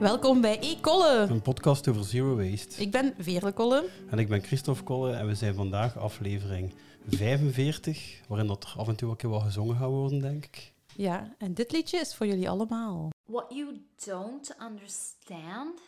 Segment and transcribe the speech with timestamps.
[0.00, 1.26] Welkom bij E-Kolle.
[1.30, 2.82] Een podcast over zero waste.
[2.82, 3.88] Ik ben Veerle Kolle.
[4.10, 6.74] En ik ben Christophe Kolle en we zijn vandaag aflevering
[7.08, 10.72] 45, waarin dat er af en toe ook wat gezongen gaat worden, denk ik.
[10.94, 13.10] Ja, en dit liedje is voor jullie allemaal.
[13.24, 15.80] What you don't understand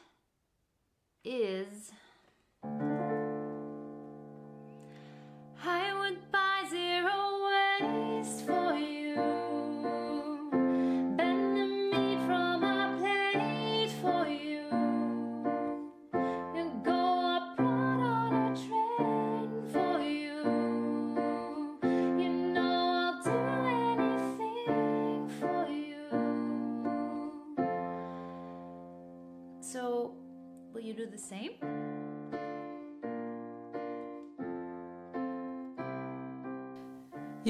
[1.20, 1.66] is.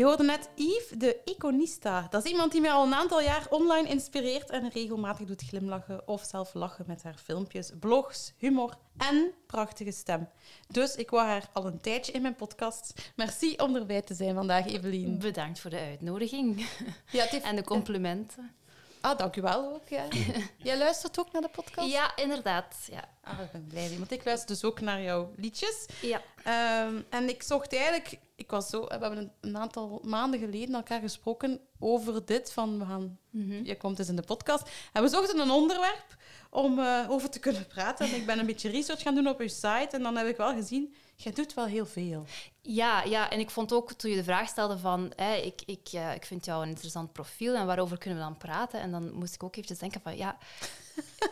[0.00, 2.06] Je hoorde net Yves de Iconista.
[2.10, 6.08] Dat is iemand die mij al een aantal jaar online inspireert en regelmatig doet glimlachen
[6.08, 10.28] of zelf lachen met haar filmpjes, blogs, humor en prachtige stem.
[10.68, 13.12] Dus ik wou haar al een tijdje in mijn podcast.
[13.16, 15.18] Merci om erbij te zijn vandaag, Evelien.
[15.18, 16.56] Bedankt voor de uitnodiging
[17.10, 18.54] Ja, heeft- en de complimenten.
[19.00, 19.88] Ah, dank u wel ook.
[19.88, 20.04] Ja.
[20.68, 21.90] Jij luistert ook naar de podcast?
[21.90, 22.88] Ja, inderdaad.
[22.90, 23.08] Ja.
[23.22, 25.86] Ah, ik ben blij, want ik luister dus ook naar jouw liedjes.
[26.02, 26.22] ja.
[26.44, 30.74] Ehm, en ik zocht eigenlijk, ik was zo, we hebben een, een aantal maanden geleden
[30.74, 33.18] elkaar gesproken over dit van we gaan,
[33.64, 34.68] je komt dus in de podcast.
[34.92, 36.16] En we zochten een onderwerp
[36.50, 38.06] om eh, over te kunnen praten.
[38.06, 40.36] En ik ben een beetje research gaan doen op je site en dan heb ik
[40.36, 42.24] wel gezien, jij doet wel heel veel.
[42.62, 45.88] Ja, ja, en ik vond ook toen je de vraag stelde van hè, ik, ik,
[45.92, 48.80] eh, ik vind jou een interessant profiel en waarover kunnen we dan praten?
[48.80, 50.38] En dan moest ik ook eventjes denken van ja,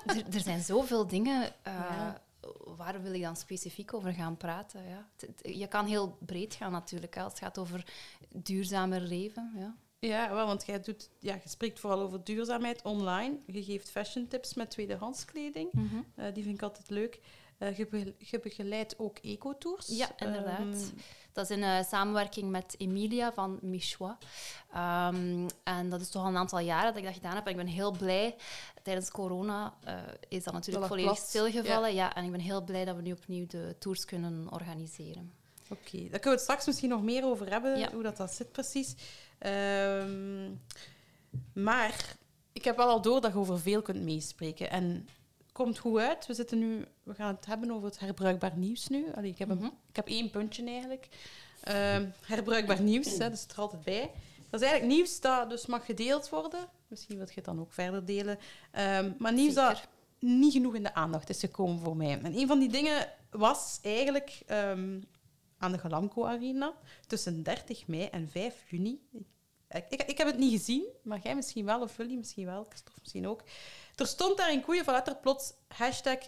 [0.34, 1.43] er, zijn zoveel dingen.
[1.62, 2.20] eh, Ja.
[2.77, 4.82] Waar wil ik dan specifiek over gaan praten?
[4.88, 5.08] Ja.
[5.42, 7.84] Je kan heel breed gaan natuurlijk, als het gaat over
[8.28, 9.52] duurzamer leven.
[9.56, 9.77] Ja.
[10.00, 13.38] Ja, wel, want jij doet, ja, je spreekt vooral over duurzaamheid online.
[13.47, 15.70] Je geeft fashion tips met tweedehands kleding.
[16.14, 17.20] Eh, die vind ik altijd leuk.
[17.58, 19.87] Eh, je, be- je begeleidt ook ecotours.
[19.87, 20.58] Ja, inderdaad.
[20.58, 20.76] Ehm,
[21.38, 24.15] Dat is in eh, samenwerking met Emilia van Michois.
[24.72, 27.44] Ehm, en dat is toch al een aantal jaren dat ik dat gedaan heb.
[27.44, 28.37] En ik ben heel blij.
[28.82, 29.94] Tijdens corona eh,
[30.28, 31.28] is dat natuurlijk Dat volledig plat.
[31.28, 31.94] stilgevallen.
[31.94, 32.15] Ja.
[32.15, 35.32] en ik ben heel blij dat we nu opnieuw de tours kunnen organiseren.
[35.71, 37.93] Oké, daar kunnen we het straks misschien nog meer over hebben, Ja.
[37.93, 38.94] hoe dat, dat zit precies.
[39.38, 40.50] Ehm,
[41.53, 42.16] maar
[42.53, 44.70] ik heb wel al door dat je over veel kunt meespreken.
[44.70, 45.09] En
[45.58, 46.26] komt goed uit.
[46.26, 49.06] We, zitten nu, we gaan het hebben over het herbruikbaar nieuws nu.
[49.14, 51.08] Allee, ik, heb een, ik heb één puntje eigenlijk.
[51.60, 54.10] Ehm, herbruikbaar nieuws, hè, dus het er altijd bij.
[54.50, 56.69] Dat is eigenlijk nieuws dat dus mag gedeeld worden.
[56.88, 58.38] Misschien wil je het dan ook verder delen.
[58.70, 59.88] Ehm, maar nieuws dat
[60.19, 62.20] niet genoeg in de aandacht is gekomen voor mij.
[62.20, 65.00] En een van die dingen was eigenlijk ehm,
[65.58, 66.75] aan de Galamco Arena
[67.06, 69.00] tussen 30 mei en 5 juni.
[69.69, 72.66] Ik, ik, ik heb het niet gezien, maar jij misschien wel, of jullie misschien wel,
[72.69, 73.42] Christophe misschien ook.
[73.98, 76.19] Er stond daar in koeien van letter plots hashtag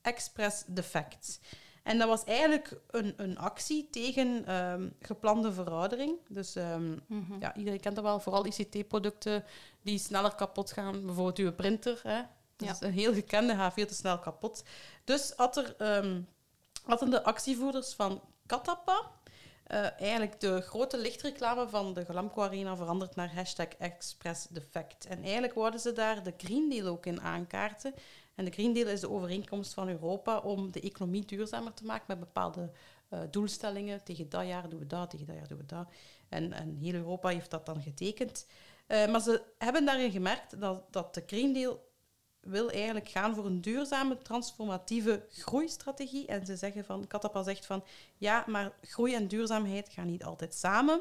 [0.00, 1.40] Express Defect.
[1.82, 6.18] En dat was eigenlijk een, een actie tegen ehm, geplande veroudering.
[6.28, 6.96] Dus ehm,
[7.40, 9.44] ja, iedereen kent dat wel, vooral ICT-producten
[9.82, 11.06] die sneller kapot gaan.
[11.06, 12.00] Bijvoorbeeld uw printer.
[12.02, 12.16] Hè?
[12.56, 12.72] Dat Ja.
[12.72, 14.62] is een heel gekende, gaat veel te snel kapot.
[15.04, 16.20] Dus had er, ehm,
[16.84, 19.10] hadden de actievoerders van Katapa
[19.66, 23.68] eh, eigenlijk de grote lichtreclame van de Galamco Arena veranderd naar hashtag.
[25.08, 27.94] En eigenlijk wouden ze daar de Green Deal ook in aankaarten.
[28.34, 32.04] En de Green Deal is de overeenkomst van Europa om de economie duurzamer te maken
[32.08, 32.70] met bepaalde
[33.08, 34.04] eh, doelstellingen.
[34.04, 35.88] Tegen dat jaar doen we dat, tegen dat jaar doen we dat.
[36.28, 38.46] En, en heel Europa heeft dat dan getekend.
[38.86, 41.91] Eh, maar ze hebben daarin gemerkt dat, dat de Green Deal
[42.42, 46.26] wil eigenlijk gaan voor een duurzame, transformatieve groeistrategie.
[46.26, 47.84] En ze zeggen van, Katapa zegt van,
[48.16, 51.00] ja, maar groei en duurzaamheid gaan niet altijd samen.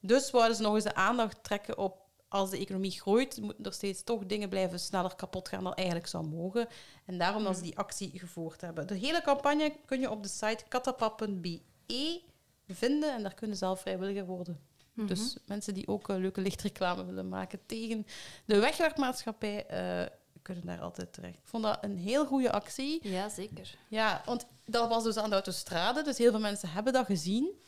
[0.00, 3.72] Dus wouden ze nog eens de aandacht trekken op, als de economie groeit, moeten er
[3.72, 6.68] steeds toch dingen blijven sneller kapot gaan dan eigenlijk zou mogen.
[7.06, 8.86] En daarom dat ze die actie gevoerd hebben.
[8.86, 12.20] De hele campagne kun je op de site katapa.be
[12.66, 14.60] vinden en daar kunnen ze zelf vrijwilliger worden.
[15.06, 18.06] Dus mensen die ook eh, leuke lichtreclame willen maken tegen
[18.44, 20.06] de wegwerpmaatschappij, eh,
[20.42, 21.34] kunnen daar altijd terecht.
[21.34, 23.08] Ik vond dat een heel goede actie.
[23.08, 23.74] Ja, zeker.
[23.88, 27.60] Ja, want dat was dus aan de autostrade, dus heel veel mensen hebben dat gezien.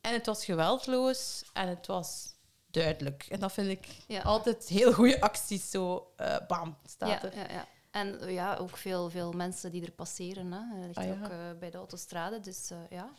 [0.00, 2.34] En het was geweldloos en het was
[2.70, 3.26] duidelijk.
[3.28, 4.22] En dat vind ik Ja.
[4.22, 7.36] altijd heel goede acties, zo eh, bam, staat Ja, er.
[7.36, 7.66] ja, ja.
[7.90, 10.52] En ja, ook veel, veel mensen die er passeren.
[10.52, 10.76] Hè.
[10.76, 11.12] Dat ligt Ah, ja.
[11.24, 12.40] ook eh, bij de autostrade.
[12.40, 13.10] Dus eh, ja.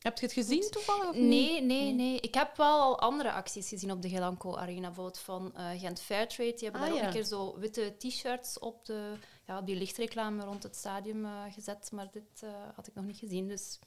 [0.00, 1.08] Heb je het gezien toevallig?
[1.08, 1.28] Of niet?
[1.28, 2.20] Nee, nee, nee.
[2.20, 4.86] Ik heb wel al andere acties gezien op de Gelanco Arena.
[4.86, 6.52] Bijvoorbeeld van eh, Gent Fairtrade.
[6.54, 9.12] Die hebben Ah, daar ook een keer zo witte t-shirts op, de,
[9.46, 11.90] ja, op die lichtreclame rond het stadium eh, gezet.
[11.92, 13.48] Maar dit eh, had ik nog niet gezien.
[13.48, 13.78] Dus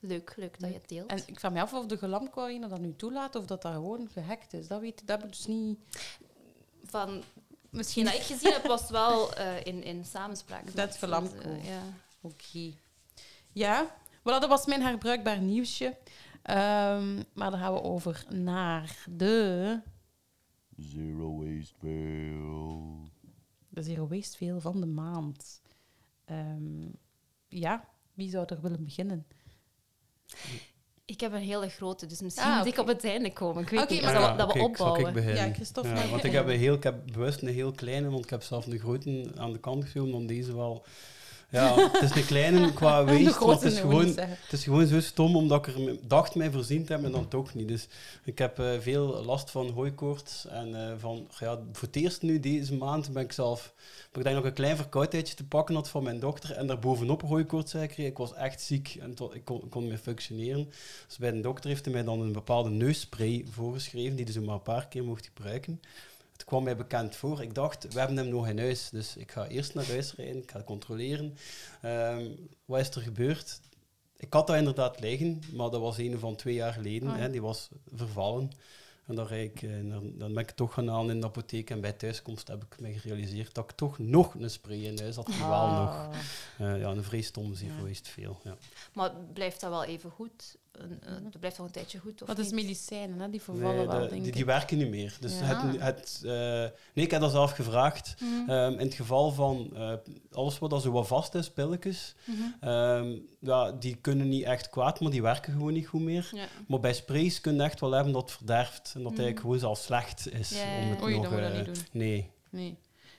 [0.00, 1.10] leuk, leuk dat je het deelt.
[1.10, 3.72] En ik vraag me af of de Gelamco Arena dat nu toelaat of dat dat
[3.72, 4.68] gewoon gehackt is.
[4.68, 5.78] Dat, weet, dat heb ik dus niet...
[6.84, 7.22] Van
[7.70, 10.66] Misschien dat ik gezien heb, was wel in, in samenspraak.
[10.66, 11.50] Dat met- Gelamco.
[11.62, 11.82] ja.
[12.20, 12.72] Oké.
[13.52, 13.96] Ja,
[14.30, 15.96] voilà, dat was mijn herbruikbaar nieuwsje.
[16.42, 19.80] Ehm, maar dan gaan we over naar de,
[20.76, 23.08] Zero waste fail.
[23.68, 25.62] de Zero Waste Veel van de maand.
[26.24, 26.86] Ehm,
[27.48, 29.26] ja, wie zou er willen beginnen?
[31.04, 33.62] Ik heb een hele grote, dus misschien Ah, moet ik op het einde komen.
[33.62, 35.12] Ik weet Oké, niet, maar dat, we- ik opbouwen.
[35.12, 35.46] beginnen?
[35.46, 38.24] Ja, Christophe, Ja, want ik heb, een heel, ik heb bewust een heel kleine, want
[38.24, 40.84] ik heb zelf een grote aan de kant geschoven, want deze wel...
[41.50, 45.00] Ja, het is een kleine qua waste, maar het is, gewoon, het is gewoon zo
[45.00, 47.68] stom, omdat ik er dacht mij voorzien te hebben en dan toch niet.
[47.68, 47.88] Dus
[48.24, 51.28] ik heb eh, veel last van hooikoorts en eh, van...
[51.38, 53.72] Ja, voor het eerst nu deze maand ben ik zelf...
[54.12, 57.72] Ik denk nog een klein verkoudheidje te pakken had van mijn dokter en daarbovenop hooikoorts
[57.72, 57.96] kreeg.
[57.96, 60.68] Ik was echt ziek en to- ik kon, ik kon niet meer functioneren.
[61.06, 64.54] Dus bij de dokter heeft hij mij dan een bepaalde neusspray voorgeschreven, die dus maar
[64.54, 65.80] een paar keer mocht gebruiken.
[66.38, 67.42] Het kwam mij bekend voor.
[67.42, 70.42] Ik dacht, we hebben hem nog in huis, dus ik ga eerst naar huis rijden,
[70.42, 71.36] ik ga controleren.
[71.82, 72.26] Ehm,
[72.64, 73.60] wat is er gebeurd?
[74.16, 77.08] Ik had dat inderdaad liggen, maar dat was een van twee jaar geleden.
[77.08, 78.50] Ah, hè, die was vervallen.
[79.06, 81.70] En dan, ik, eh, dan ben ik toch gaan halen in de apotheek.
[81.70, 85.16] En bij thuiskomst heb ik me gerealiseerd dat ik toch nog een spray in huis
[85.16, 85.26] had.
[85.26, 85.88] Die wel nog.
[85.90, 86.14] Ah.
[86.58, 87.82] Eh, ja, een stom zero Ja.
[87.82, 88.40] waste veel.
[88.44, 88.56] Ja.
[88.92, 90.56] Maar blijft dat wel even goed?
[90.78, 93.30] Een- een- Het blijft wel een tijdje goed, of Wat is medicijnen, hè?
[93.30, 94.36] die vervallen Nee, wel, de- denk die, ik.
[94.36, 95.16] die werken niet meer.
[95.20, 95.44] Dus Ja.
[95.44, 96.30] het, het, eh,
[96.94, 98.14] nee, ik heb dat zelf gevraagd.
[98.20, 98.50] Mhm.
[98.50, 99.92] Ehm, in het geval van eh,
[100.32, 102.68] alles wat al zo wat vast is, pilletjes, Mhm.
[102.68, 106.30] ehm, ja, die kunnen niet echt kwaad, maar die werken gewoon niet goed meer.
[106.34, 106.46] Ja.
[106.68, 109.06] Maar bij sprays kun je echt wel hebben dat het verderft en dat het Mhm.
[109.08, 110.50] eigenlijk gewoon zelfs slecht is.
[110.50, 111.84] Ja, ja, Om het Oei, nog, dat moet je eh, niet doen.
[111.92, 112.30] Nee.
[112.50, 112.76] Nee.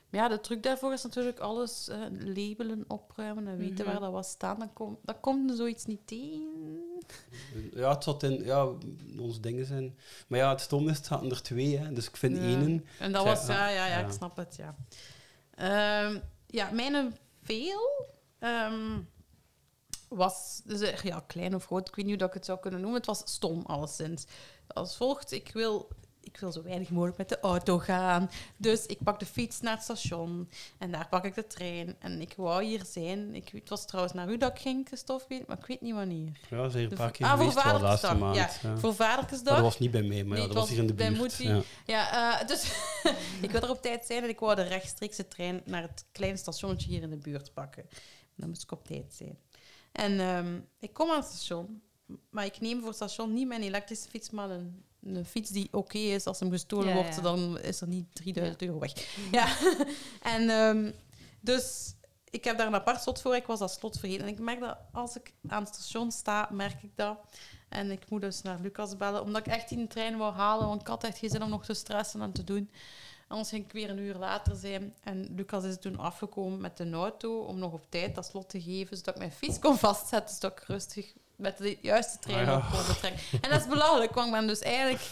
[0.10, 3.92] Maar ja, de truc daarvoor is natuurlijk alles eh, labelen, opruimen en weten Mhm.
[3.92, 4.60] waar dat wat staat.
[4.60, 6.48] Dan, kom, dan komt er zoiets niet tegen.
[7.74, 8.68] Ja, het zat in ja,
[9.20, 9.98] onze dingen zijn.
[10.28, 12.42] Maar ja, het stom is, het zaten er twee, hè, dus ik vind Ja.
[12.44, 12.86] één.
[13.00, 14.06] En dat was, ja, ja, ja, ja.
[14.06, 14.76] ik snap het, ja.
[15.56, 18.08] Ehm, ja, mijn veel
[18.40, 19.00] ehm,
[20.08, 22.60] was, dus, eh, ja, klein of groot, ik weet niet hoe dat ik het zou
[22.60, 22.98] kunnen noemen.
[22.98, 24.26] Het was stom, alleszins.
[24.68, 25.90] Als volgt, ik wil,
[26.22, 28.30] ik wil zo weinig mogelijk met de auto gaan.
[28.58, 31.96] Dus ik pak de fiets naar het station en daar pak ik de trein.
[32.00, 33.36] En ik wou hier zijn.
[33.36, 36.40] Ik, het was trouwens naar u dat ik ging, Christophe, maar ik weet niet wanneer.
[36.50, 38.36] Ja, hier een paar keer ah, voor wel laatste maand.
[38.36, 38.78] Ja.
[38.78, 39.54] Voor Vadertjesdag.
[39.54, 41.18] Dat was niet bij mij, maar Nee, ja, dat was hier in de buurt.
[41.18, 41.48] Moetie.
[41.48, 41.62] Ja.
[41.86, 42.72] Ja, eh, dus
[43.42, 46.38] ik wil er op tijd zijn en ik wou de rechtstreekse trein naar het kleine
[46.38, 47.86] stationnetje hier in de buurt pakken.
[48.36, 49.38] Dan moest ik op tijd zijn.
[49.92, 51.82] En ehm, ik kom aan het station,
[52.30, 55.68] maar ik neem voor het station niet mijn elektrische fiets, maar een, een fiets die
[55.72, 56.26] oké is.
[56.26, 57.22] Als hem gestolen Ja, wordt, ja.
[57.22, 58.94] dan is er niet 3000 euro weg.
[59.32, 59.48] Ja,
[60.36, 60.92] en ehm,
[61.42, 61.94] dus
[62.30, 63.36] ik heb daar een apart slot voor.
[63.36, 64.26] Ik was dat slot vergeten.
[64.26, 67.18] En ik merk dat als ik aan het station sta, merk ik dat.
[67.70, 70.82] En ik moet dus naar Lucas bellen, omdat ik echt die trein wou halen, want
[70.82, 72.72] ik had echt geen zin om nog te stressen en te doen.
[73.28, 74.94] Anders ging ik weer een uur later zijn.
[75.04, 78.62] En Lucas is toen afgekomen met de auto om nog op tijd dat slot te
[78.62, 82.64] geven, zodat ik mijn fiets kon vastzetten, zodat ik rustig met de juiste trein Ah,
[82.72, 82.78] ja.
[82.80, 83.22] op vertrekken.
[83.42, 85.10] En dat is belachelijk, want ik ben dus eigenlijk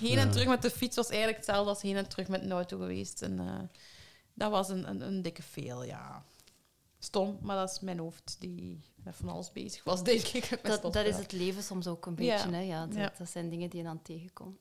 [0.00, 2.52] heen en terug met de fiets was eigenlijk hetzelfde als heen en terug met een
[2.52, 3.22] auto geweest.
[3.22, 3.58] En eh,
[4.34, 6.24] dat was een, een, een dikke veel, ja.
[6.98, 10.50] Stom, maar dat is mijn hoofd die met van alles bezig was, denk ik.
[10.50, 12.34] met Dat, dat is het leven soms ook een Ja.
[12.34, 12.56] beetje.
[12.56, 12.60] Hè?
[12.62, 13.12] Ja, dat, Ja.
[13.18, 14.58] dat zijn dingen die je dan tegenkomt.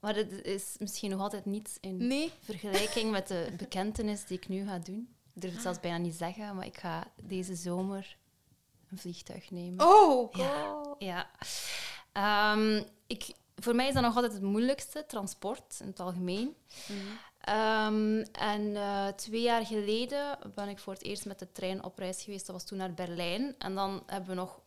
[0.00, 4.48] Maar het is misschien nog altijd niets in Nee, vergelijking met de bekentenis die ik
[4.48, 5.08] nu ga doen.
[5.34, 8.16] Ik durf het zelfs bijna niet zeggen, maar ik ga deze zomer
[8.90, 9.86] een vliegtuig nemen.
[9.86, 10.84] Oh, Ja.
[10.98, 11.30] Ja.
[12.12, 16.56] Ehm, ik, voor mij is dat nog altijd het moeilijkste, transport in het algemeen.
[17.40, 21.98] Ehm, en eh, twee jaar geleden ben ik voor het eerst met de trein op
[21.98, 22.46] reis geweest.
[22.46, 23.54] Dat was toen naar Berlijn.
[23.58, 24.60] En dan hebben we nog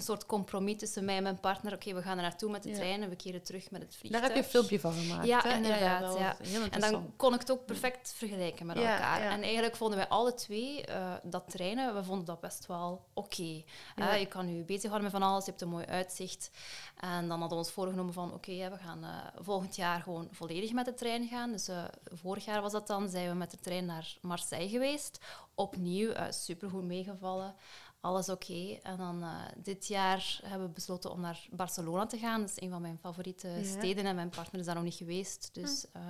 [0.00, 1.72] een soort compromis tussen mij en mijn partner.
[1.72, 3.98] Oké, we gaan er naartoe met de trein en we keren terug met het Daar
[3.98, 4.24] vliegtuig.
[4.24, 5.26] heb je een filmpje van gemaakt.
[5.26, 5.54] Ja, hè?
[5.54, 6.36] inderdaad, ja.
[6.70, 9.20] En dan kon ik het ook perfect vergelijken met elkaar.
[9.20, 13.62] En eigenlijk vonden wij alle twee eh, dat trainen, we vonden dat best wel oké.
[13.96, 14.12] Ja.
[14.12, 16.50] Eh, je kan je bezighouden met van alles, je hebt een mooi uitzicht.
[16.96, 20.72] En dan hadden we ons voorgenomen van oké, we gaan eh, volgend jaar gewoon volledig
[20.72, 21.52] met de trein gaan.
[21.52, 21.68] Dus
[22.04, 25.18] vorig jaar was dat dan, zijn we met de trein naar Marseille geweest.
[25.60, 27.54] Opnieuw, eh supergoed meegevallen.
[28.00, 28.78] Alles oké.
[28.82, 32.40] En dan eh, dit jaar hebben we besloten om naar Barcelona te gaan.
[32.40, 33.64] Dat is een van mijn favoriete Ja.
[33.64, 35.50] steden en mijn partner is daar nog niet geweest.
[35.52, 36.02] Dus, eh,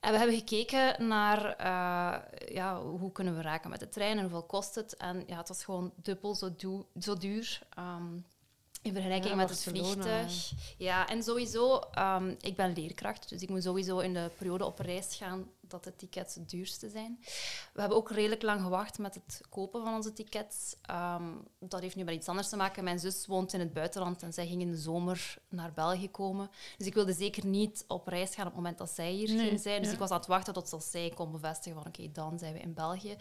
[0.00, 1.40] en we hebben gekeken naar
[2.52, 4.96] ja, hoe kunnen we raken met de trein en hoeveel kost het.
[4.96, 6.54] En ja, het was gewoon dubbel zo,
[7.18, 7.60] duur.
[7.74, 8.14] Ehm,
[8.82, 10.50] In vergelijking Ja, met het vliegtuig.
[10.78, 14.78] Ja, en sowieso, ehm, ik ben leerkracht, dus ik moet sowieso in de periode op
[14.78, 17.18] reis gaan dat de tickets het duurste zijn.
[17.72, 20.76] We hebben ook redelijk lang gewacht met het kopen van onze tickets.
[20.82, 21.24] Ehm,
[21.58, 22.84] dat heeft nu met iets anders te maken.
[22.84, 26.50] Mijn zus woont in het buitenland en zij ging in de zomer naar België komen.
[26.78, 29.48] Dus ik wilde zeker niet op reis gaan op het moment dat zij hier Nee,
[29.48, 29.78] ging zijn.
[29.78, 29.92] Dus ja.
[29.92, 32.74] ik was aan het wachten tot zij kon bevestigen van oké, dan zijn we in
[32.74, 33.16] België.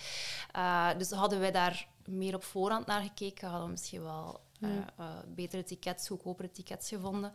[0.52, 4.78] Eh, dus hadden wij daar meer op voorhand naar gekeken, hadden we misschien wel eh,
[4.98, 7.32] eh, betere tickets, goedkopere tickets gevonden.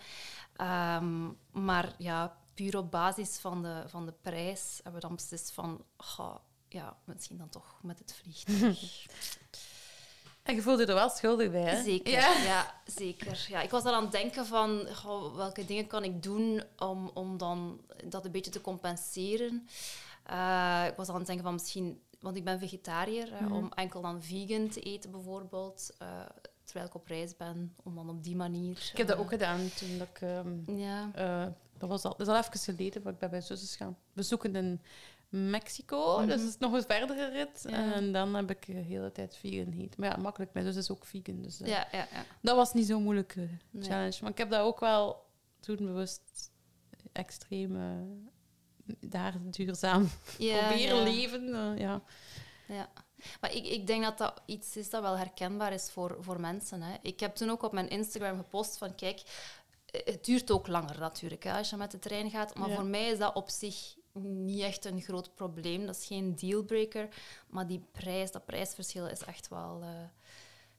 [0.57, 5.51] Ehm, maar ja, puur op basis van de, van de prijs hebben we dan beslist
[5.53, 5.85] van,
[6.69, 9.07] ja, misschien dan toch met het vliegtuig.
[10.43, 11.83] En je voelde je er wel schuldig bij, hè?
[11.83, 12.33] Zeker, Ja.
[12.43, 12.81] ja.
[12.85, 13.47] zeker.
[13.49, 17.11] Ja, ik was al aan het denken van goh, welke dingen kan ik doen om,
[17.15, 19.69] om dan dat een beetje te compenseren.
[20.25, 23.53] Eh, ik was al aan het denken van misschien, want ik ben vegetariër, hè, Mhm.
[23.53, 25.91] om enkel dan vegan te eten bijvoorbeeld.
[25.99, 26.09] eh,
[26.65, 28.89] terwijl ik op reis ben, om dan op die manier.
[28.93, 30.21] Ik heb dat eh, ook gedaan toen ik...
[30.21, 31.11] ehm, Ja.
[31.77, 34.57] Eh, dat, was al, dat is al even geleden, maar ik bij zusjes gaan bezoeken
[34.57, 34.81] in
[35.29, 36.19] Mexico.
[36.19, 36.27] Mhm.
[36.29, 37.65] Dus het is nog een verdere rit.
[37.69, 37.93] Ja.
[37.93, 40.01] En dan heb ik de hele tijd vegan gegeten.
[40.01, 40.53] Maar ja, makkelijk.
[40.53, 41.43] Mijn zus is ook vegan.
[41.43, 42.25] Dus eh, Ja, ja, ja.
[42.41, 43.49] dat was niet zo'n moeilijke
[43.81, 44.19] challenge.
[44.21, 45.25] Maar ik heb dat ook wel
[45.61, 46.51] toen bewust
[47.13, 47.77] extreem...
[47.77, 51.55] eh, daar duurzaam proberen leven.
[51.55, 52.03] eh, ja.
[52.69, 52.89] Ja.
[53.41, 56.83] Maar ik, ik denk dat dat iets is dat wel herkenbaar is voor, voor mensen.
[56.83, 56.97] Hè.
[57.03, 59.25] Ik heb toen ook op mijn Instagram gepost van, kijk, eh,
[60.05, 62.55] het duurt ook langer natuurlijk hè, als je met de trein gaat.
[62.59, 62.75] Maar Ja.
[62.75, 65.87] voor mij is dat op zich niet echt een groot probleem.
[65.87, 67.09] Dat is geen dealbreaker.
[67.49, 69.81] Maar die prijs, dat prijsverschil is echt wel...
[69.83, 69.89] eh,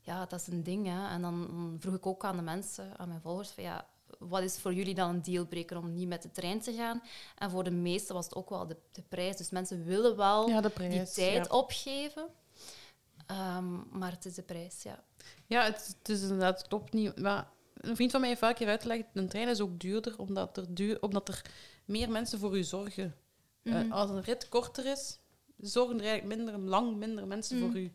[0.02, 0.86] ja, dat is een ding.
[0.88, 1.08] Hè.
[1.08, 3.88] En dan, vroeg ik ook aan de mensen, aan mijn volgers, van ja,
[4.20, 7.02] wat is voor jullie dan een dealbreaker om niet met de trein te gaan?
[7.38, 9.38] En voor de meesten was het ook wel de, de prijs.
[9.38, 11.14] Dus mensen willen wel ja, de prijs.
[11.14, 11.58] die tijd ja.
[11.58, 12.28] opgeven.
[13.26, 15.04] Ehm, maar het is de prijs, ja.
[15.46, 17.20] Ja, het, het is inderdaad, klopt niet.
[17.20, 17.48] Maar
[17.82, 20.66] een vriend van mij heeft vaak keer uitgelegd, een trein is ook duurder omdat er,
[20.74, 21.42] duur, omdat er
[21.86, 23.16] meer mensen voor u zorgen.
[23.64, 23.92] Eh, Mhm.
[23.92, 25.20] als een rit korter is,
[25.58, 27.66] zorgen er eigenlijk minder, lang minder mensen Mhm.
[27.66, 27.92] voor u.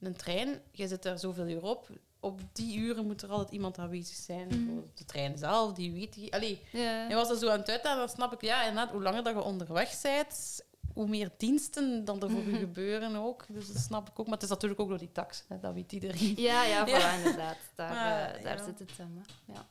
[0.00, 1.88] In een trein, je zit daar zoveel uur op.
[2.20, 4.46] Op die uren moet er altijd iemand aanwezig zijn.
[4.48, 4.80] Mhm.
[4.94, 6.12] De trein zelf, die weet...
[6.14, 9.02] Die, allee, hij was er zo aan het uitleggen, dan snap ik, ja, inderdaad, hoe
[9.02, 10.63] langer dat je onderweg bent,
[10.94, 13.44] hoe meer diensten dan er voor u gebeuren ook.
[13.48, 14.24] Dus dat snap ik ook.
[14.26, 16.34] Maar het is natuurlijk ook door die tax, hè, dat weet iedereen.
[16.36, 17.12] Ja, ja, voilà, Ja.
[17.16, 17.56] inderdaad.
[17.74, 18.64] Daar, Maar, eh, daar ja.
[18.64, 19.22] zit het hem.
[19.22, 19.52] hè.
[19.52, 19.66] Ja.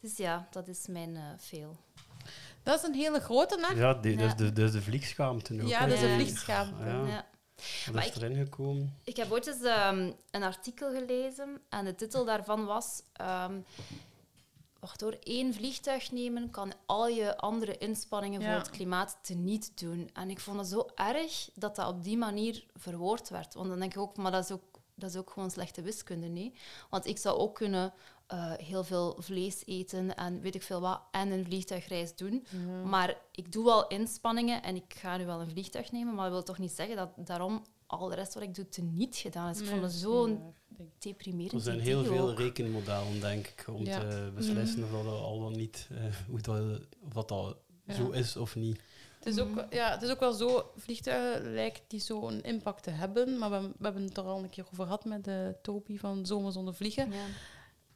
[0.00, 1.76] Dus ja, dat is mijn eh, veel.
[2.62, 3.74] Dat is een hele grote, hè?
[3.80, 5.68] Ja, die, dat, is de, dat is de vliegschaamte ook.
[5.68, 5.88] Ja, hè.
[5.88, 6.84] dat is een een Die- vliegschaamte.
[6.84, 7.26] Ja, Ja.
[7.84, 8.98] dat Maar is erin gekomen.
[9.04, 13.02] Ik heb ooit eens ehm, een artikel gelezen en de titel daarvan was...
[13.12, 13.54] ehm
[14.84, 18.46] wacht hoor, één vliegtuig nemen kan al je andere inspanningen Ja.
[18.46, 20.10] voor het klimaat teniet doen.
[20.12, 23.54] En ik vond het zo erg dat dat op die manier verwoord werd.
[23.54, 24.62] Want dan denk ik ook, maar dat is ook,
[24.94, 26.54] dat is ook gewoon slechte wiskunde, nee?
[26.90, 27.92] Want ik zou ook kunnen
[28.26, 32.46] eh, heel veel vlees eten en weet ik veel wat, en een vliegtuigreis doen.
[32.84, 36.32] Maar ik doe wel inspanningen en ik ga nu wel een vliegtuig nemen, maar dat
[36.32, 39.60] wil toch niet zeggen dat daarom al de rest wat ik doe teniet gedaan is.
[39.60, 40.54] Ik vond het zo'n
[40.98, 42.38] deprimerend Er zijn heel veel ook.
[42.38, 43.98] rekenmodellen, denk ik, om Ja.
[44.00, 46.80] te beslissen of dat al dan niet, eh, hoe dat,
[47.14, 47.94] of dat, Ja.
[47.94, 48.80] zo is of niet.
[49.18, 52.90] Het is, ook, ja, het is ook wel zo, vliegtuigen lijkt die zo'n impact te
[52.90, 55.98] hebben, maar we, we hebben het er al een keer over gehad met de Topi
[55.98, 57.26] van Zomer zonder vliegen, Ja.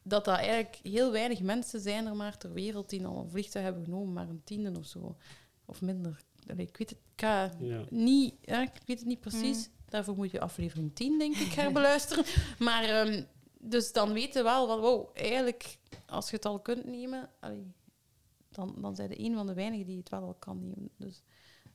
[0.03, 3.65] dat dat eigenlijk heel weinig mensen zijn er maar ter wereld die al een vliegtuig
[3.65, 5.17] hebben genomen, maar een tiende of zo,
[5.65, 6.21] of minder.
[6.51, 7.51] Allee, ik weet het, ik Ja.
[7.91, 9.71] niet, ja, ik weet het niet precies.
[9.89, 12.25] Daarvoor moet je aflevering 10, denk ik, herbeluisteren.
[12.59, 13.23] maar ehm,
[13.61, 17.73] dus dan weten we wel, van, wow, eigenlijk, als je het al kunt nemen, allee,
[18.51, 20.91] dan, dan zijn de een van de weinigen die het wel al kan nemen.
[20.97, 21.23] Dus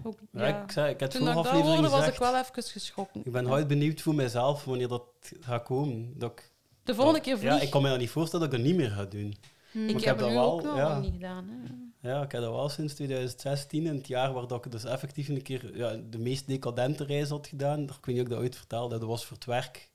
[0.03, 0.63] ook, Ja, ja.
[0.63, 3.21] ik, zei, ik het Toen ik dat hoorde, was ik wel even geschrokken.
[3.25, 5.03] Ik ben hard benieuwd voor mezelf wanneer dat
[5.39, 6.13] gaat komen.
[6.17, 6.51] Dat ik,
[6.83, 7.51] De volgende keer vlieg.
[7.53, 9.35] Ja, ik kan me dat niet voorstellen dat ik dat niet meer ga doen.
[9.71, 9.87] Hm.
[9.87, 10.99] ik heb heb het dat nu wel, ook nog ja.
[10.99, 11.49] niet gedaan.
[11.49, 11.82] Hè.
[12.03, 15.27] Ja, ik heb dat wel sinds 2016, in het jaar waar dat ik dus effectief
[15.27, 17.79] een keer ja, de meest decadente reis had gedaan.
[17.83, 19.89] Ik weet niet of ik dat ooit vertelde, dat was voor het werk.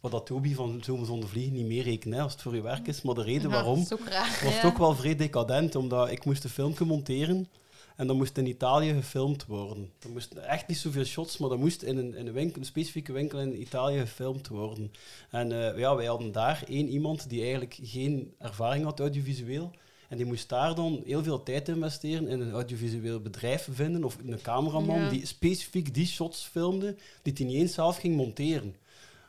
[0.00, 2.86] Wat dat Toby van Zomer zonder vliegen niet meer rekenen, als het voor je werk
[2.86, 3.02] is.
[3.02, 4.38] Maar de reden waarom raar.
[4.44, 4.68] was het Ja.
[4.68, 7.48] ook wel vrij decadent, omdat ik moest een filmpje monteren
[7.96, 9.90] en dat moest in Italië gefilmd worden.
[10.00, 12.66] Er moesten echt niet zoveel shots, maar dat moest in een, in een, winkel, een
[12.66, 14.92] specifieke winkel in Italië gefilmd worden.
[15.30, 19.70] En eh, ja, wij hadden daar één iemand die eigenlijk geen ervaring had audiovisueel.
[20.12, 24.16] En die moest daar dan heel veel tijd investeren in een audiovisueel bedrijf vinden of
[24.26, 25.08] een cameraman Ja.
[25.08, 28.74] die specifiek die shots filmde, die hij niet eens zelf ging monteren.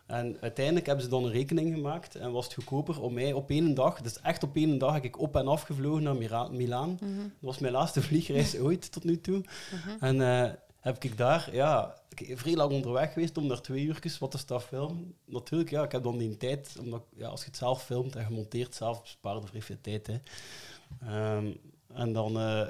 [0.05, 3.49] En uiteindelijk hebben ze dan een rekening gemaakt en was het goedkoper om mij op
[3.49, 6.47] één dag, dus echt op één dag, heb ik op en af gevlogen naar Mira-
[6.47, 6.97] Milaan.
[7.01, 7.17] Mhm.
[7.17, 9.37] Dat was mijn laatste vliegreis ooit tot nu toe.
[9.73, 10.03] Mhm.
[10.05, 14.17] En eh, heb ik daar ja, ik- vrij lang onderweg geweest om daar twee uurtjes
[14.19, 15.13] wat te staan filmen.
[15.25, 18.25] Natuurlijk, ja, ik heb dan die tijd, omdat ja, als je het zelf filmt en
[18.25, 20.07] gemonteerd zelf, bespaart er vrij veel tijd.
[20.07, 20.15] Hè.
[21.01, 21.51] Ehm,
[21.93, 22.67] en dan, eh,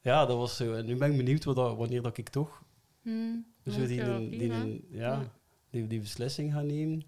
[0.00, 0.74] ja, dat was zo.
[0.74, 2.62] En nu ben ik benieuwd wat dat- wanneer dat ik toch
[3.02, 3.46] Hmm.
[3.66, 5.32] zo die, die, ja,
[5.70, 7.02] die, die beslissing ga nemen.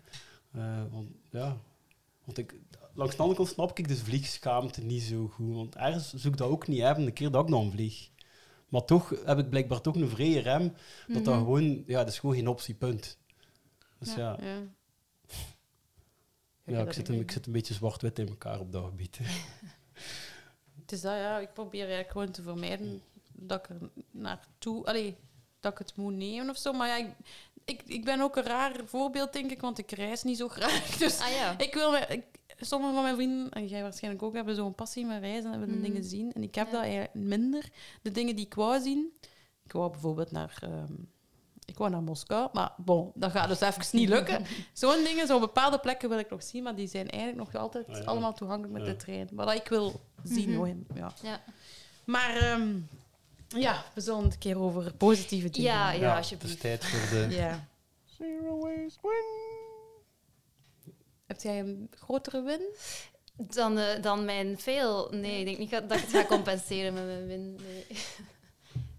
[0.52, 1.56] Eh, want, ja,
[2.24, 2.54] want ik,
[2.94, 5.54] langs de andere kant snap ik de vliegschaamte niet zo goed.
[5.54, 8.08] Want ergens zoek ik dat ook niet hebben, de keer dat ik dan vlieg.
[8.68, 10.72] Maar toch heb ik blijkbaar toch een vrije rem,
[11.08, 11.42] dat dat Mhm.
[11.44, 13.18] gewoon, ja, dat is gewoon geen optie, punt.
[13.98, 14.62] Dus ja, ja, ja.
[16.64, 19.18] Ik, dat zit een, ik zit een beetje zwart-wit in elkaar op dat gebied.
[20.80, 21.38] Het is dat, ja.
[21.38, 23.02] Ik probeer eigenlijk gewoon te vermijden
[23.32, 24.84] dat ik er naartoe...
[24.86, 25.16] Allee,
[25.60, 26.72] dat ik het moet nemen of zo.
[26.72, 27.10] Maar ja, ik,
[27.64, 30.86] ik, ik ben ook een raar voorbeeld, denk ik, want ik reis niet zo graag.
[30.98, 31.58] Dus Ah ja.
[31.58, 31.90] ik wil...
[31.90, 32.24] me- Ik,
[32.60, 35.76] sommige van mijn vrienden, en jij waarschijnlijk ook, hebben zo'n passie met reizen en willen
[35.76, 35.82] Mm.
[35.82, 36.32] dingen zien.
[36.32, 36.72] En ik heb Ja.
[36.72, 37.68] dat eigenlijk minder.
[38.02, 39.12] De dingen die ik wou zien...
[39.64, 40.58] Ik wou bijvoorbeeld naar...
[40.62, 40.92] ehm,
[41.64, 44.46] ik wou naar Moskou, maar bon, dat gaat dus even niet lukken.
[44.72, 47.88] Zo'n dingen, zo'n bepaalde plekken wil ik nog zien, maar die zijn eigenlijk nog altijd
[47.88, 48.04] Ah, ja.
[48.04, 48.88] allemaal toegankelijk met Ja.
[48.92, 49.28] de trein.
[49.32, 50.68] Wat ik wil zien, hoor.
[50.94, 51.12] Ja.
[51.22, 51.42] Ja.
[52.04, 52.76] Maar ehm,
[53.48, 56.54] ja, we zullen het een keer over positieve dingen Ja, ja, het alsjeblieft.
[56.54, 57.34] is tijd voor de...
[57.34, 57.68] Ja.
[58.04, 59.24] Zero waste win.
[61.26, 62.60] Heb jij een grotere win?
[63.36, 65.08] Dan, eh, dan mijn veel.
[65.10, 67.54] Nee, ik denk niet dat dat ik het ga compenseren met mijn win.
[67.54, 67.86] Nee.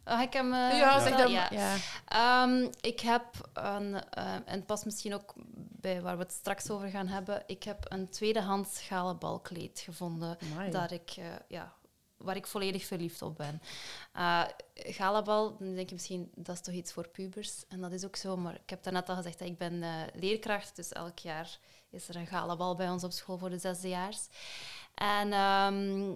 [0.05, 1.31] Oh, ik hem, eh, ja, zeg dan.
[1.31, 1.47] ja.
[1.51, 1.75] Ja.
[2.05, 6.69] Ehm, ik heb een, eh, en het past misschien ook bij waar we het straks
[6.69, 7.43] over gaan hebben.
[7.45, 10.37] Ik heb een tweedehands galen balkleed gevonden.
[10.51, 10.71] Amai.
[10.71, 11.73] dat ik, eh, ja,
[12.17, 13.61] waar ik volledig verliefd op ben.
[14.15, 14.43] Uh,
[14.73, 17.67] galabal, dan denk je misschien, dat is toch iets voor pubers.
[17.67, 19.83] En dat is ook zo, maar ik heb daarnet al gezegd dat ik ben
[20.13, 21.59] leerkracht, dus elk jaar
[21.89, 24.27] is er een galabal bij ons op school voor de zesdejaars.
[24.95, 26.13] En ehm,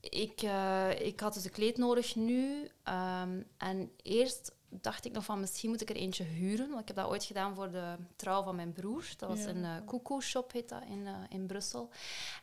[0.00, 2.70] ik, eh, ik had dus een kleed nodig nu.
[2.82, 6.68] ehm, en eerst dacht ik nog van, misschien moet ik er eentje huren.
[6.68, 9.04] Want ik heb dat ooit gedaan voor de trouw van mijn broer.
[9.16, 9.48] Dat was Ja.
[9.48, 11.90] een uh, Cuckoo Shop, heet dat, in, eh, in Brussel.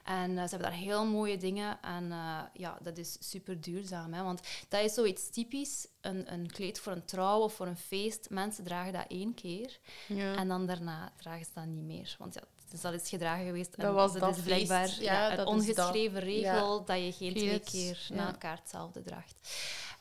[0.03, 1.81] En eh, ze hebben daar heel mooie dingen.
[1.81, 4.13] En eh, ja, dat is super duurzaam.
[4.13, 4.23] Hè?
[4.23, 5.87] Want dat is zoiets typisch.
[6.01, 8.29] Een, een kleed voor een trouw of voor een feest.
[8.29, 9.79] Mensen dragen dat één keer.
[10.07, 10.35] Ja.
[10.35, 12.15] En dan daarna dragen ze dat niet meer.
[12.19, 13.71] Want ja, het is al eens gedragen geweest.
[13.77, 14.99] Dat en was dat is blijkbaar feest.
[15.01, 19.01] ja, Ja, een dat is ongeschreven regel dat je geen twee keer na elkaar hetzelfde
[19.03, 19.35] draagt.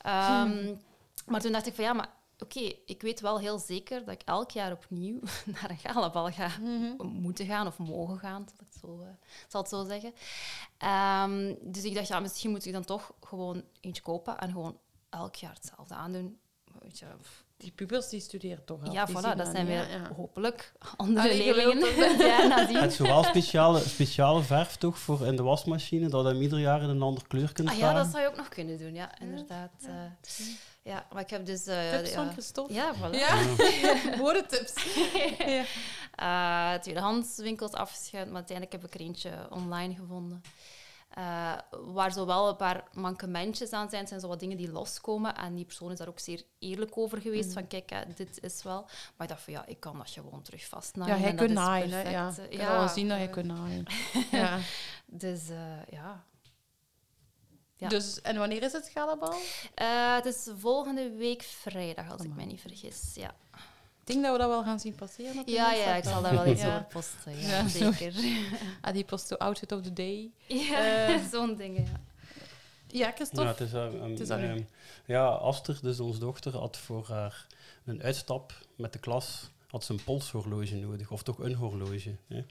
[0.01, 0.75] Ehm,
[1.25, 4.21] Maar toen dacht ik van ja, maar oké, ik weet wel heel zeker dat ik
[4.25, 5.19] elk jaar opnieuw
[5.61, 7.05] naar een galabal ga Mhm.
[7.07, 9.07] moeten gaan of mogen gaan, zal ik het zo, eh,
[9.47, 10.13] zal het zo zeggen.
[10.77, 14.77] Ehm, dus ik dacht, ja, misschien moet ik dan toch gewoon eentje kopen en gewoon
[15.09, 16.39] elk jaar hetzelfde aandoen.
[16.81, 18.93] Weet je, pff, Die pubers die studeren toch al.
[18.93, 19.89] ja, voilà, dat zijn weer.
[19.89, 20.11] Ja.
[20.15, 26.09] hopelijk andere Allee, leerlingen het is zowel speciale, speciale verf toch voor in de wasmachine,
[26.09, 28.27] dat je hem ieder jaar in een andere kleur kunt Ah ja, dat zou je
[28.27, 29.71] ook nog kunnen doen, ja, inderdaad.
[29.79, 30.17] Ja,
[30.83, 31.65] ja maar ik heb dus...
[31.65, 32.15] eh, Tips ja.
[32.15, 32.73] van Christophe.
[32.73, 33.11] Ja, voilà.
[33.11, 33.39] Ja,
[35.45, 35.63] ja.
[36.15, 40.41] Eh, tweedehands winkels afgeschuind, maar uiteindelijk heb ik er eentje online gevonden.
[41.15, 45.35] Eh, waar zowel een paar mankementjes aan zijn, zijn zo wat dingen die loskomen.
[45.35, 47.53] En die persoon is daar ook zeer eerlijk over geweest.
[47.53, 48.81] Van kijk, hè, dit is wel.
[48.81, 51.15] Maar ik dacht van ja, ik kan dat gewoon terug vastnaaien.
[51.17, 51.89] Ja, hij kunt naaien.
[51.91, 52.33] hè, Ja.
[52.49, 53.85] Ik kan wel zien dat eh, hij kunt naaien.
[54.31, 54.59] Ja.
[55.05, 56.23] Dus eh, ja.
[57.77, 57.87] Ja.
[57.87, 59.33] Dus, en wanneer is het galabal?
[59.75, 62.35] Eh, het is volgende week vrijdag, als ik Amai.
[62.35, 63.11] mij niet vergis.
[63.15, 63.35] Ja,
[64.05, 65.39] Ik denk dat we dat wel gaan zien passeren.
[65.39, 66.67] op ja, ja ik zal daar wel iets Ja.
[66.67, 67.39] over posten.
[67.39, 68.13] Ja, Ja, zeker.
[68.81, 70.31] Ah, die post de outfit of the day.
[70.47, 71.77] ja, Eh, zo'n ding.
[71.77, 71.83] Ja.
[72.87, 73.43] Ja, Christophe.
[73.43, 74.33] Ja, het is, um, Het is u.
[74.33, 74.61] ehm,
[75.05, 77.47] ja, Aster, dus onze dochter, had voor haar
[77.85, 82.15] een uitstap met de klas had ze een polshorloge nodig, of toch een horloge.
[82.27, 82.45] Hè.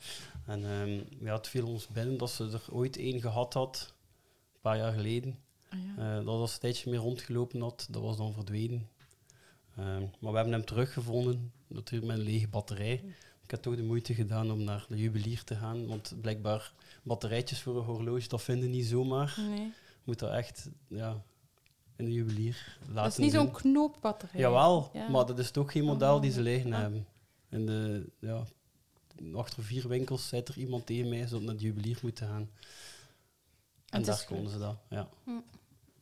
[0.46, 3.94] En ehm, ja, het viel ons binnen dat ze er ooit één gehad had,
[4.54, 5.38] een paar jaar geleden.
[5.70, 6.18] Ah, ja.
[6.18, 8.88] Eh, dat was een tijdje meer rondgelopen had, dat was dan verdwenen.
[9.76, 13.04] Ehm, maar we hebben hem teruggevonden, natuurlijk met een lege batterij.
[13.42, 17.60] Ik heb toch de moeite gedaan om naar de juwelier te gaan, want blijkbaar batterijtjes
[17.62, 19.34] voor een horloge, dat vinden niet zomaar.
[19.38, 19.72] Nee.
[20.04, 21.22] Moet dat echt ja,
[21.96, 24.40] in de juwelier laten Dat is niet zo'n knoopbatterij.
[24.40, 25.08] Jawel, Ja.
[25.08, 26.44] maar dat is toch geen model die ze Oh.
[26.44, 26.80] liggen Ah.
[26.80, 27.06] hebben.
[27.48, 28.44] In de, ja,
[29.34, 32.50] achter vier winkels zit er iemand tegen mij, zodat naar de juwelier moeten gaan.
[33.88, 35.08] En, daar konden ze dat, ja.
[35.24, 35.30] Hm.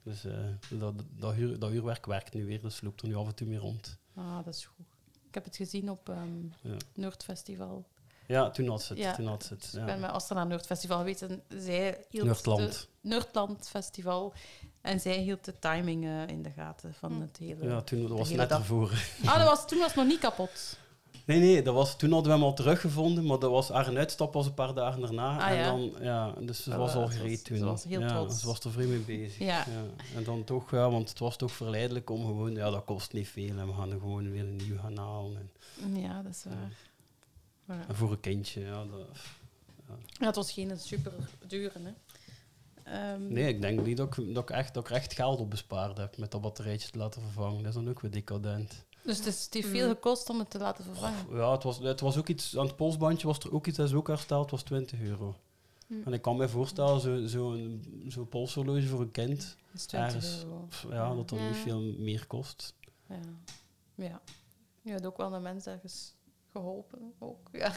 [0.03, 0.33] Dus eh,
[0.71, 3.47] dat, dat, huur, dat huurwerk werkt nu weer, dus loopt er nu af en toe
[3.47, 3.99] mee rond.
[4.15, 4.87] Ah, dat is goed.
[5.29, 6.77] Ik heb het gezien op ehm Ja.
[6.95, 7.87] Noordfestival.
[8.27, 9.03] Ja, toen had ze het.
[9.03, 9.15] Ja.
[9.15, 10.01] Toen had ze het Ik ben ja.
[10.01, 12.89] met Astrid naar Noordfestival geweest en zij hield Noordland.
[13.03, 14.33] de Noordland Festival
[14.81, 17.21] en zij hield de timing eh, in de gaten van Hm.
[17.21, 17.65] het hele.
[17.65, 18.91] Ja, toen dat was hele net ervoor.
[19.25, 20.77] Ah, dat was, toen was het nog niet kapot.
[21.27, 24.33] Nee, nee, dat was, toen hadden we hem al teruggevonden, maar dat was, haar uitstap
[24.35, 25.39] was een paar dagen daarna.
[25.39, 25.65] Ah, en ja.
[25.65, 27.57] dan, ja, dus ze Oh, was al gereed toen.
[27.59, 28.41] ze was heel ja, trots.
[28.41, 29.39] Ze was er vrij mee bezig.
[29.39, 29.67] Ja.
[30.15, 33.29] En dan toch, ja, want het was toch verleidelijk om gewoon, ja, dat kost niet
[33.29, 35.51] veel en we gaan er gewoon weer een nieuw gaan halen.
[35.83, 36.73] En, Ja, dat is waar.
[37.79, 37.85] Ja.
[37.89, 39.07] en voor een kindje, ja, dat,
[40.21, 41.13] Ja, het was geen super
[41.47, 41.91] dure, hè.
[42.85, 45.51] Ehm, Nee, ik denk niet dat ik, dat, ik echt, dat ik echt geld op
[45.51, 47.59] bespaard heb met dat batterijtje te laten vervangen.
[47.63, 48.85] Dat is dan ook weer decadent.
[49.03, 49.93] Dus het, is, het heeft veel Mm.
[49.93, 51.27] gekost om het te laten vervangen.
[51.37, 53.89] Ja, het was, het was ook iets, aan het polsbandje was er ook iets dat
[53.89, 55.37] is ook hersteld, was 20 euro.
[55.87, 55.95] Hm.
[56.05, 59.87] En ik kan me voorstellen, zo'n zo zo'n zo'n polshorloge voor een kind, Dat is
[59.87, 60.65] 20 ergens, euro.
[60.69, 61.47] pff, ja, dat dat Ja.
[61.47, 62.75] niet veel meer kost.
[63.09, 63.19] Ja.
[63.95, 64.21] Ja.
[64.83, 66.15] Je hebt ook wel een mens ergens
[66.53, 67.13] geholpen.
[67.19, 67.49] Ook.
[67.53, 67.73] Ja.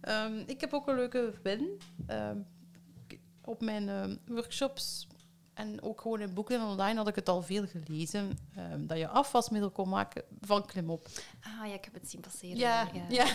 [0.00, 1.80] Ehm, ik heb ook een leuke win.
[2.06, 2.38] Ehm,
[3.44, 5.06] op mijn ehm, workshops
[5.54, 8.38] en ook gewoon in boeken en online had ik het al veel gelezen.
[8.56, 11.08] ehm, dat je afwasmiddel kon maken van klimop.
[11.40, 12.56] Ah ja, ik heb het zien passeren.
[12.56, 13.26] Ja, ja.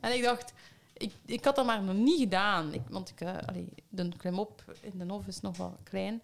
[0.00, 0.52] En ik dacht,
[0.92, 2.72] ik, ik had dat maar nog niet gedaan.
[2.72, 6.22] Ik, want ik, eh, allee, de klimop in de hof is nog wel klein.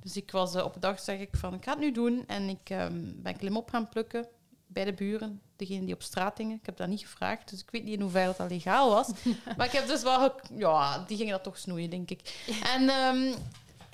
[0.00, 2.24] Dus ik was eh, op een dag zeg ik van, ik ga het nu doen.
[2.26, 4.26] En ik ehm, ben klimop gaan plukken
[4.66, 5.40] bij de buren.
[5.56, 6.56] Degene die op straat gingen.
[6.56, 9.08] Ik heb dat niet gevraagd, dus ik weet niet in hoeverre dat legaal was.
[9.56, 10.32] maar ik heb dus wel...
[10.56, 12.44] Ja, die gingen dat toch snoeien, denk ik.
[12.74, 13.34] En ehm,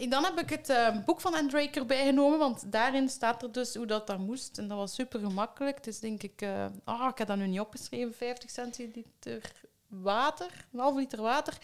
[0.09, 3.75] dan heb ik het eh, boek van Andrake erbij genomen, want daarin staat er dus
[3.75, 4.59] hoe dat dan moest.
[4.59, 5.77] En dat was super gemakkelijk.
[5.77, 6.43] Het is denk ik...
[6.43, 8.15] eh, ah, ik heb dat nu niet opgeschreven.
[8.15, 9.53] 50 centiliter
[9.87, 11.59] water, een halve liter water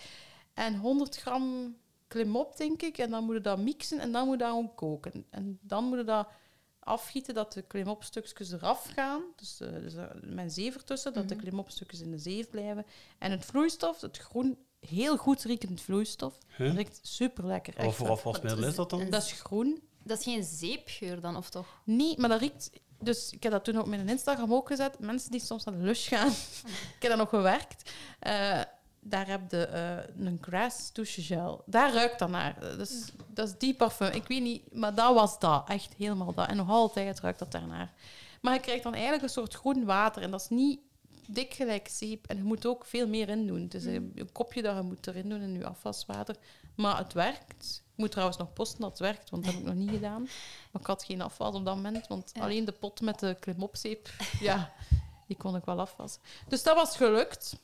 [0.54, 1.76] en 100 gram
[2.08, 2.98] klimop, denk ik.
[2.98, 5.26] En dan moet je dat mixen en dan moet je dat gewoon koken.
[5.30, 6.28] En dan moet je dat
[6.78, 9.22] afgieten dat de klimopstukjes eraf gaan.
[9.36, 11.42] Dus, eh, dus met zeef ertussen, dat de Mhm.
[11.44, 12.86] klimopstukjes in de zeef blijven.
[13.18, 16.74] En het vloeistof, het groen, heel goed riekend vloeistof, Huh?
[16.74, 17.74] riekt super lekker.
[17.84, 19.10] Wat voor afwasmiddel is dat dan?
[19.10, 19.82] Dat is groen.
[20.02, 21.66] Dat is geen zeepgeur dan, of toch?
[21.84, 22.70] Nee, maar dat riekt...
[22.98, 24.98] Dus ik heb dat toen op mijn Instagram ook gezet.
[24.98, 26.28] Mensen die soms naar de lus gaan.
[26.96, 27.90] ik heb dat nog gewerkt.
[28.18, 28.60] Eh,
[29.00, 31.62] daar heb je eh, een grass douchegel.
[31.66, 32.76] Daar ruikt dat naar.
[32.76, 34.12] Dus, dat is die parfum.
[34.12, 35.68] Ik weet niet, maar dat was dat.
[35.68, 36.48] Echt helemaal dat.
[36.48, 37.92] En nog altijd ruikt dat daarnaar.
[38.40, 40.22] Maar je krijgt dan eigenlijk een soort groen water.
[40.22, 40.80] En dat is niet
[41.28, 42.26] dik gelijk zeep.
[42.26, 43.62] En je moet ook veel meer in doen.
[43.62, 46.36] Het is een, een kopje dat je moet erin doen in je afwaswater.
[46.76, 47.82] Maar het werkt.
[47.92, 50.22] Ik moet trouwens nog posten dat het werkt, want dat heb ik nog niet gedaan.
[50.70, 52.42] Maar ik had geen afwas op dat moment, want Ja.
[52.42, 54.08] alleen de pot met de klimopzeep,
[54.40, 54.72] ja,
[55.26, 56.22] die kon ik wel afwassen.
[56.48, 57.56] Dus dat was gelukt.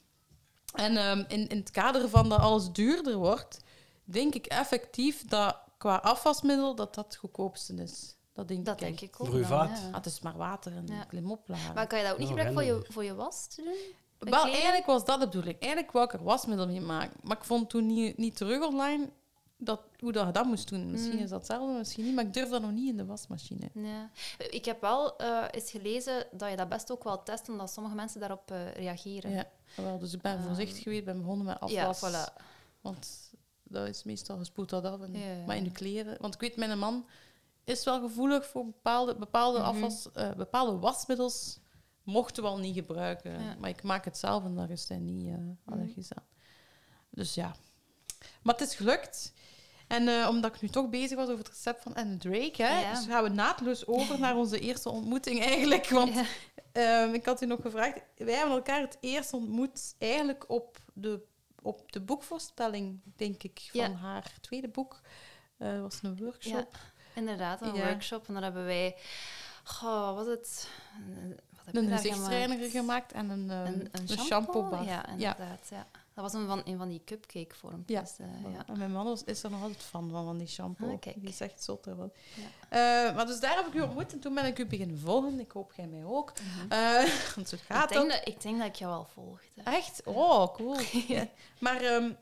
[0.74, 3.60] En ehm, in, in het kader van dat alles duurder wordt,
[4.04, 8.14] denk ik effectief dat qua afwasmiddel dat dat het goedkoopste is.
[8.40, 9.02] Dat denk Dat ik denk echt.
[9.02, 9.48] ik ook.
[9.48, 9.48] Ja.
[9.58, 11.06] Ah, het is maar water en Ja.
[11.74, 14.28] Maar kan je dat ook niet gebruiken voor je, voor je was te doen?
[14.30, 15.60] Wel, eigenlijk was dat de bedoeling.
[15.60, 17.16] Eigenlijk wou ik er wasmiddel mee maken.
[17.22, 19.08] Maar ik vond toen niet, niet terug online
[19.56, 20.90] dat, hoe dat je dat moest doen.
[20.90, 21.22] Misschien Mm.
[21.22, 22.14] is dat hetzelfde, misschien niet.
[22.14, 23.70] Maar ik durf dat nog niet in de wasmachine.
[23.74, 24.10] Ja.
[24.50, 27.94] Ik heb wel eh, eens gelezen dat je dat best ook wel test, omdat sommige
[27.94, 29.30] mensen daarop eh, reageren.
[29.30, 29.44] Ja,
[29.76, 32.12] wel, dus ik ben Ehm, voorzichtig geweest, ben begonnen met Ja, afwas.
[32.12, 32.42] voilà.
[32.80, 33.30] Want
[33.62, 35.00] dat is meestal gespoeld dat af.
[35.00, 36.16] En, Ja, ja, Maar in de kleren...
[36.20, 37.06] Want ik weet, mijn man
[37.70, 39.66] is wel gevoelig voor bepaalde, bepaalde, Mhm.
[39.68, 41.58] afwas, eh, bepaalde wasmiddels.
[42.02, 43.42] Mochten we al niet gebruiken.
[43.42, 43.54] Ja.
[43.58, 46.24] Maar ik maak het zelf en daar is hij niet eh allergisch aan.
[47.10, 47.54] Dus ja.
[48.42, 49.32] Maar het is gelukt.
[49.86, 52.80] En eh, omdat ik nu toch bezig was over het recept van Anne Drake, hè,
[52.80, 52.94] Ja.
[52.94, 55.88] dus gaan we naadloos over naar onze eerste ontmoeting eigenlijk.
[55.88, 56.24] Want Ja.
[56.72, 58.00] Ehm, ik had u nog gevraagd.
[58.16, 61.22] Wij hebben elkaar het eerst ontmoet eigenlijk op de,
[61.62, 63.92] op de boekvoorstelling, denk ik, van Ja.
[63.92, 65.00] haar tweede boek.
[65.58, 66.76] Dat was een workshop.
[67.14, 67.84] Inderdaad, een Ja.
[67.86, 68.26] workshop.
[68.28, 68.96] En dan hebben wij...
[69.64, 70.68] Goh, wat was het?
[71.06, 74.82] Een- Wat Een je daar gezichtsreiniger gemaakt en een, ehm, Een, een, een shampoo?
[74.84, 75.68] Ja, inderdaad.
[75.70, 75.86] Ja.
[76.14, 78.16] Dat was een van, een van die cupcake-vormpjes.
[78.18, 78.24] Ja.
[78.24, 78.64] eh, ja.
[78.66, 80.92] En mijn man is er nog altijd fan van, van die shampoo.
[80.92, 81.20] Ah, kijk.
[81.20, 82.12] Die is echt zot ervan.
[82.68, 83.08] Ja.
[83.08, 85.40] Eh, maar dus daar heb ik u ontmoet en toen ben ik u beginnen volgen.
[85.40, 86.32] Ik hoop jij mij ook.
[86.40, 86.72] Mhm.
[86.72, 88.18] Eh, want zo ik, gaat denk dat.
[88.18, 89.62] dat, ik denk dat ik jou al volgde.
[89.64, 90.00] Echt?
[90.04, 90.76] Oh, cool.
[91.58, 92.12] Maar ehm,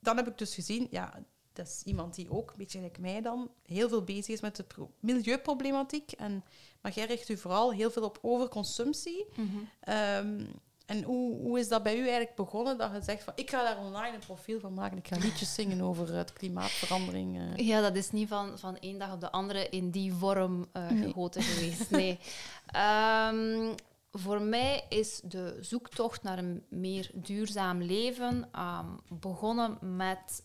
[0.00, 1.14] dan heb ik dus gezien, ja,
[1.52, 4.56] dat is iemand die ook, een beetje like mij dan, heel veel bezig is met
[4.56, 6.12] de pro- milieuproblematiek.
[6.12, 6.44] En,
[6.80, 9.26] maar jij richt u vooral heel veel op overconsumptie.
[9.36, 9.48] Mhm.
[9.80, 10.44] Ehm,
[10.86, 13.62] en hoe, hoe is dat bij u eigenlijk begonnen, dat je zegt van, ik ga
[13.62, 17.38] daar online een profiel van maken, ik ga liedjes zingen over het klimaatverandering.
[17.38, 17.66] eh.
[17.66, 20.88] Ja, dat is niet van, van één dag op de andere in die vorm eh,
[20.90, 21.02] Nee.
[21.02, 21.90] gegoten geweest.
[21.90, 22.18] Nee.
[22.66, 23.74] Ehm,
[24.10, 30.42] voor mij is de zoektocht naar een meer duurzaam leven ehm, begonnen met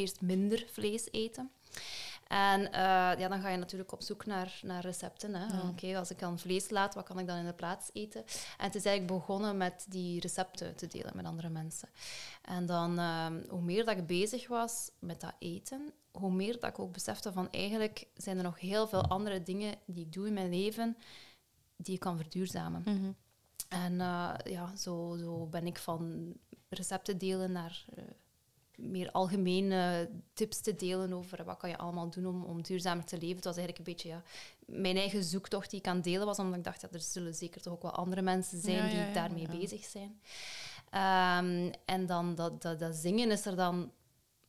[0.00, 1.50] eerst minder vlees eten.
[2.30, 5.30] En eh, ja, dan ga je natuurlijk op zoek naar, naar recepten.
[5.30, 5.68] Ja.
[5.68, 8.20] Oké, als ik dan vlees laat, wat kan ik dan in de plaats eten?
[8.58, 11.88] En het is eigenlijk begonnen met die recepten te delen met andere mensen.
[12.42, 16.70] En dan, ehm, hoe meer dat ik bezig was met dat eten, hoe meer dat
[16.70, 20.26] ik ook besefte van eigenlijk zijn er nog heel veel andere dingen die ik doe
[20.26, 20.96] in mijn leven
[21.76, 22.82] die ik kan verduurzamen.
[22.84, 23.12] Mhm.
[23.68, 26.32] En eh, ja, zo, zo ben ik van
[26.68, 28.04] recepten delen naar eh,
[28.80, 33.18] meer algemene tips te delen over wat kan je allemaal doen om, om duurzamer te
[33.18, 33.36] leven.
[33.36, 34.22] Het was eigenlijk een beetje ja,
[34.66, 37.34] mijn eigen zoektocht die ik aan het delen was, omdat ik dacht, dat er zullen
[37.34, 40.20] zeker toch ook wel andere mensen zijn Ja, die ja, daarmee bezig zijn.
[40.90, 43.92] Ehm, en dan dat, dat, dat zingen is er dan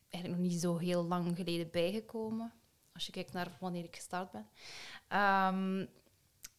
[0.10, 2.54] eigenlijk nog niet zo heel lang geleden bijgekomen.
[2.94, 4.48] Als je kijkt naar wanneer ik gestart ben.
[5.08, 5.86] Ehm,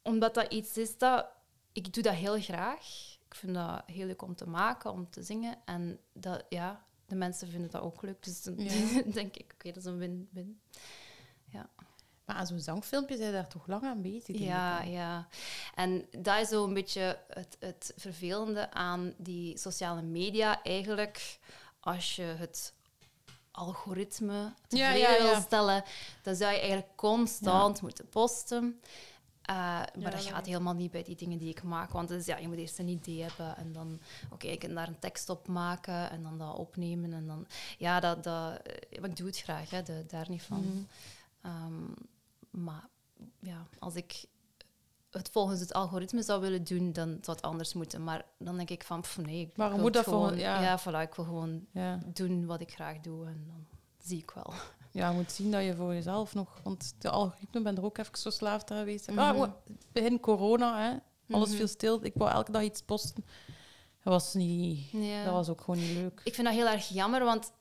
[0.02, 1.26] omdat dat iets is dat...
[1.72, 3.16] Ik doe dat heel graag.
[3.28, 5.56] Ik vind dat heel leuk om te maken, om te zingen.
[5.64, 8.22] En dat, ja, de mensen vinden dat ook leuk.
[8.22, 9.02] Dus dan Ja.
[9.20, 10.60] denk ik, oké, dat is een win-win.
[12.24, 14.38] Maar aan zo'n zangfilmpje zijn daar toch lang aan bezig?
[14.38, 15.28] Ja, ja.
[15.74, 20.62] En dat is zo een beetje het, het vervelende aan die sociale media.
[20.62, 21.38] Eigenlijk,
[21.80, 22.72] als je het
[23.50, 25.22] algoritme Ja, tevreden ja, ja.
[25.32, 25.84] wil stellen,
[26.22, 28.80] dan zou je eigenlijk constant moeten posten.
[29.50, 31.90] Uh, maar dat dat gaat helemaal niet bij die dingen die ik maak.
[31.90, 34.00] Want is, ja, je moet eerst een idee hebben en dan
[34.30, 37.12] oké, ik kan daar een tekst op maken en dan dat opnemen.
[37.12, 37.46] En dan,
[37.78, 40.58] ja, dat, dat, eh, maar ik doe het graag, hè, de- daar niet van.
[40.60, 40.82] Mhm.
[41.40, 41.84] Ehm,
[42.50, 42.88] maar
[43.40, 44.24] ja, als ik
[45.10, 48.04] het volgens het algoritme zou willen doen, dan zou het anders moeten.
[48.04, 50.36] Maar dan denk ik van, pff, nee, ik Waarom wil moet dat gewoon...
[50.38, 50.62] ja.
[50.62, 51.98] Ja, voilà, ik wil gewoon Ja.
[52.06, 53.66] doen wat ik graag doe en dan
[53.98, 54.52] zie ik wel.
[54.92, 56.60] Ja, je moet zien dat je voor jezelf nog...
[56.62, 59.10] Want de algoritme ben er ook even zo slaafd aan geweest.
[59.10, 59.18] Mhm.
[59.18, 59.56] Ah, wa-
[59.92, 60.96] begin corona, hè.
[61.34, 61.56] Alles Mhm.
[61.56, 61.98] viel stil.
[62.04, 63.24] Ik wou elke dag iets posten.
[64.02, 65.24] Dat was, niet, Ja.
[65.24, 66.20] dat was ook gewoon niet leuk.
[66.24, 67.52] Ik vind dat heel erg jammer, want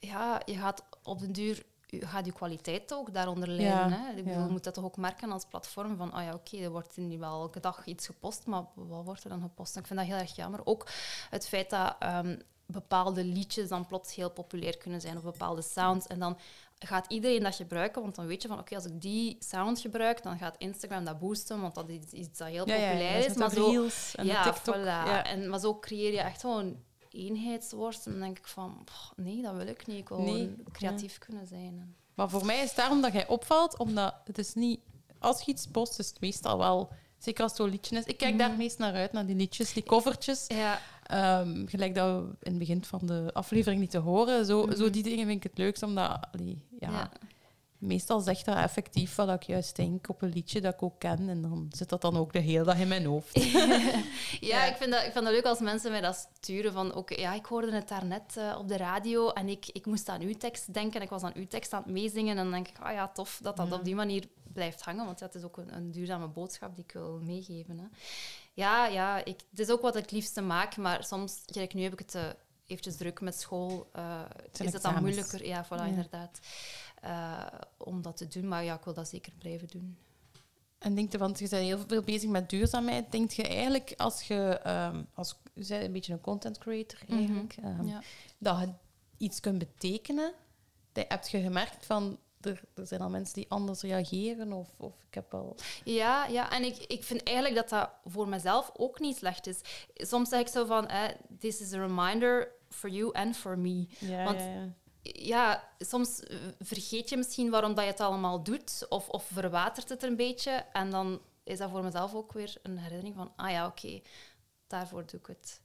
[0.00, 3.66] ja, je gaat op den duur je gaat je kwaliteit ook daaronder lijden.
[3.74, 4.10] Ja, hè?
[4.10, 4.44] Ik bedoel, ja.
[4.44, 7.18] je moet dat toch ook merken als platform van, oh ja, oké, er wordt nu
[7.18, 9.74] wel elke dag iets gepost, maar wat wordt er dan gepost?
[9.74, 10.60] En ik vind dat heel erg jammer.
[10.64, 10.86] Ook
[11.30, 12.38] het feit dat ehm,
[12.70, 16.38] bepaalde liedjes dan plots heel populair kunnen zijn, of bepaalde sounds, en dan
[16.78, 20.22] gaat iedereen dat gebruiken, want dan weet je van, oké, als ik die sound gebruik,
[20.22, 23.26] dan gaat Instagram dat boosten, want dat is iets dat heel Ja, ja, ja, populair
[23.26, 23.34] is.
[23.34, 24.74] Maar zo, reels en ja, TikTok.
[24.76, 25.22] voilà.
[25.22, 26.76] En, maar zo creëer je echt gewoon
[27.10, 28.06] eenheidsworst.
[28.06, 29.98] En dan denk ik van, pff, nee, dat wil ik niet.
[29.98, 31.96] Ik wil Nee, creatief kunnen zijn.
[32.14, 34.80] Maar voor mij is het daarom dat jij opvalt, omdat het is niet...
[35.18, 36.90] Als je iets post, is het meestal wel...
[37.20, 38.04] Zeker als het zo'n liedje is.
[38.04, 38.58] Ik kijk daar Mhm.
[38.58, 40.44] meest naar uit, naar die liedjes, die covertjes.
[40.48, 44.44] Ja, Ehm, gelijk dat we in het begin van de aflevering niet te horen.
[44.46, 44.76] Zo, Mhm.
[44.76, 46.18] zo die dingen vind ik het leukst, omdat...
[46.32, 47.10] allee, ja, ja.
[47.78, 51.28] Meestal zegt dat effectief wat ik juist denk op een liedje dat ik ook ken.
[51.28, 53.34] En dan zit dat dan ook de hele dag in mijn hoofd.
[54.40, 56.72] ja, Ik, vind dat, ik vind dat leuk als mensen mij dat sturen.
[56.72, 60.08] Van, oké, ja, ik hoorde het daarnet eh op de radio en ik, ik moest
[60.08, 60.94] aan uw tekst denken.
[60.96, 62.36] En ik was aan uw tekst aan het meezingen.
[62.36, 63.74] En dan denk ik, ah ja, tof dat dat Ja.
[63.74, 65.04] op die manier blijft hangen.
[65.04, 67.78] Want het is ook een, een duurzame boodschap die ik wil meegeven.
[67.78, 67.86] Hè.
[68.52, 70.76] Ja, ja ik, het is ook wat ik het liefste maak.
[70.76, 72.28] Maar soms, kijk, nu heb ik het eh,
[72.66, 73.88] eventjes druk met school.
[73.92, 74.20] eh,
[74.58, 75.46] is het dan moeilijker?
[75.46, 75.84] Ja, voilà, Ja.
[75.84, 76.40] inderdaad.
[77.02, 78.48] Eh, om dat te doen.
[78.48, 79.98] Maar ja, ik wil dat zeker blijven doen.
[80.78, 83.12] En denk je, want je bent heel veel bezig met duurzaamheid.
[83.12, 87.56] Denk je eigenlijk, als je, ehm, als, je bent een beetje een content creator eigenlijk,
[87.62, 88.02] ehm, Ja.
[88.38, 88.68] dat je
[89.16, 90.32] iets kunt betekenen?
[90.92, 94.52] Dat- Heb je gemerkt van, er, er zijn al mensen die anders reageren?
[94.52, 95.56] Of, of ik heb al...
[95.84, 99.60] Ja, ja, en ik, ik vind eigenlijk dat dat voor mezelf ook niet slecht is.
[99.94, 101.02] Soms zeg ik zo van, eh,
[101.38, 103.86] this is a reminder for you and for me.
[103.98, 104.68] Ja, Want- ja, ja.
[105.02, 106.22] Ja, soms
[106.58, 110.50] vergeet je misschien waarom dat je het allemaal doet, of, of verwatert het een beetje.
[110.50, 114.00] En dan is dat voor mezelf ook weer een herinnering van, ah ja, oké,
[114.66, 115.60] daarvoor doe ik het.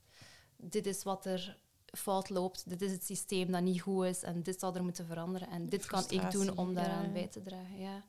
[0.56, 1.56] Dit is wat er
[1.96, 5.06] fout loopt, dit is het systeem dat niet goed is en dit zou er moeten
[5.06, 5.48] veranderen.
[5.48, 7.12] En dit kan ik doen om daaraan ja.
[7.12, 7.78] bij te dragen.
[7.78, 8.04] Ja.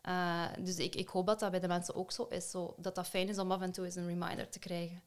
[0.00, 2.94] Eh, dus ik, ik hoop dat dat bij de mensen ook zo is, zo, dat
[2.94, 5.02] dat fijn is om af en toe eens een reminder te krijgen.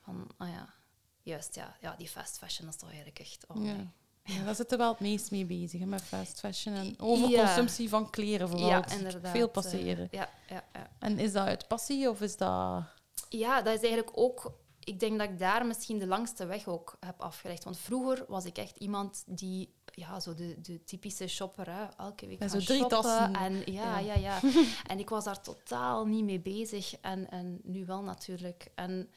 [0.00, 0.74] Van, ah ja,
[1.22, 3.44] juist, ja, ja die fast fashion, is toch eigenlijk echt...
[3.48, 3.72] Oh, Ja.
[3.72, 3.88] nee.
[4.26, 7.88] Ja, daar zitten we wel het meest mee bezig, hè, met fast fashion en overconsumptie
[7.88, 8.68] van kleren vooral.
[8.68, 9.32] Ja, inderdaad.
[9.32, 10.08] Veel eh, passeren.
[10.10, 10.90] ja, ja, ja.
[10.98, 12.82] En is dat uit passie of is dat...
[13.28, 14.52] ja, dat is eigenlijk ook...
[14.84, 17.64] Ik denk dat ik daar misschien de langste weg ook heb afgelegd.
[17.64, 19.72] Want vroeger was ik echt iemand die...
[19.96, 21.84] Ja, zo de, de typische shopper, hè.
[21.96, 23.02] Elke week gaan zo drie shoppen.
[23.02, 23.34] tassen.
[23.34, 24.14] En, ja, Ja.
[24.14, 24.40] ja, ja.
[24.90, 26.94] en ik was daar totaal niet mee bezig.
[27.00, 28.70] En, en nu wel natuurlijk.
[28.74, 29.10] En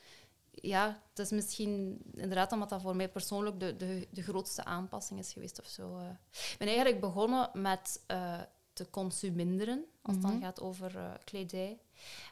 [0.52, 5.20] ja, het is misschien inderdaad omdat dat voor mij persoonlijk de, de, de grootste aanpassing
[5.20, 5.98] is geweest of zo.
[5.98, 6.10] eh.
[6.32, 8.40] Ik ben eigenlijk begonnen met eh,
[8.74, 10.32] te consuminderen, als het Mhm.
[10.32, 11.80] dan gaat over eh, kledij.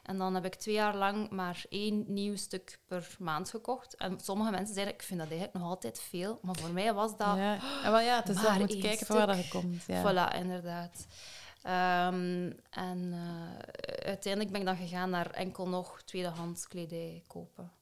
[0.02, 3.94] En dan heb ik twee jaar lang maar één nieuw stuk per maand gekocht.
[3.96, 6.38] En sommige mensen zeiden, ik vind dat eigenlijk nog altijd veel.
[6.42, 7.36] Maar voor mij was dat...
[7.36, 9.82] Ja, wel, ja het is dan één kijken van waar dat komt.
[9.86, 10.02] Ja.
[10.02, 11.06] Voilà, inderdaad.
[11.62, 17.72] Ehm, en eh, uiteindelijk ben ik dan gegaan naar enkel nog tweedehands kledij kopen.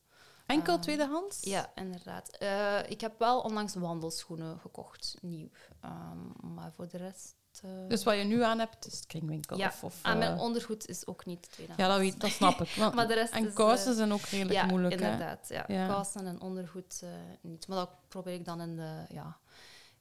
[0.47, 0.81] Enkel Ah.
[0.81, 1.43] tweedehands?
[1.43, 2.31] Ja, inderdaad.
[2.31, 5.49] Eh, ik heb wel onlangs wandelschoenen gekocht, nieuw.
[5.81, 9.57] Ehm, maar voor de rest eh, Dus wat je nu aan hebt, is kringwinkel.
[9.57, 11.83] Ja, of, of, aan mijn eh, ondergoed is ook niet tweedehands.
[11.83, 12.75] ja, dat, weet, dat snap ik.
[12.77, 15.01] Want- Maar de rest en is, kousen eh, zijn ook redelijk ja, moeilijk.
[15.01, 15.11] Hè?
[15.11, 15.49] inderdaad.
[15.49, 15.65] Ja.
[15.67, 15.87] Ja.
[15.87, 17.03] Kousen en ondergoed
[17.41, 17.67] niet.
[17.69, 19.37] Maar dat probeer ik dan in, de, ja,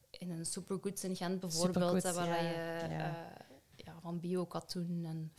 [0.10, 3.34] in een supergoods in Gent bijvoorbeeld, hè, waar je ja.
[3.76, 5.34] ja, van bio-katoen en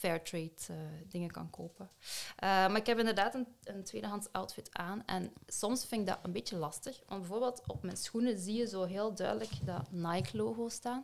[0.00, 0.74] f- fairtrade eh,
[1.08, 1.88] dingen kan kopen.
[2.36, 6.18] Eh, maar ik heb inderdaad een, een tweedehands outfit aan en soms vind ik dat
[6.22, 7.00] een beetje lastig.
[7.06, 11.02] Want bijvoorbeeld op mijn schoenen zie je zo heel duidelijk dat Nike-logo staan.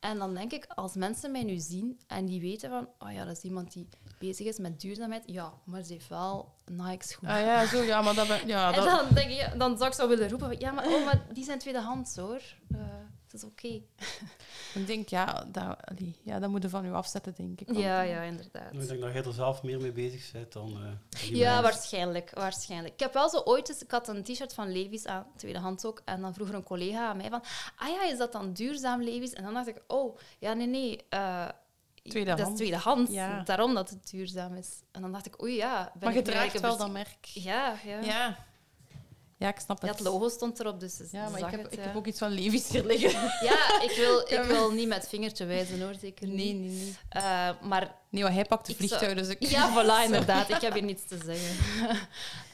[0.00, 3.24] En dan denk ik, als mensen mij nu zien en die weten van, oh ja,
[3.24, 7.36] dat is iemand die bezig is met duurzaamheid, ja, maar ze heeft wel Nike-schoenen.
[7.36, 9.96] Ah ja, zo, ja, maar dat ben, ja, En dan, denk ik, dan zou ik
[9.96, 12.42] zo willen roepen, ja, maar, oh, maar die zijn tweedehands hoor.
[12.70, 12.78] Eh,
[13.32, 13.68] het is oké.
[14.80, 17.76] ik denk, ja, dat, allee, ja, dat moet je van je afzetten, denk ik.
[17.76, 18.72] Ja, ja, inderdaad.
[18.72, 21.62] Ik denk dat jij er zelf meer mee bezig bent dan eh, Ja, mensen.
[21.62, 22.94] waarschijnlijk, waarschijnlijk.
[22.94, 23.82] Ik heb wel zo ooit eens...
[23.82, 26.02] Ik had een t-shirt van Levi's aan, tweedehands ook.
[26.04, 27.42] En dan vroeg er een collega aan mij van...
[27.76, 29.32] Ah ja, is dat dan duurzaam Levi's?
[29.32, 29.82] En dan dacht ik...
[29.86, 31.00] Oh, ja, nee, nee.
[31.08, 32.50] eh, Dat Tweedehands.
[32.50, 33.10] is tweedehands.
[33.10, 33.42] Ja.
[33.42, 34.82] Daarom dat het duurzaam is.
[34.92, 35.42] En dan dacht ik...
[35.42, 35.92] Oei, ja.
[35.94, 37.24] Ben Maar je draagt wel dat merk.
[37.24, 38.00] Ja, ja.
[38.00, 38.46] Ja.
[39.38, 39.98] Ja, ik snap Ja, het.
[39.98, 42.30] het logo stond erop, dus Ja, maar ik heb, het, ik heb ook iets van
[42.30, 43.10] Levi's hier liggen.
[43.48, 45.94] Ja, ik wil, ik wil niet met vingertje wijzen, hoor.
[45.94, 46.36] Zeker niet.
[46.36, 46.96] Nee, nee, nee.
[47.08, 49.42] Eh, maar Nee, hij pakt de zou- vliegtuig, dus ik...
[49.46, 50.48] Ja, voilà, inderdaad.
[50.48, 51.56] Ik heb hier niets te zeggen.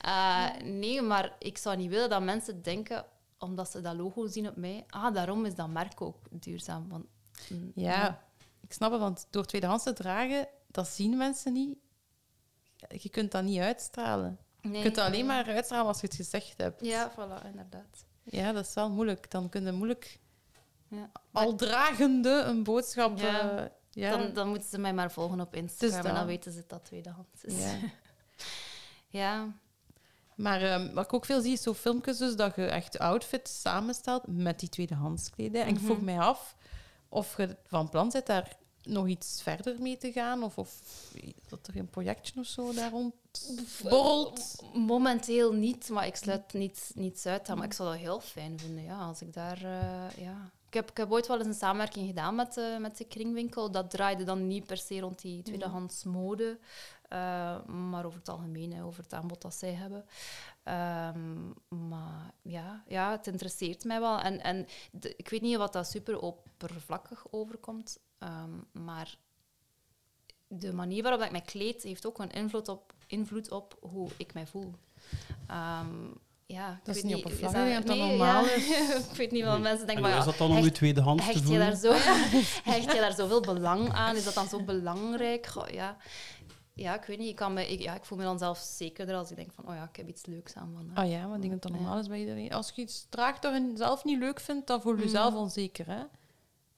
[0.01, 3.05] Eh, nee, maar ik zou niet willen dat mensen denken,
[3.38, 6.88] omdat ze dat logo zien op mij, ah, daarom is dat merk ook duurzaam.
[6.88, 7.05] Want,
[7.49, 8.23] mm, Ja,
[8.61, 11.79] ik snap het, want door tweedehands te dragen, dat zien mensen niet.
[12.88, 14.38] Je kunt dat niet uitstralen.
[14.64, 14.77] Nee.
[14.77, 16.85] Je kunt dat alleen maar uitstralen als je het gezegd hebt.
[16.85, 18.05] Ja, voilà, inderdaad.
[18.22, 19.31] Ja, dat is wel moeilijk.
[19.31, 20.18] Dan kun je moeilijk
[20.88, 21.11] Ja.
[21.33, 23.18] al dragende een boodschap...
[23.18, 23.59] Ja.
[23.59, 24.11] eh, ja.
[24.16, 26.11] Dan, dan moeten ze mij maar volgen op Instagram dat.
[26.11, 27.59] en dan weten ze dat tweedehands is.
[27.62, 27.74] Ja.
[29.09, 29.53] Ja.
[30.37, 33.61] Maar ehm, wat ik ook veel zie, is zo filmpjes dus dat je echt outfits
[33.61, 35.62] samenstelt met die tweedehands kledij.
[35.62, 36.05] En ik vroeg Mhm.
[36.05, 36.57] mij af
[37.09, 40.81] of je van plan bent daar nog iets verder mee te gaan, of, of
[41.49, 43.14] dat er een projectje of zo daar rond
[43.83, 44.64] borrelt.
[44.75, 47.49] Momenteel niet, maar ik sluit niets, niets uit.
[47.49, 49.57] Maar ik zou dat heel fijn vinden, ja, als ik daar...
[49.57, 50.51] eh, ja.
[50.68, 53.70] ik, heb, ik heb ooit wel eens een samenwerking gedaan met, de met de kringwinkel.
[53.70, 56.59] Dat draaide dan niet per se rond die tweedehands mode,
[57.09, 60.05] eh, maar over het algemeen, hè, over het aanbod dat zij hebben.
[60.64, 61.46] Ehm,
[61.88, 64.18] maar ja, ja, het interesseert mij wel.
[64.18, 69.16] En, en de- ik weet niet wat dat super oppervlakkig overkomt, ehm, maar
[70.48, 74.09] de manier waarop dat ik mij kleed heeft ook een invloed op, invloed op hoe
[74.16, 74.74] ik mij voel.
[75.46, 76.05] Ehm,
[76.46, 78.50] ja, ik Dat is weet niet oppervlakkig, ik denk dat dat nee, normaal ja.
[78.50, 78.68] is.
[79.11, 80.74] ik weet niet wat mensen En denken, maar is ja, dat dan om je hecht-
[80.74, 81.92] tweedehands te hecht je, daar zo,
[82.72, 84.16] hecht je daar zoveel belang aan?
[84.16, 85.46] Is dat dan zo belangrijk?
[85.46, 85.96] Goh, ja.
[86.75, 87.29] Ja, ik weet niet.
[87.29, 89.69] Ik, kan me, ik, ja, ik voel me dan zelf zekerder als ik denk van,
[89.69, 91.05] oh ja, ik heb iets leuks aan vandaag.
[91.05, 92.53] Ah ja, maar ik denk dat dat normaal is bij iedereen.
[92.53, 95.07] Als je iets draagt dat je zelf niet leuk vindt, dan voel je Mhm.
[95.07, 96.03] jezelf onzeker, hè?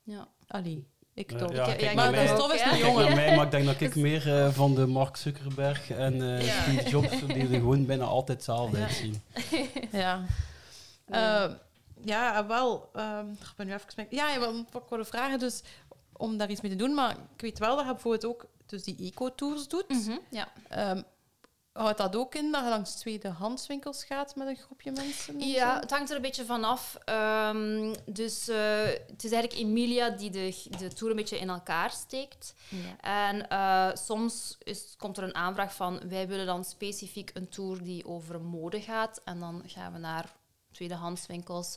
[0.03, 0.29] Ja.
[0.47, 1.53] Allee, ik toch.
[1.53, 2.73] ja, Ik- maar dat is toch eens ja.
[2.73, 3.05] een jongen.
[3.05, 6.47] naar mij, maar ik denk dat ik meer eh, van de Mark Zuckerberg en eh,
[6.47, 6.63] Ja.
[6.63, 8.85] Steve Jobs, die er gewoon bijna altijd hetzelfde Ja.
[8.85, 9.23] uitzien.
[9.93, 10.25] Ja.
[11.07, 11.45] Ja.
[11.47, 11.55] Eh,
[12.05, 12.89] ja, wel.
[12.93, 14.07] ehm, ik ben nu even.
[14.11, 14.41] Ja, ik
[14.89, 15.63] wilde vragen dus
[16.13, 18.83] om daar iets mee te doen, maar ik weet wel dat je bijvoorbeeld ook dus
[18.83, 19.89] die eco-tours doet.
[19.89, 20.49] Mhm, ja.
[20.69, 21.03] Ehm,
[21.73, 25.41] houdt dat ook in dat je langs tweedehandswinkels gaat met een groepje mensen?
[25.41, 25.81] en Ja, zo?
[25.81, 26.99] het hangt er een beetje vanaf.
[27.05, 31.91] Ehm dus eh, het is eigenlijk Emilia die de, de tour een beetje in elkaar
[31.91, 32.55] steekt.
[32.69, 33.31] Ja.
[33.31, 37.83] En eh, soms is, komt er een aanvraag van wij willen dan specifiek een tour
[37.83, 39.21] die over mode gaat.
[39.25, 40.35] En dan gaan we naar
[40.73, 41.77] tweedehandswinkels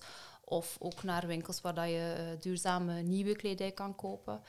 [0.50, 4.42] of ook naar winkels waar dat je eh, duurzame nieuwe kledij kan kopen.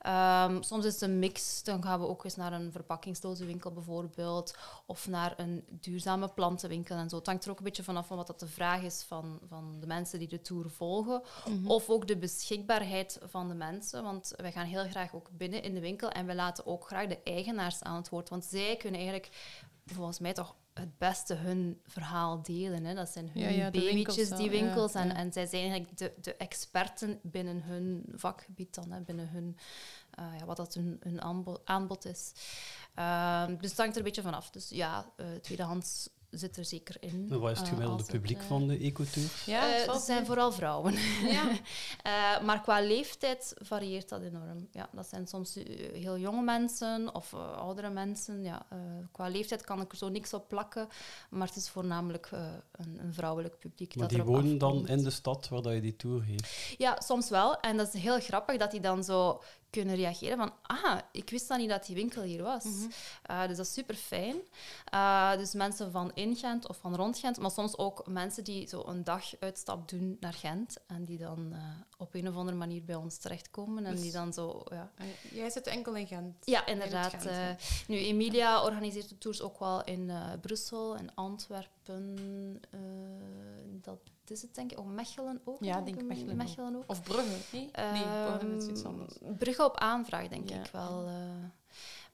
[0.00, 1.62] Ehm, soms is het een mix.
[1.62, 4.56] Dan gaan we ook eens naar een verpakkingsdozenwinkel bijvoorbeeld.
[4.86, 7.16] Of naar een duurzame plantenwinkel en zo.
[7.16, 9.76] Het hangt er ook een beetje vanaf van wat dat de vraag is van, van
[9.80, 11.22] de mensen die de tour volgen.
[11.48, 11.66] Mhm.
[11.70, 14.02] Of ook de beschikbaarheid van de mensen.
[14.02, 17.06] Want wij gaan heel graag ook binnen in de winkel en we laten ook graag
[17.06, 18.28] de eigenaars aan het woord.
[18.28, 19.28] Want zij kunnen eigenlijk,
[19.86, 22.84] volgens mij toch, het beste hun verhaal delen.
[22.84, 22.94] Hè.
[22.94, 24.94] Dat zijn hun Ja, babytjes, winkels die ja, winkels.
[24.94, 29.56] En, en zij zijn eigenlijk de, de experten binnen hun vakgebied dan, hè, binnen hun,
[30.10, 32.32] eh, ja, wat dat hun, hun aanbod, aanbod is.
[32.94, 34.50] Ehm, dus het hangt er een beetje vanaf.
[34.50, 37.26] Dus ja, eh, tweedehands zit er zeker in.
[37.30, 39.44] En Wat is het eh, gemiddelde het, publiek eh, van de ecotours?
[39.44, 40.94] Ja, eh, het zijn vooral vrouwen.
[41.26, 41.48] Ja.
[42.02, 44.68] Eh, maar qua leeftijd varieert dat enorm.
[44.72, 45.54] Ja, dat zijn soms
[45.92, 48.42] heel jonge mensen of oudere mensen.
[48.42, 48.78] Ja, eh,
[49.12, 50.88] qua leeftijd kan ik er zo niks op plakken,
[51.30, 52.40] maar het is voornamelijk eh,
[52.72, 53.94] een, een vrouwelijk publiek.
[53.96, 56.74] Maar dat die wonen dan in de stad waar dat je die tour heeft.
[56.78, 57.60] Ja, soms wel.
[57.60, 61.48] En dat is heel grappig dat die dan zo kunnen reageren van, ah, ik wist
[61.48, 62.64] dan niet dat die winkel hier was.
[62.64, 62.88] Mhm.
[63.22, 64.36] Eh, dus dat is super fijn.
[65.38, 68.82] dus mensen van in Gent of van rond Gent, maar soms ook mensen die zo
[68.86, 71.58] een dag uitstap doen naar Gent en die dan eh,
[71.96, 74.90] op een of andere manier bij ons terechtkomen en Dus- die dan zo, ja.
[75.32, 76.36] Jij zit enkel in Gent.
[76.44, 77.10] Ja, In inderdaad.
[77.10, 77.48] Gent, eh,
[77.88, 82.16] nu, Emilia organiseert de tours ook wel in eh, Brussel, in Antwerpen.
[82.70, 82.80] eh,
[84.28, 84.78] dat is het, denk ik.
[84.78, 85.64] Oh, Mechelen ook?
[85.64, 86.36] Ja, denk Mechelen ook.
[86.36, 86.84] Mechelen ook.
[86.86, 87.36] Of Brugge?
[87.52, 88.02] Nee, nee
[88.38, 89.14] Brugge is iets Ehm, anders.
[89.38, 90.56] Brugge op aanvraag, denk Ja.
[90.64, 91.06] ik wel.
[91.06, 91.14] eh.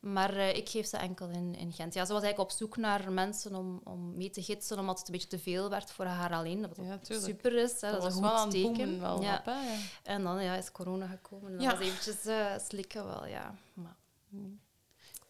[0.00, 1.94] maar eh, ik geef ze enkel in, in Gent.
[1.94, 5.06] Ja, ze was eigenlijk op zoek naar mensen om, om mee te gidsen, omdat het
[5.08, 6.62] een beetje te veel werd voor haar alleen.
[6.62, 9.00] Dat Ja, super is, hè, Dat, dat, is was een wel goed aan het teken.
[9.00, 9.30] wel ja.
[9.34, 9.78] rap, hè, ja.
[10.02, 11.70] En dan ja, is corona gekomen en dat Ja.
[11.78, 13.54] was eventjes eh, slikken wel, ja.
[13.72, 13.96] Maar,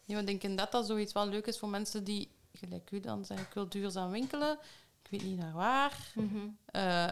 [0.05, 3.24] Ja, ik denk inderdaad dat zoiets wel leuk is voor mensen die, gelijk u dan,
[3.24, 4.59] zeggen ik wil duurzaam winkelen.
[5.05, 6.12] Ik weet niet naar waar.
[6.66, 7.09] Eh,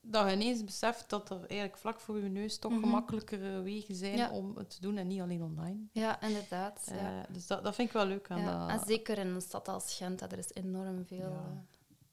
[0.00, 2.80] dat je ineens beseft dat er eigenlijk vlak voor je neus toch Mhm.
[2.80, 4.30] gemakkelijkere wegen zijn Ja.
[4.30, 5.78] om het te doen en niet alleen online.
[5.92, 6.86] Ja, inderdaad.
[6.90, 7.26] Eh, ja.
[7.30, 8.80] Dus dat, dat vind ik wel leuk aan Ja, dat.
[8.80, 11.18] En zeker in een stad als Gent, er is enorm veel.
[11.18, 11.64] Ja.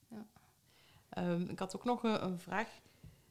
[0.10, 0.18] eh,
[1.10, 2.68] Ehm, ik had ook nog een, een vraag.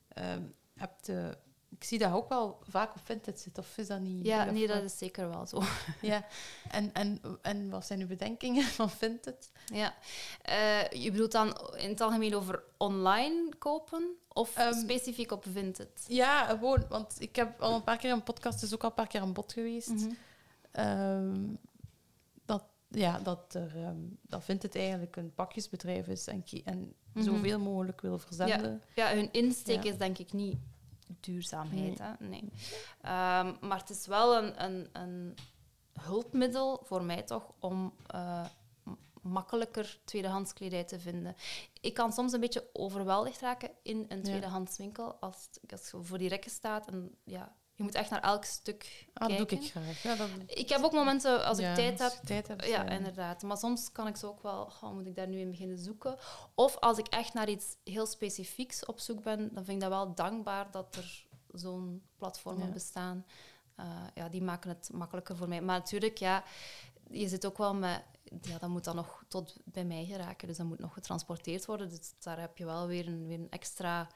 [0.08, 0.42] Ehm,
[0.74, 1.38] heb je-
[1.70, 4.26] ik zie dat ook wel vaak op Vinted zit, of is dat niet?
[4.26, 5.62] ja, nee, dat is zeker wel zo.
[6.02, 6.26] Ja.
[6.70, 9.50] En, en, en wat zijn uw bedenkingen van Vinted?
[9.72, 9.94] Ja.
[10.42, 16.04] Eh, je bedoelt dan in het algemeen over online kopen of Ehm, specifiek op Vinted?
[16.06, 18.94] Ja, gewoon, want ik heb al een paar keer een podcast, is ook al een
[18.94, 19.88] paar keer aan bod geweest.
[19.88, 20.10] Mhm.
[20.70, 21.44] Ehm,
[22.44, 27.24] dat, ja, dat, er, ehm, dat Vinted eigenlijk een pakjesbedrijf is en, en Mhm.
[27.24, 28.82] zoveel mogelijk wil verzenden.
[28.94, 29.90] Ja, hun insteek Ja.
[29.90, 30.58] is denk ik niet
[31.20, 31.98] duurzaamheid.
[31.98, 32.26] Hè?
[32.26, 32.52] Nee.
[33.00, 35.34] Ehm, maar het is wel een, een, een
[36.00, 38.44] hulpmiddel voor mij toch om eh,
[39.22, 41.36] makkelijker tweedehands kledij te vinden.
[41.80, 46.02] Ik kan soms een beetje overweldigd raken in een tweedehands winkel als, het- als je
[46.02, 49.56] voor die rekken staat en ja, je moet echt naar elk stuk Ah, dat kijken.
[49.56, 50.02] doe ik graag.
[50.02, 52.66] Ja, dat, Ik heb ook momenten als ik tijd heb tijd hebt.
[52.66, 53.42] ja, inderdaad.
[53.42, 56.16] Maar soms kan ik zo ook wel, oh, moet ik daar nu in beginnen zoeken?
[56.54, 59.90] Of als ik echt naar iets heel specifieks op zoek ben, dan vind ik dat
[59.90, 63.26] wel dankbaar dat er zo'n platformen bestaan.
[63.76, 65.60] Eh, ja, die maken het makkelijker voor mij.
[65.62, 66.44] Maar natuurlijk, ja,
[67.10, 68.02] je zit ook wel met...
[68.42, 70.48] Ja, dat moet dan nog tot bij mij geraken.
[70.48, 71.88] Dus dat moet nog getransporteerd worden.
[71.88, 74.08] Dus daar heb je wel weer een, weer een extra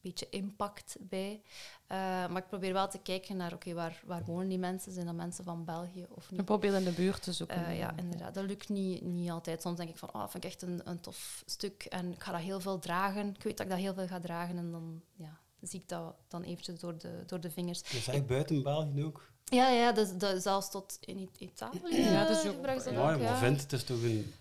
[0.00, 1.42] beetje impact bij.
[1.86, 4.92] Eh, maar ik probeer wel te kijken naar, oké, waar, waar wonen die mensen?
[4.92, 6.40] Zijn dat mensen van België of niet?
[6.40, 7.66] Je probeert in de buurt te zoeken.
[7.66, 8.34] Eh, ja, inderdaad.
[8.34, 9.62] Dat lukt niet, niet altijd.
[9.62, 12.22] Soms denk ik van, oh, dat vind ik echt een, een tof stuk en ik
[12.22, 13.28] ga dat heel veel dragen.
[13.34, 16.14] Ik weet dat ik dat heel veel ga dragen en dan ja, zie ik dat
[16.28, 17.78] dan eventjes door de, door de vingers.
[17.82, 19.30] Dat is eigenlijk buiten België ook.
[19.44, 23.20] Ja, ja dus, dat, zelfs tot in Italië Ja, dat is ook- Ja, ook, maar
[23.20, 23.36] ja.
[23.36, 24.32] vindt het is toch een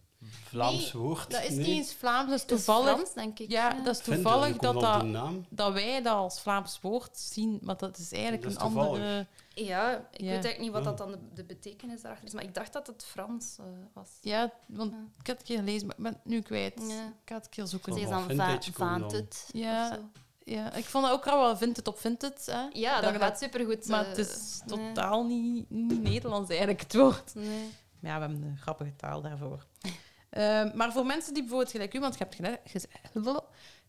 [0.44, 1.32] Vlaams Nee, woord?
[1.32, 1.58] Dat is Nee.
[1.58, 2.94] niet eens Vlaams, dat is Het is toevallig.
[2.94, 3.52] Frans, denk ik.
[3.52, 5.06] ja, dat is toevallig dat, dat,
[5.50, 8.90] dat wij dat als Vlaams woord zien, maar dat is eigenlijk Dat is een toevallig.
[8.92, 9.28] andere...
[9.54, 10.26] Ja, ik Ja.
[10.26, 12.88] weet eigenlijk niet wat dat dan de, de betekenis daarachter is, maar ik dacht dat
[12.88, 14.10] het Frans eh, was.
[14.22, 14.98] Ja, want Ja.
[15.20, 16.74] ik had het een keer gelezen, maar ik ben het nu kwijt.
[16.88, 17.06] Ja.
[17.06, 17.94] Ik ga het een keer zoeken.
[17.94, 18.60] Ze is Van dan va.
[18.74, 20.00] Vantet Ja.
[20.44, 22.46] Ja, ik vond dat ook al wel vindt het op vindt het.
[22.52, 22.68] Hè.
[22.74, 23.88] Ja, dat je gaat supergoed.
[23.88, 24.78] Maar eh, het is nee.
[24.94, 27.36] totaal niet, niet Nederlands eigenlijk, het woord.
[27.36, 27.70] Nee.
[28.00, 29.66] Maar ja, we hebben een grappige taal daarvoor.
[30.36, 32.88] Ehm, maar voor mensen die bijvoorbeeld gelijk u, want je hebt,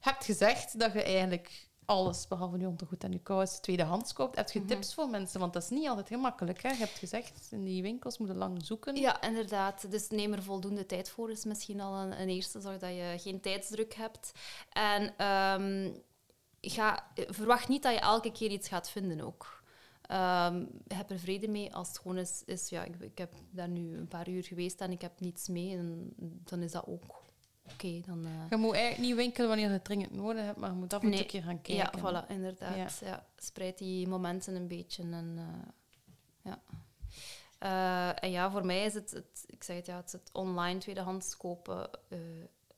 [0.00, 4.36] hebt gezegd dat je eigenlijk alles, behalve je ondergoed en je kous, tweedehands koopt.
[4.36, 4.68] Heb je Mhm.
[4.68, 5.40] tips voor mensen?
[5.40, 6.62] Want dat is niet altijd gemakkelijk.
[6.62, 6.68] Hè?
[6.68, 8.96] Je hebt gezegd, in die winkels moeten lang zoeken.
[8.96, 9.90] Ja, inderdaad.
[9.90, 11.30] Dus neem er voldoende tijd voor.
[11.30, 12.60] is misschien al een, een eerste.
[12.60, 14.32] Zorg dat je geen tijdsdruk hebt.
[14.72, 15.90] En ehm,
[16.60, 19.55] ga, verwacht niet dat je elke keer iets gaat vinden ook.
[20.06, 22.42] Ehm, heb er vrede mee als het gewoon is...
[22.44, 25.48] is ja, ik, ik heb daar nu een paar uur geweest en ik heb niets
[25.48, 25.76] mee.
[25.76, 26.12] En
[26.44, 27.22] dan is dat ook
[27.72, 28.00] oké.
[28.06, 30.76] dan, eh, Je moet eigenlijk niet winkelen wanneer je het dringend nodig hebt, maar je
[30.76, 32.00] moet af en toe een keer gaan ja, kijken.
[32.00, 32.98] voilà, inderdaad.
[33.04, 33.26] Ja.
[33.36, 35.02] Spreid die momenten een beetje.
[35.02, 35.70] En, eh,
[36.42, 36.62] ja.
[37.58, 40.80] Eh, en ja, voor mij is het, het ik zeg het, ja, het, het online
[40.80, 41.90] tweedehands kopen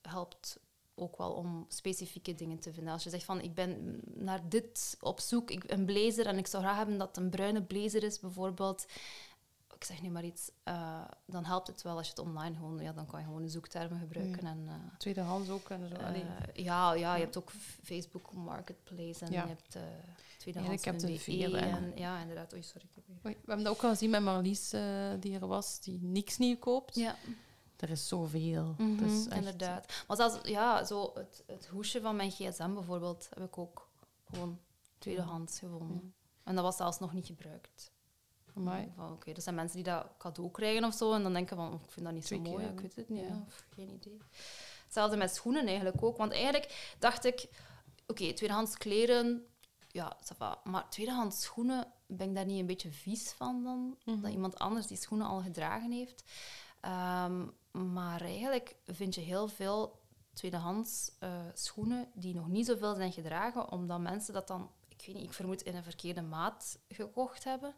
[0.02, 0.60] helpt
[0.98, 2.92] ook wel om specifieke dingen te vinden.
[2.92, 6.46] Als je zegt van, ik ben naar dit op zoek, ik, een blazer, en ik
[6.46, 8.86] zou graag hebben dat het een bruine blazer is, bijvoorbeeld.
[9.74, 12.78] Ik zeg nu maar iets, eh, dan helpt het wel als je het online gewoon...
[12.78, 14.64] Ja, dan kan je gewoon de zoektermen gebruiken en...
[14.66, 15.94] eh, Tweedehands ook en zo.
[15.94, 16.14] Eh,
[16.64, 17.50] ja, ja, je hebt ook
[17.82, 19.42] Facebook Marketplace en Ja.
[19.42, 19.82] je hebt uh,
[20.36, 21.00] tweedehands Ja, ik heb en
[21.54, 22.52] en, ja, inderdaad.
[22.52, 22.86] Oei, sorry.
[22.88, 24.70] ik heb je- Oei, we hebben dat ook al gezien met Marlies,
[25.20, 26.94] die er was, die niks nieuw koopt.
[26.94, 27.16] Ja,
[27.78, 28.74] Er is zoveel.
[28.78, 30.04] mhm, Dat echt- inderdaad.
[30.06, 33.88] Maar zelfs, ja, zo het, het hoesje van mijn gsm bijvoorbeeld heb ik ook
[34.30, 34.58] gewoon
[34.98, 36.14] tweedehands gevonden.
[36.44, 37.90] En dat was zelfs nog niet gebruikt.
[38.54, 38.92] Amai.
[38.96, 41.72] Van, Oké, er zijn mensen die dat cadeau krijgen of zo en dan denken van,
[41.72, 42.70] oh, ik vind dat niet zo Twee mooi, ja.
[42.70, 43.44] ik weet het niet, Ja.
[43.46, 44.18] of geen idee.
[44.84, 47.48] Hetzelfde met schoenen eigenlijk ook, want eigenlijk dacht ik,
[48.06, 49.46] oké, tweedehands kleren,
[49.88, 50.60] ja, va.
[50.64, 53.96] maar tweedehands schoenen, ben ik daar niet een beetje vies van dan?
[54.04, 54.20] Mhm.
[54.20, 56.22] Dat iemand anders die schoenen al gedragen heeft.
[56.80, 57.46] Ehm,
[57.92, 59.98] maar eigenlijk vind je heel veel
[60.32, 65.14] tweedehands eh, schoenen die nog niet zoveel zijn gedragen, omdat mensen dat dan, ik weet
[65.16, 67.74] niet, ik vermoed in een verkeerde maat gekocht hebben.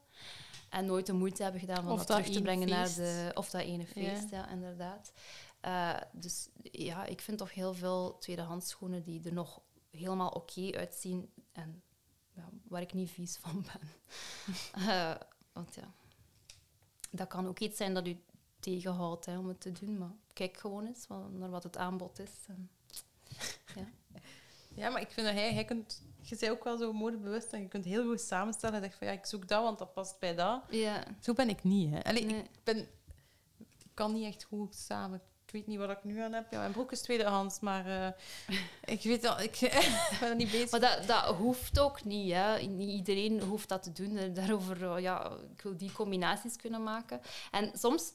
[0.68, 3.30] En nooit de moeite hebben gedaan om Of dat, dat terug te brengen naar de...
[3.34, 5.12] Of dat ene feest, ja, inderdaad.
[5.60, 10.70] Eh, dus ja, ik vind toch heel veel tweedehands schoenen die er nog helemaal oké
[10.72, 11.82] uitzien en
[12.34, 13.88] ja, waar ik niet vies van ben.
[14.88, 15.14] Eh,
[15.52, 15.94] want ja,
[17.10, 18.20] dat kan ook iets zijn dat u
[18.60, 22.18] tegenhoudt hè, om het te doen, maar kijk gewoon eens wa- naar wat het aanbod
[22.18, 22.30] is.
[22.48, 22.70] En,
[24.74, 27.60] Ja, maar ik vind dat hij, hij kunt, je bent ook wel zo modebewust en
[27.60, 28.76] je kunt heel goed samenstellen.
[28.76, 30.62] Je zegt van ja, ik zoek dat, want dat past bij dat.
[30.70, 31.90] ja, Zo ben ik niet.
[31.94, 32.02] Hè.
[32.04, 32.38] Allee, Nee.
[32.42, 32.76] ik, ben,
[33.58, 35.20] ik kan niet echt goed samen.
[35.46, 36.50] Ik weet niet wat ik nu aan heb.
[36.52, 39.58] Ja, mijn broek is tweedehands, maar eh, ik weet al, ik
[40.20, 40.70] ben er niet bezig.
[40.70, 42.32] maar dat, dat hoeft ook niet.
[42.32, 42.58] Hè.
[42.60, 44.34] Niet iedereen hoeft dat te doen.
[44.34, 47.20] Daarover, eh, ja, ik wil die combinaties kunnen maken.
[47.50, 48.12] En soms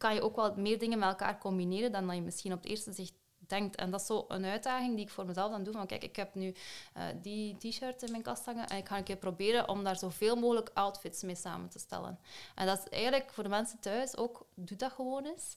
[0.00, 2.70] kan je ook wel meer dingen met elkaar combineren dan dat je misschien op het
[2.70, 3.76] eerste zicht denkt.
[3.76, 5.72] En dat is zo een uitdaging die ik voor mezelf dan doe.
[5.72, 6.54] Van kijk, ik heb nu
[6.94, 9.98] eh, die t-shirt in mijn kast hangen en ik ga een keer proberen om daar
[9.98, 12.18] zoveel mogelijk outfits mee samen te stellen.
[12.54, 15.56] En dat is eigenlijk voor de mensen thuis ook, doe dat gewoon eens.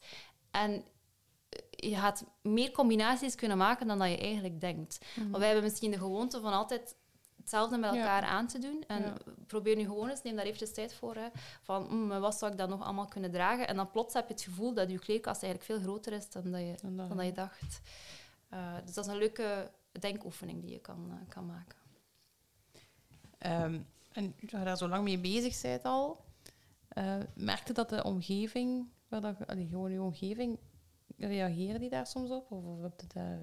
[0.51, 0.85] En
[1.69, 5.05] je gaat meer combinaties kunnen maken dan dat je eigenlijk denkt.
[5.15, 6.95] Want wij hebben misschien de gewoonte van altijd
[7.43, 7.99] hetzelfde met Ja.
[7.99, 8.83] elkaar aan te doen.
[8.87, 9.13] En Ja.
[9.47, 11.15] probeer nu gewoon eens, neem daar eventjes tijd voor.
[11.15, 11.27] Hè,
[11.61, 13.67] van, mm, wat zou ik dan nog allemaal kunnen dragen?
[13.67, 16.51] En dan plots heb je het gevoel dat je kleerkast eigenlijk veel groter is dan
[16.51, 17.81] dat je, Dan dat- dan dat je dacht.
[18.49, 21.77] Eh, dus dat is een leuke denkoefening die je kan, eh, kan maken.
[23.37, 23.79] Ehm,
[24.11, 26.23] en dat je daar zo lang mee bezig bent al,
[26.87, 30.59] eh merkte dat de omgeving, waar dat, allee, gewoon je omgeving,
[31.17, 32.51] reageerde die daar soms op?
[32.51, 33.39] Of, of heb je daar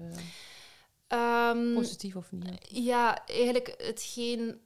[1.11, 2.67] eh, Ehm, positief of niet?
[2.69, 4.59] Ja, eigenlijk hetgeen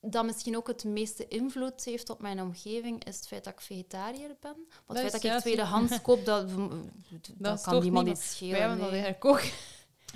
[0.00, 3.60] dat misschien ook het meeste invloed heeft op mijn omgeving, is het feit dat ik
[3.60, 4.56] vegetariër ben.
[4.86, 6.48] Want het feit dat ik tweedehands koop, dat,
[7.38, 8.52] dat, kan niemand iets schelen.
[8.52, 9.02] Wij hebben dat nee.
[9.02, 9.50] eigenlijk ook.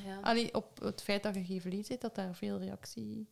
[0.04, 0.20] Ja.
[0.22, 3.28] Allee, op het feit dat je geen vlees eet, dat daar veel reactie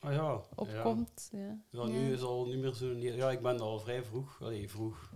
[0.00, 0.40] Ah ja.
[0.54, 0.82] op ja.
[0.82, 1.28] komt.
[1.32, 1.58] Ja.
[1.70, 2.12] Ja, nu Ja.
[2.12, 2.86] is al niet meer zo...
[2.96, 4.42] Ja, ik ben al vrij vroeg.
[4.42, 5.12] Allee, vroeg.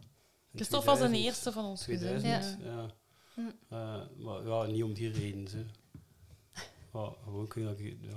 [0.54, 2.08] Christophe was een 2000, eerste van ons gezin.
[2.08, 2.86] 2000, ja.
[3.34, 3.40] Hm.
[3.68, 5.48] Eh, maar ja, niet om die reden.
[5.48, 5.64] Ze.
[6.93, 7.78] Ja, gewoon kun je dat...
[7.78, 8.16] Ja.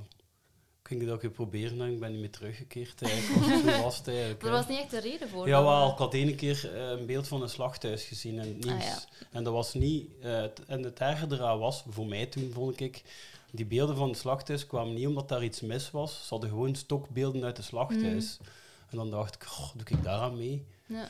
[0.90, 3.02] Je dat je proberen en ik ben niet meer teruggekeerd.
[3.02, 3.78] Eigenlijk.
[3.82, 4.08] Was het.
[4.08, 5.48] Er was niet echt een reden voor.
[5.48, 5.86] Ja, wel.
[5.86, 8.74] eh, Ik had ene keer eh, een beeld van een slachthuis gezien het nieuws.
[8.74, 9.00] Ah, ja.
[9.32, 10.10] En dat was niet...
[10.22, 13.04] eh, en het erge eraan was, voor mij toen, vond ik...
[13.52, 16.14] Die beelden van het slachthuis kwamen niet omdat daar iets mis was.
[16.22, 18.38] Ze hadden gewoon stokbeelden uit het slachthuis.
[18.90, 20.66] En dan dacht ik, doe ik daaraan mee?
[20.86, 21.10] Ja.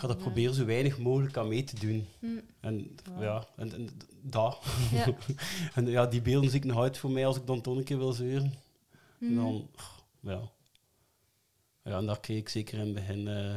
[0.00, 0.24] Ik ga er Ja.
[0.24, 2.06] proberen zo weinig mogelijk aan mee te doen.
[2.18, 2.26] Hm.
[2.60, 3.22] En Ja.
[3.22, 3.88] ja, en, en
[4.22, 4.58] dat.
[4.92, 5.14] Ja.
[5.74, 7.84] en ja, die beelden zie ik nog uit voor mij als ik dan toch een
[7.84, 8.54] keer wil zeuren.
[9.20, 9.34] En Hm.
[9.34, 9.68] dan,
[10.20, 10.40] ja.
[11.84, 13.54] Ja, en daar kreeg ik zeker in het begin eh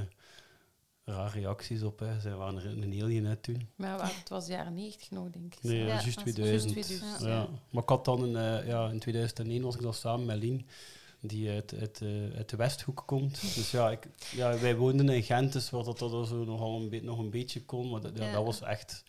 [1.06, 2.00] rare reacties op.
[2.00, 2.20] Hè.
[2.20, 3.68] Zij waren er een alien uit toen.
[3.76, 5.64] Maar het was jaren 90 nog, denk ik.
[5.64, 6.74] Nee, Ja, ja, juist dat is 2000.
[6.74, 7.28] juist 2000, ja.
[7.36, 7.48] ja.
[7.70, 10.68] Maar ik had dan een, eh, ja, in 2001 was ik dan samen met Lien,
[11.26, 13.42] die uit, uit, eh, uit de Westhoek komt.
[13.56, 16.90] Dus ja, ik, ja, wij woonden in Gent, dus waar dat, dat zo nogal een,
[16.90, 17.90] be- nog een beetje kon.
[17.90, 18.34] Maar dat, ja, Ja.
[18.34, 19.04] dat was echt...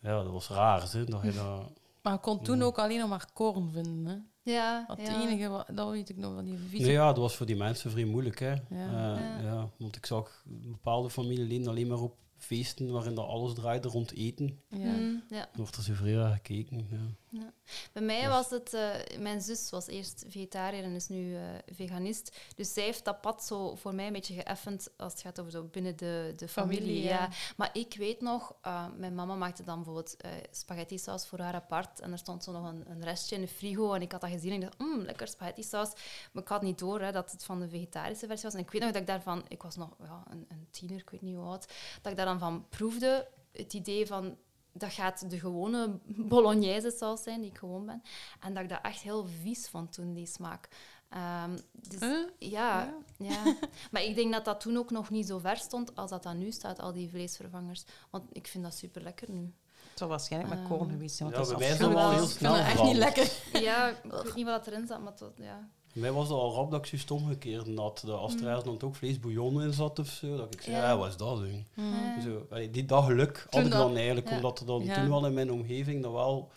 [0.00, 1.70] Ja, dat was raar, hè, dat je dat...
[2.02, 4.06] Maar je kon toen ook alleen nog maar koorn vinden.
[4.06, 4.16] Hè?
[4.52, 5.04] Ja, Dat ja.
[5.04, 6.84] het enige, dat weet ik nog van die visie.
[6.86, 8.50] Nee, ja, dat was voor die mensen vrij moeilijk, hè.
[8.50, 8.58] Ja.
[8.70, 9.38] Eh, Ja.
[9.42, 13.88] ja, want ik zag een bepaalde familieleden alleen maar op feesten waarin dat alles draaide
[13.88, 14.60] rond eten.
[14.68, 14.76] Ja.
[14.78, 15.48] Hm, ja.
[15.52, 17.52] Dan wordt er naar gekeken, ja.
[17.92, 18.74] Bij mij Dus- was het...
[18.74, 21.42] eh, mijn zus was eerst vegetariër en is nu eh,
[21.74, 22.36] veganist.
[22.56, 25.52] Dus zij heeft dat pad zo voor mij een beetje geëffend als het gaat over
[25.52, 26.80] zo binnen de, de familie.
[26.80, 27.08] Familie, ja.
[27.08, 27.28] ja.
[27.56, 31.54] Maar ik weet nog, eh, mijn mama maakte dan bijvoorbeeld eh spaghetti saus voor haar
[31.54, 32.00] apart.
[32.00, 33.92] En er stond zo nog een, een restje in de frigo.
[33.92, 35.90] En ik had dat gezien en ik dacht, mmm, lekker spaghetti saus.
[36.32, 38.54] Maar ik had niet door hè, dat het van de vegetarische versie was.
[38.54, 39.44] En ik weet nog dat ik daarvan...
[39.48, 41.72] Ik was nog ja, een, een tiener, ik weet niet hoe oud.
[42.02, 43.28] Dat ik daar dan van proefde.
[43.52, 44.36] Het idee van
[44.72, 48.02] dat gaat de gewone bolognese saus zijn die ik gewoon ben.
[48.40, 50.68] En dat ik dat echt heel vies vond toen, die smaak.
[51.08, 52.28] Ehm, dus, Huh?
[52.38, 53.42] ja, ja.
[53.90, 56.34] maar ik denk dat dat toen ook nog niet zo ver stond als dat dat
[56.34, 57.84] nu staat, al die vleesvervangers.
[58.10, 59.54] Want ik vind dat super lekker nu.
[59.90, 61.30] Het zal waarschijnlijk met Ehm, koorn geweest zijn.
[61.30, 63.32] Ja, want bij dat is dat wel heel Ik vind snel het echt niet lekker.
[63.52, 65.68] Ja, ik weet niet wat erin zat, maar tot, ja.
[65.92, 68.02] Bij mij was het al rap dat ik juist omgekeerd had.
[68.06, 70.82] Dat als er ergens dan ook vleesbouillon in zat of zo, dat ik zei, Ja.
[70.88, 71.38] ja, wat is dat?
[71.38, 71.44] Zo.
[71.74, 72.20] Ja.
[72.22, 74.36] Zo, allee, die dat geluk had ik dan eigenlijk, ja.
[74.36, 74.94] omdat er dan Ja.
[74.94, 76.50] toen wel in mijn omgeving dat wel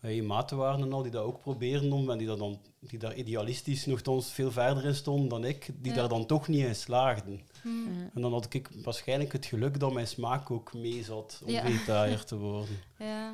[0.00, 2.98] eh, maten waren en al, die dat ook probeerden om, en die, dat dan, die
[2.98, 5.98] daar idealistisch nogthans veel verder in stonden dan ik, die Ja.
[5.98, 7.40] daar dan toch niet in slaagden.
[7.64, 7.70] Ja.
[8.14, 11.62] En dan had ik waarschijnlijk het geluk dat mijn smaak ook mee zat om Ja.
[11.66, 12.78] vegetariër te worden.
[12.98, 13.32] Ja.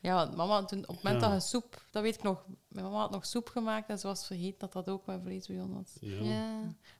[0.00, 1.28] Ja, want mama, toen, op het moment Ja.
[1.30, 1.82] dat je soep...
[1.90, 2.44] Dat weet ik nog.
[2.68, 5.74] Mijn mama had nog soep gemaakt en ze was vergeten dat dat ook met vleesbouillon
[5.74, 5.96] was.
[6.00, 6.22] Ja.
[6.22, 6.50] Ja.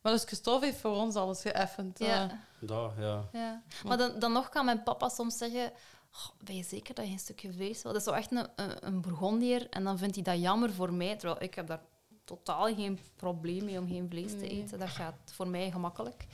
[0.02, 2.00] Maar dus Christophe heeft voor ons alles geëffend.
[2.00, 2.06] eh.
[2.06, 2.40] Ja.
[2.60, 3.28] Dat, ja.
[3.32, 3.62] Ja.
[3.84, 5.72] Maar dan, dan nog kan mijn papa soms zeggen...
[6.12, 7.92] "Oh, ben je zeker dat je een stukje vlees wil?
[7.92, 9.68] Dat is zo echt een, een, een Bourgondier.
[9.70, 11.16] En dan vindt hij dat jammer voor mij.
[11.16, 11.80] Terwijl ik heb daar
[12.24, 14.48] totaal geen probleem mee om geen vlees te Nee.
[14.50, 14.78] eten.
[14.78, 16.26] Dat gaat voor mij gemakkelijk.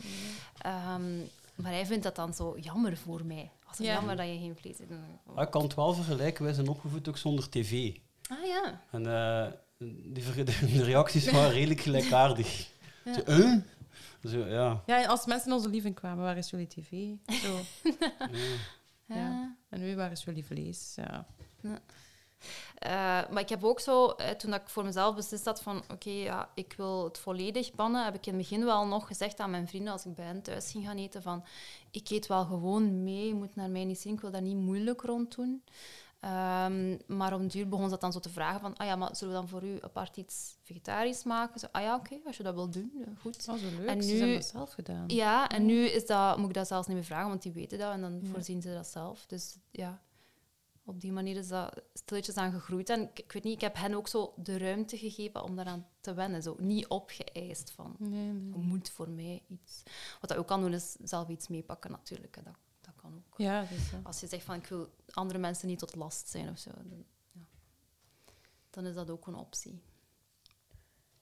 [0.59, 1.17] Ehm,
[1.55, 3.51] maar hij vindt dat dan zo jammer voor mij.
[3.79, 3.93] Ja.
[3.93, 4.77] jammer dat je geen vlees.
[4.77, 6.45] Dan- Ah, ik kan het wel vergelijken.
[6.45, 7.97] Wij zijn opgevoed ook zonder tv.
[8.29, 8.81] Ah ja.
[8.91, 9.53] En eh,
[10.13, 12.69] die, de reacties waren redelijk gelijkaardig.
[13.05, 13.63] Ja.
[14.25, 14.83] Zo, ja.
[14.87, 16.91] Ja, en als mensen in onze lieven kwamen, waar is jullie tv?
[17.43, 17.59] Zo.
[19.07, 19.57] Ja.
[19.69, 20.93] En nu, waar is jullie vlees?
[20.97, 21.27] Ja.
[22.79, 22.91] Eh,
[23.31, 26.11] maar ik heb ook zo, eh, toen dat ik voor mezelf beslist had van oké,
[26.11, 29.51] ja, ik wil het volledig bannen, heb ik in het begin wel nog gezegd aan
[29.51, 31.45] mijn vrienden als ik bij hen thuis ging gaan eten van
[31.91, 34.57] ik eet wel gewoon mee, je moet naar mij niet zien, ik wil daar niet
[34.57, 35.63] moeilijk rond doen.
[36.21, 39.17] Ehm, maar een duur begon ze dat dan zo te vragen van ah ja, maar
[39.17, 41.61] zullen we dan voor u apart iets vegetarisch maken?
[41.61, 43.37] Zo, ah ja, oké, als je dat wil doen, ja, goed.
[43.37, 43.89] Dat was zo leuk.
[43.89, 45.05] En Ze nu- hebben dat zelf gedaan.
[45.07, 47.79] Ja, en nu is dat, moet ik dat zelfs niet meer vragen, want die weten
[47.79, 48.29] dat en dan Ja.
[48.33, 49.27] voorzien ze dat zelf.
[49.27, 50.01] Dus ja,
[50.85, 52.89] op die manier is dat stilletjes aan gegroeid.
[52.91, 55.87] En ik, ik weet niet, ik heb hen ook zo de ruimte gegeven om daaraan
[56.01, 56.43] te wennen.
[56.43, 58.53] Zo niet opgeëist van, Nee, nee.
[58.53, 59.83] je moet voor mij iets...
[60.21, 62.35] Wat dat ook kan doen, is zelf iets meepakken natuurlijk.
[62.37, 62.43] hè.
[62.43, 63.39] Dat, dat kan ook.
[63.39, 66.49] Ja, dus, eh, Als je zegt van, ik wil andere mensen niet tot last zijn
[66.49, 67.47] of zo, dan, ja.
[68.71, 69.83] dan is dat ook een optie.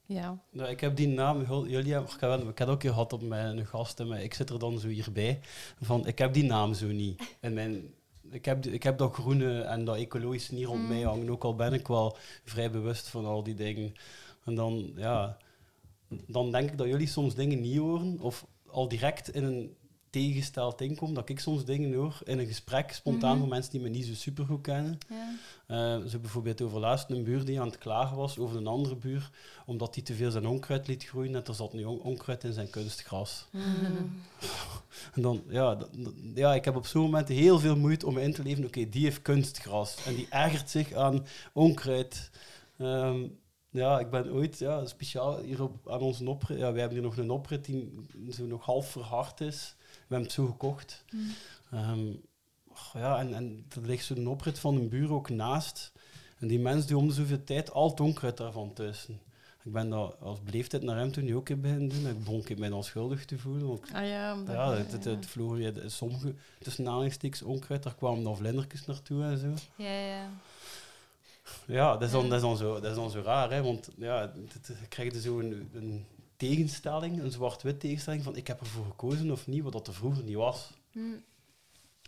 [0.07, 0.43] ja.
[0.51, 4.09] Ja, ik heb die naam, hebben, ik heb, ik heb ook gehad op mijn gasten,
[4.09, 5.41] maar ik zit er dan zo hierbij.
[5.81, 7.37] Van, ik heb die naam zo niet.
[7.41, 7.95] En mijn,
[8.33, 10.89] ik, heb, ik heb dat groene en dat ecologische niet rond Mm.
[10.89, 13.95] mij hangen, ook al ben ik wel vrij bewust van al die dingen.
[14.45, 15.37] En dan, ja,
[16.27, 19.77] dan denk ik dat jullie soms dingen niet horen, of al direct in een
[20.13, 23.39] tegengesteld ding komen, dat ik soms dingen hoor in een gesprek, spontaan Mhm.
[23.41, 24.99] van mensen die me niet zo super goed kennen.
[25.09, 25.35] Ja.
[25.67, 28.97] Eh, zo bijvoorbeeld over laatst een buur die aan het klagen was over een andere
[28.97, 29.31] buur,
[29.67, 32.53] omdat hij te veel zijn onkruid liet groeien en er zat nu on- onkruid in
[32.53, 33.47] zijn kunstgras.
[35.15, 35.79] En dan, ja,
[36.35, 38.89] ja, ik heb op zo'n moment heel veel moeite om me in te leven, oké,
[38.89, 42.31] die heeft kunstgras en die ergert zich aan onkruid.
[42.79, 43.21] Ehm,
[43.71, 47.07] ja, ik ben ooit ja, speciaal hier op, aan onze oprit, ja, wij hebben hier
[47.07, 47.93] nog een oprit die
[48.31, 49.75] zo nog half verhard is.
[50.13, 51.05] Hebben het zo gekocht.
[51.71, 52.13] Ehm,
[52.73, 55.93] goh, ja, en, en er ligt zo'n oprit van een buur ook naast.
[56.39, 59.21] En die mens die om de zoveel tijd al het onkruid daarvan tussen.
[59.65, 62.07] Ik ben daar als beleefdheid naar hem toen nu ook in beginnen doen.
[62.07, 63.67] En ik begon ik mij dan schuldig te voelen.
[63.67, 67.43] Want Ah ja, omdat ja, je- het, het, het vloog weer de- sommige tussen aanhalingstekens
[67.43, 67.83] onkruid.
[67.83, 69.55] Daar kwamen dan vlindertjes naartoe en zo.
[69.77, 70.29] Ja, ja.
[71.67, 73.51] Ja, dat is dan, dat is dan, zo, dat is dan zo raar.
[73.51, 73.63] Hè?
[73.63, 76.07] Want ja, het- het- je krijgt zo een, een
[76.49, 80.25] tegenstelling, een zwart-wit tegenstelling van ik heb ervoor gekozen of niet, wat dat er vroeger
[80.25, 80.71] niet was.
[80.93, 80.99] Hm.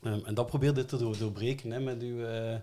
[0.03, 2.59] Ehm, en dat probeert dit te door- doorbreken hè, met uw, eh,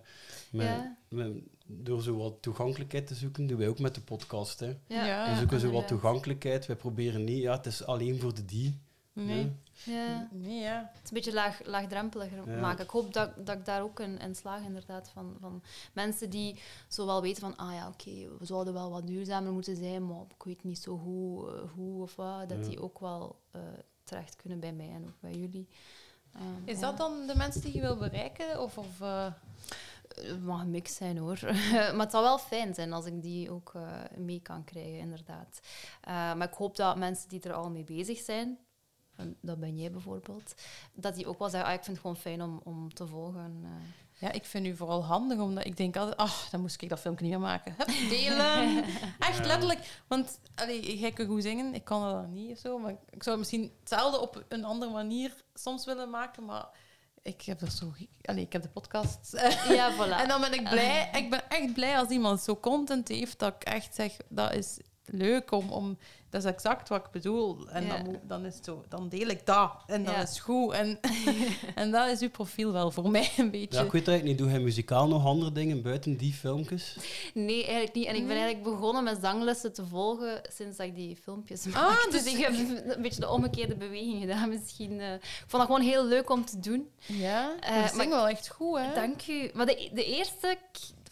[0.51, 0.97] met, Ja.
[1.09, 1.33] met-
[1.65, 3.47] door zo wat toegankelijkheid te zoeken.
[3.47, 4.59] doen wij ook met de podcast.
[4.59, 4.75] Hè.
[4.87, 5.05] Ja.
[5.05, 5.31] Ja.
[5.31, 6.65] We zoeken zo wat toegankelijkheid.
[6.65, 8.77] Wij proberen niet, ja, het is alleen voor de die.
[9.13, 9.55] Nee.
[9.83, 10.27] Ja.
[10.31, 10.77] Nee, ja.
[10.93, 12.59] Het is een beetje laag, laagdrempeliger Ja.
[12.59, 12.83] maken.
[12.83, 15.09] Ik hoop dat, dat ik daar ook in, in slaag, inderdaad.
[15.09, 19.07] Van, van mensen die zo wel weten van, ah ja, oké, we zouden wel wat
[19.07, 22.69] duurzamer moeten zijn, maar ik weet niet zo hoe, eh, hoe of wat, dat Ja.
[22.69, 23.61] die ook wel eh,
[24.03, 25.67] terecht kunnen bij mij en ook bij jullie.
[26.33, 26.81] Ehm, Is ja.
[26.81, 28.61] dat dan de mensen die je wil bereiken?
[28.61, 29.33] Of, of, eh,
[30.15, 31.39] Het mag een mix zijn hoor.
[31.71, 35.59] maar het zou wel fijn zijn als ik die ook eh, mee kan krijgen, inderdaad.
[36.01, 38.57] Eh, maar ik hoop dat mensen die er al mee bezig zijn,
[39.15, 40.53] en dat ben jij bijvoorbeeld,
[40.93, 43.61] dat die ook wel zeggen, ah, ik vind het gewoon fijn om, om te volgen.
[43.63, 43.69] eh.
[44.19, 46.99] Ja, ik vind u vooral handig, omdat ik denk altijd, ach, dan moest ik dat
[46.99, 47.73] filmpje niet meer maken.
[47.77, 48.83] Hup, delen.
[49.29, 50.01] Echt letterlijk.
[50.07, 53.23] Want, allee, jij kan goed zingen, ik kan dat dan niet of zo, maar ik
[53.23, 56.65] zou het misschien hetzelfde op een andere manier soms willen maken, maar
[57.21, 57.93] ik heb er zo...
[58.21, 59.31] Allee, ik heb de podcast.
[59.69, 60.19] Ja, voilà.
[60.21, 61.09] En dan ben ik blij.
[61.13, 64.79] Ik ben echt blij als iemand zo content heeft dat ik echt zeg, dat is
[65.11, 65.69] leuk om...
[65.71, 65.97] om
[66.29, 67.69] dat is exact wat ik bedoel.
[67.69, 67.97] En Ja.
[67.97, 69.71] dan, dan, is het zo, dan deel ik dat.
[69.87, 70.21] En dat Ja.
[70.21, 70.73] is goed.
[70.73, 70.99] En,
[71.75, 73.77] en dat is uw profiel wel voor mij een beetje.
[73.79, 74.37] Ja, ik weet eigenlijk niet.
[74.37, 76.95] Doe hij muzikaal nog andere dingen buiten die filmpjes?
[77.33, 78.05] Nee, eigenlijk niet.
[78.05, 81.73] En ik ben eigenlijk begonnen met zanglessen te volgen sinds dat ik die filmpjes Ah,
[81.73, 82.09] maakte.
[82.11, 82.53] dus- dus ik heb
[82.95, 84.99] een beetje de omgekeerde beweging gedaan misschien.
[84.99, 85.13] eh.
[85.13, 86.89] ik vond dat gewoon heel leuk om te doen.
[87.05, 88.93] Ja, Eh, maar zingt ik- wel echt goed, hè?
[88.93, 89.49] Dank u.
[89.53, 90.57] Maar de, de eerste,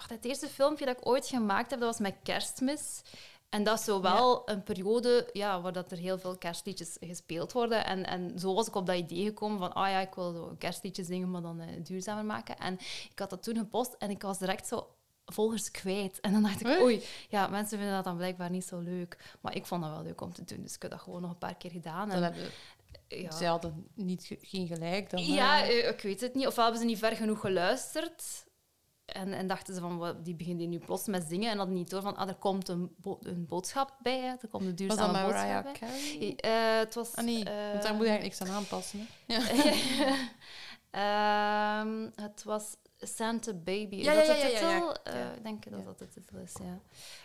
[0.07, 3.01] het eerste filmpje dat ik ooit gemaakt heb, dat was met kerstmis.
[3.49, 7.51] En dat is zo wel een periode ja, waar dat er heel veel kerstliedjes gespeeld
[7.51, 7.85] worden.
[7.85, 10.55] En, en zo was ik op dat idee gekomen van, ah ja, ik wil zo
[10.57, 12.57] kerstliedjes zingen, maar dan eh, duurzamer maken.
[12.57, 12.73] En
[13.11, 14.87] ik had dat toen gepost en ik was direct zo
[15.25, 16.19] volgers kwijt.
[16.19, 17.03] En dan dacht ik, Oei.
[17.29, 19.37] ja, mensen vinden dat dan blijkbaar niet zo leuk.
[19.41, 21.31] Maar ik vond dat wel leuk om te doen, dus ik heb dat gewoon nog
[21.31, 22.11] een paar keer gedaan.
[22.11, 22.41] En, hebben
[23.07, 23.31] ja.
[23.31, 25.09] Zij hadden niet, ge- geen gelijk.
[25.09, 26.47] Dan, Ja, eh, eh, ik weet het niet.
[26.47, 28.47] Ofwel hebben ze niet ver genoeg geluisterd.
[29.13, 31.51] En, en dachten ze van, wat, die begint hier nu plots met zingen.
[31.51, 34.19] En hadden niet door van, ah, er komt een, bo- een boodschap bij.
[34.19, 34.27] Hè.
[34.41, 35.71] Er komt een duurzame boodschap Mariah bij.
[35.71, 36.35] Carey?
[36.35, 37.15] Eh, het was...
[37.15, 39.07] Ah nee, want daar moet je eigenlijk niks aan aanpassen.
[39.27, 39.39] Hè?
[40.91, 43.95] Ehm, het was Santa Baby.
[43.95, 44.95] Is Ja, dat ja, de ja, titel?
[45.03, 45.35] Eh.
[45.35, 46.79] Ik denk dat dat de titel is, ja.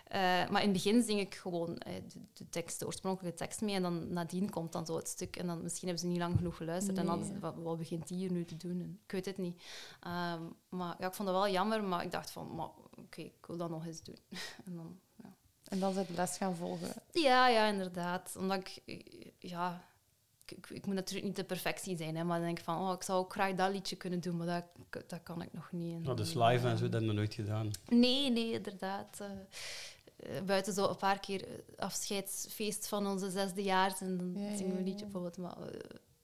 [0.05, 3.61] Eh, maar in het begin zing ik gewoon eh, de, de tekst, de oorspronkelijke tekst
[3.61, 3.75] mee.
[3.75, 5.37] En dan nadien komt dan zo het stuk.
[5.37, 6.99] En dan misschien hebben ze niet lang genoeg geluisterd.
[6.99, 8.81] en dan wat, wat begint die hier nu te doen?
[8.81, 9.62] En ik weet het niet.
[10.01, 11.85] Ehm, maar ja, ik vond het wel jammer.
[11.85, 14.18] Maar ik dacht van, oké, ik wil dat nog eens doen.
[14.66, 15.35] en dan, ja.
[15.64, 16.93] En dan zijn de les gaan volgen.
[17.12, 18.37] Ja, ja, inderdaad.
[18.39, 18.83] Omdat ik,
[19.39, 19.85] ja,
[20.51, 22.92] ik, ik, moet natuurlijk niet de perfectie zijn, hè, maar dan denk ik van, oh,
[22.92, 24.64] ik zou ook graag dat liedje kunnen doen, maar dat,
[25.09, 25.95] dat kan ik nog niet.
[25.95, 27.70] En Nou, dus live en eh, zo, dat hebben we nooit gedaan.
[27.88, 29.20] Nee, nee, inderdaad.
[29.20, 34.72] eh, eh, buiten zo een paar keer afscheidsfeest van onze zesdejaars en dan Ja, zingen
[34.72, 35.57] we een liedje bijvoorbeeld, maar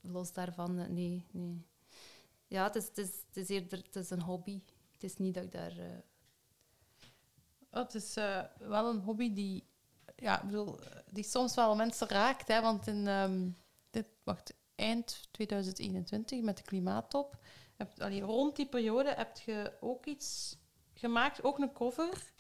[0.01, 1.65] los daarvan, nee, nee.
[2.47, 4.61] Ja, het is, het, is, het is eerder het is een hobby.
[4.93, 5.79] Het is niet dat ik daar...
[5.79, 5.87] eh,
[7.73, 9.65] Oh, het is eh, wel een hobby die,
[10.17, 10.79] ja, ik bedoel,
[11.11, 12.49] die soms wel mensen raakt.
[12.49, 13.49] Hè, want in ehm,
[13.91, 17.37] dit, wacht, eind 2021 met de klimaattop,
[17.77, 20.57] heb, allee, rond die periode heb je ook iets
[20.95, 22.33] gemaakt, ook een cover.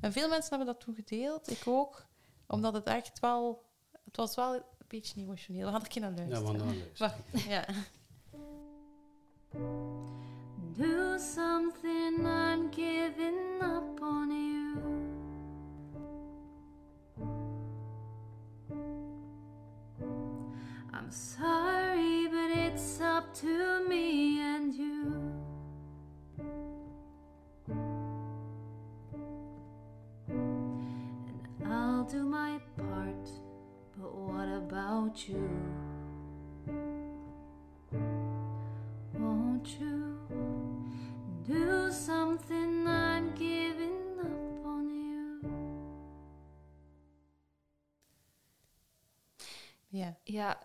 [0.00, 2.06] En veel mensen hebben dat toen gedeeld, ik ook.
[2.46, 3.64] Omdat het echt wel,
[4.04, 5.66] het was wel een beetje emotioneel.
[5.66, 6.44] We gaan er een keer naar Ja, luisteren.
[6.44, 7.14] want dan luisteren.
[7.32, 7.64] Wacht, ja.
[10.76, 14.51] Do something, I'm giving up on you.
[21.12, 25.12] Sorry, but it's up to me and you.
[30.28, 33.28] And I'll do my part,
[33.98, 35.48] but what about you?
[39.18, 40.18] Won't you
[41.46, 42.86] do something?
[42.88, 45.40] I'm giving up on you.
[49.90, 50.14] Yeah.
[50.24, 50.56] Ja,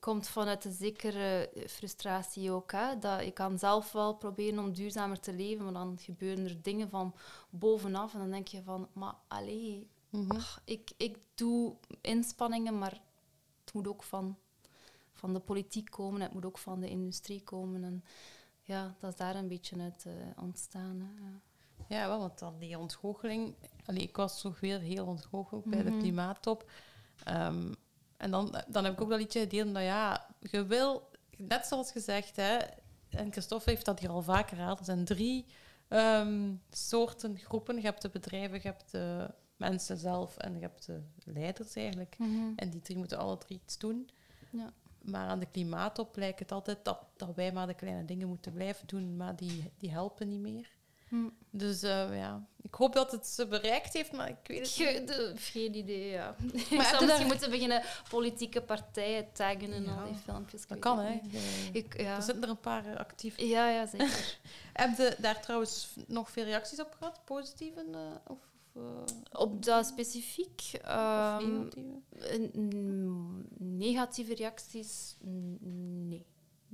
[0.00, 2.72] komt vanuit een zekere frustratie ook.
[2.72, 2.98] Hè?
[2.98, 6.88] Dat ik kan zelf wel proberen om duurzamer te leven, maar dan gebeuren er dingen
[6.90, 7.14] van
[7.50, 8.12] bovenaf.
[8.12, 10.30] En dan denk je van, maar allee, Mhm.
[10.30, 13.00] ach, ik, ik doe inspanningen, maar
[13.64, 14.36] het moet ook van,
[15.12, 16.20] van de politiek komen.
[16.20, 17.84] Het moet ook van de industrie komen.
[17.84, 18.04] En
[18.62, 21.00] ja, dat is daar een beetje uit eh, ontstaan.
[21.00, 21.24] Hè?
[21.24, 21.40] Ja.
[21.88, 23.54] Ja, wel, want dan die ontgoocheling.
[23.86, 25.98] Allee, ik was toch weer heel ontgoocheld bij de Mhm.
[25.98, 26.70] klimaattop.
[27.24, 27.72] Ehm,
[28.16, 29.74] en dan, dan heb ik ook dat liedje gedeeld.
[29.74, 32.58] Dat ja, je wil, net zoals gezegd, hè,
[33.08, 34.78] en Christophe heeft dat hier al vaker herhaald.
[34.78, 35.46] Er zijn drie
[35.88, 37.76] ehm, soorten groepen.
[37.76, 42.16] Je hebt de bedrijven, je hebt de mensen zelf en je hebt de leiders eigenlijk.
[42.56, 44.10] En die drie moeten alle drie iets doen.
[44.50, 44.72] Ja.
[45.02, 48.52] Maar aan de klimaattop lijkt het altijd dat, dat wij maar de kleine dingen moeten
[48.52, 50.73] blijven doen, maar die, die helpen niet meer.
[51.14, 51.28] Hm.
[51.50, 55.04] Dus eh, ja, ik hoop dat het ze bereikt heeft, maar ik weet het Ge-
[55.32, 55.40] niet.
[55.40, 56.34] geen idee, ja.
[56.52, 60.14] ik heb zou je misschien daar- moeten beginnen politieke partijen taggen en Ja, al die
[60.24, 60.62] filmpjes.
[60.62, 61.20] ik Dat kan, hè.
[61.72, 62.16] Ik, ja.
[62.16, 63.38] Er zitten er een paar eh, actief.
[63.40, 64.38] ja, ja, zeker.
[64.72, 67.20] Heb je daar trouwens nog veel reacties op gehad?
[67.24, 68.38] Positieve eh, of,
[69.32, 70.70] Op dat specifiek...
[70.74, 71.64] of ehm,
[73.58, 74.34] negatieve?
[74.34, 75.16] reacties?
[75.60, 76.26] Nee.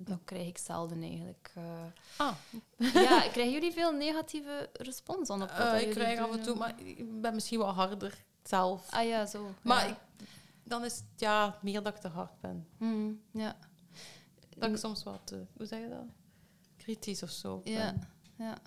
[0.05, 1.51] Dat krijg ik zelden eigenlijk.
[1.55, 1.83] eh.
[2.17, 2.35] Ah,
[2.79, 6.43] ja, krijgen jullie veel negatieve respons dan op wat eh, dat ik krijg af en
[6.43, 8.91] toe, maar ik ben misschien wel harder zelf.
[8.91, 9.55] Ah ja, zo.
[9.63, 9.91] Maar ja.
[9.93, 9.97] ik,
[10.65, 12.67] dan is het ja, meer dat ik te hard ben.
[12.79, 13.57] Mm, ja.
[14.57, 16.05] Dat ik soms wat, eh, hoe zeg je dat?
[16.77, 17.61] Kritisch of zo.
[17.65, 18.09] Ja, ben.
[18.47, 18.59] ja.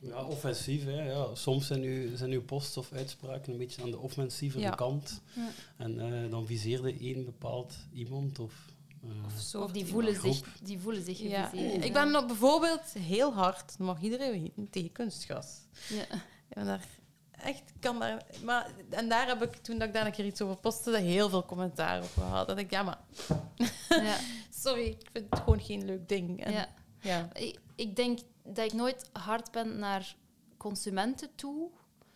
[0.00, 0.84] Ja, offensief.
[0.84, 1.34] Hè, ja.
[1.34, 4.70] Soms zijn uw, zijn uw posts of uitspraken een beetje aan de offensievere Ja.
[4.70, 5.20] kant.
[5.34, 5.48] Ja.
[5.76, 8.70] En eh, dan viseerde één bepaald iemand of...
[9.26, 9.62] Of, zo.
[9.62, 11.52] Of die voelen, zich, die voelen zich Ja.
[11.52, 15.60] Ik ben op bijvoorbeeld heel hard, mag iedereen weten, tegen kunstgas.
[15.88, 16.04] Ja.
[16.48, 16.84] Ja, daar,
[17.30, 18.24] echt, kan daar...
[18.44, 21.28] Maar, en daar heb ik, toen dat ik daar een keer iets over postte, heel
[21.28, 22.48] veel commentaar op gehad.
[22.48, 22.98] Dat ik, ja, maar...
[23.88, 24.16] Ja.
[24.64, 26.44] Sorry, ik vind het gewoon geen leuk ding.
[26.44, 26.68] En, Ja.
[27.00, 27.28] ja.
[27.32, 30.16] Ik, ik denk dat ik nooit hard ben naar
[30.56, 31.70] consumenten toe,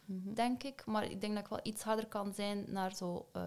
[0.04, 0.34] Mhm.
[0.34, 0.82] denk ik.
[0.86, 3.42] Maar ik denk dat ik wel iets harder kan zijn naar zo eh,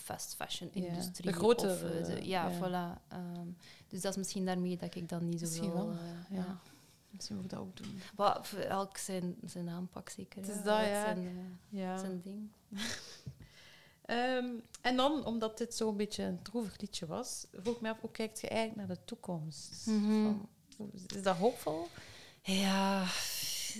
[0.00, 1.26] fast fashion Ja, industrie.
[1.26, 2.56] de grote, of, eh, de- eh, ja, ja.
[2.58, 3.08] voilà.
[3.08, 3.46] Ehm,
[3.88, 6.58] dus dat is misschien daarmee dat ik dan niet zo Misschien wel, eh, ja.
[7.10, 8.00] Misschien moet ik dat ook doen.
[8.16, 10.40] Maar voor elk zijn, zijn aanpak zeker.
[10.40, 10.62] Het is ja.
[10.62, 11.04] dat, ja.
[11.04, 11.98] Zijn, Ja.
[11.98, 12.48] zijn ding.
[14.04, 14.46] Ehm,
[14.80, 18.10] en dan, omdat dit zo'n beetje een droevig liedje was, vroeg ik me af, hoe
[18.10, 19.86] kijkt je eigenlijk naar de toekomst?
[19.86, 20.32] Mhm.
[20.76, 21.88] Van, is dat hoopvol?
[22.42, 23.06] Ja,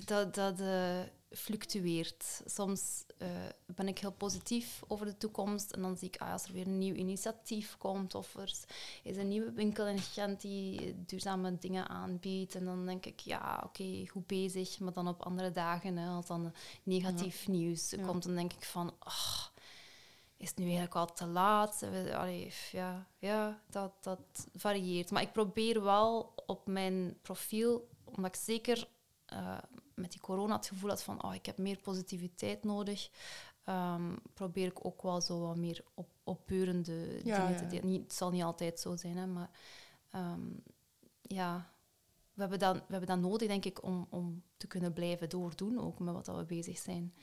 [0.05, 0.99] dat, dat, eh,
[1.31, 2.43] fluctueert.
[2.45, 3.29] Soms eh,
[3.67, 6.67] ben ik heel positief over de toekomst en dan zie ik ah, als er weer
[6.67, 8.53] een nieuw initiatief komt of er
[9.03, 13.63] is een nieuwe winkel in Gent die duurzame dingen aanbiedt en dan denk ik ja,
[13.67, 16.53] oké, goed bezig, maar dan op andere dagen, hè, als dan
[16.83, 18.07] negatief nieuws Ja.
[18.07, 19.45] komt, dan denk ik van ah,
[20.37, 21.83] is het nu eigenlijk al te laat?
[22.13, 25.11] Allee, ja, ja dat, dat varieert.
[25.11, 28.89] Maar ik probeer wel op mijn profiel, omdat ik zeker
[29.31, 29.59] eh,
[29.95, 33.11] met die corona het gevoel had van oh, ik heb meer positiviteit nodig,
[33.65, 37.87] ehm, probeer ik ook wel zo wat meer op, opbeurende Ja, dingen te delen.
[37.87, 39.51] Niet, het zal niet altijd zo zijn, hè, maar
[40.11, 40.47] ehm,
[41.23, 41.73] ja,
[42.33, 45.81] we hebben, dat, we hebben dat nodig, denk ik, om, om te kunnen blijven doordoen,
[45.81, 47.15] ook met wat dat we bezig zijn.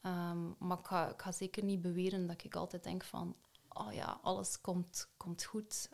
[0.00, 3.36] Ehm, maar ik ga, ik ga zeker niet beweren dat ik altijd denk van,
[3.68, 5.88] oh ja, alles komt, komt goed.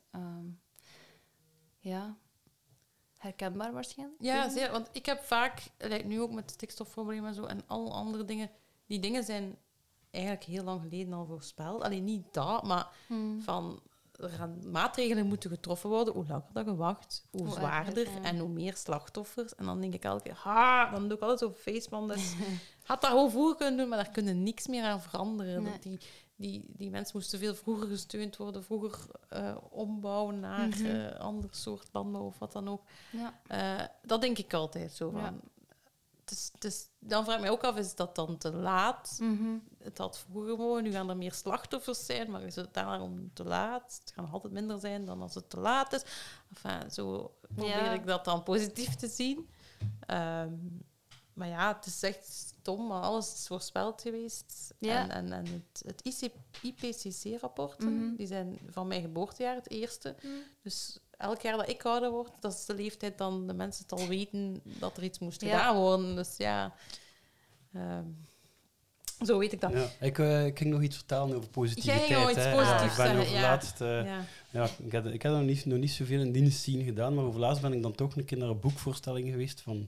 [1.78, 2.16] Ja,
[3.24, 4.22] herkenbaar waarschijnlijk.
[4.22, 4.70] Ja, zeer.
[4.70, 8.50] Want ik heb vaak, like nu ook met stikstofproblemen en zo en al andere dingen,
[8.86, 9.56] die dingen zijn
[10.10, 11.82] eigenlijk heel lang geleden al voorspeld.
[11.82, 13.40] Alleen niet dat, maar Hmm.
[13.40, 13.80] van
[14.20, 16.14] er gaan maatregelen moeten getroffen worden.
[16.14, 18.22] Hoe langer dat je wacht, hoe, Hoe zwaarder ja.
[18.22, 19.54] en hoe meer slachtoffers.
[19.54, 22.08] En dan denk ik elke keer, ha, dan doe ik altijd zo faceman.
[22.08, 22.34] Dus
[22.82, 25.62] had dat gewoon vroeger kunnen doen, maar daar kunnen niks meer aan veranderen.
[25.62, 25.72] Nee.
[25.72, 26.00] Dat Die,
[26.36, 31.88] die, die mensen moesten veel vroeger gesteund worden, vroeger eh, ombouwen naar eh, ander soort
[31.92, 32.82] landbouw of wat dan ook.
[33.10, 33.40] Ja.
[33.46, 35.20] Eh, dat denk ik altijd zo van.
[35.20, 35.34] Ja.
[36.24, 39.16] Het is, dan vraag ik me ook af, is dat dan te laat?
[39.20, 39.56] Mhm.
[39.82, 43.44] Het had vroeger gewoon, nu gaan er meer slachtoffers zijn, maar is het daarom te
[43.44, 44.00] laat?
[44.04, 46.04] Het gaat nog altijd minder zijn dan als het te laat is.
[46.48, 47.92] Enfin, zo probeer Ja.
[47.92, 49.48] ik dat dan positief te zien.
[50.06, 50.54] Ehm,
[51.34, 52.26] maar ja, het is echt
[52.60, 54.74] stom, maar alles is voorspeld geweest.
[54.78, 55.02] Ja.
[55.02, 56.02] En, en, en het, het
[56.62, 58.16] IPCC-rapporten, Mhm.
[58.16, 60.14] die zijn van mijn geboortejaar het eerste.
[60.62, 64.00] Dus elk jaar dat ik ouder word, dat is de leeftijd dan de mensen het
[64.00, 65.48] al weten dat er iets moest Ja.
[65.58, 66.16] gedaan worden.
[66.16, 66.74] Dus ja,
[67.72, 68.04] ehm,
[69.26, 69.72] zo weet ik dat.
[69.72, 71.98] Ja, ik, eh, ik ging nog iets vertellen over positiviteit.
[71.98, 73.40] Jij ging nog iets positiefs Ja, ik ben zeggen, over ja.
[73.40, 73.80] laatst...
[73.80, 74.24] eh, Ja.
[74.50, 77.24] Ja, ik heb, ik heb nog, niet, nog niet zoveel in dienst zien gedaan, maar
[77.24, 79.86] over laatst ben ik dan toch een keer naar een boekvoorstelling geweest van,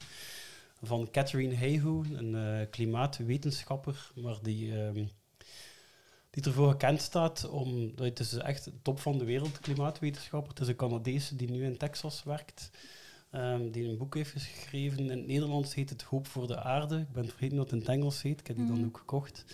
[0.83, 5.05] van Catherine Hayhoe, een eh, klimaatwetenschapper, maar die, ehm,
[6.31, 7.93] die ervoor gekend staat om...
[7.97, 10.51] Het is echt de top van de wereld, klimaatwetenschapper.
[10.51, 12.70] Het is een Canadese die nu in Texas werkt,
[13.31, 14.99] ehm, die een boek heeft geschreven.
[14.99, 16.99] In het Nederlands heet het Hoop voor de Aarde.
[16.99, 18.41] Ik ben vergeten wat het in het Engels heet.
[18.41, 18.87] Ik heb die dan Mhm.
[18.87, 19.45] ook gekocht.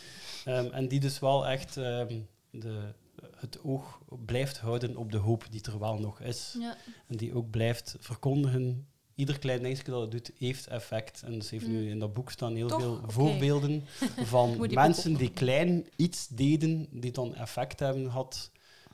[0.45, 2.93] Ehm, en die dus wel echt de,
[3.37, 6.57] het oog blijft houden op de hoop die er wel nog is.
[6.59, 6.77] Ja.
[7.07, 8.87] En die ook blijft verkondigen.
[9.15, 11.23] Ieder klein dingetje dat het doet, heeft effect.
[11.23, 12.81] En dus heeft nu in dat boek staan heel Toch?
[12.81, 13.85] veel voorbeelden
[14.35, 18.51] van die mensen die klein iets deden, die dan effect hebben gehad.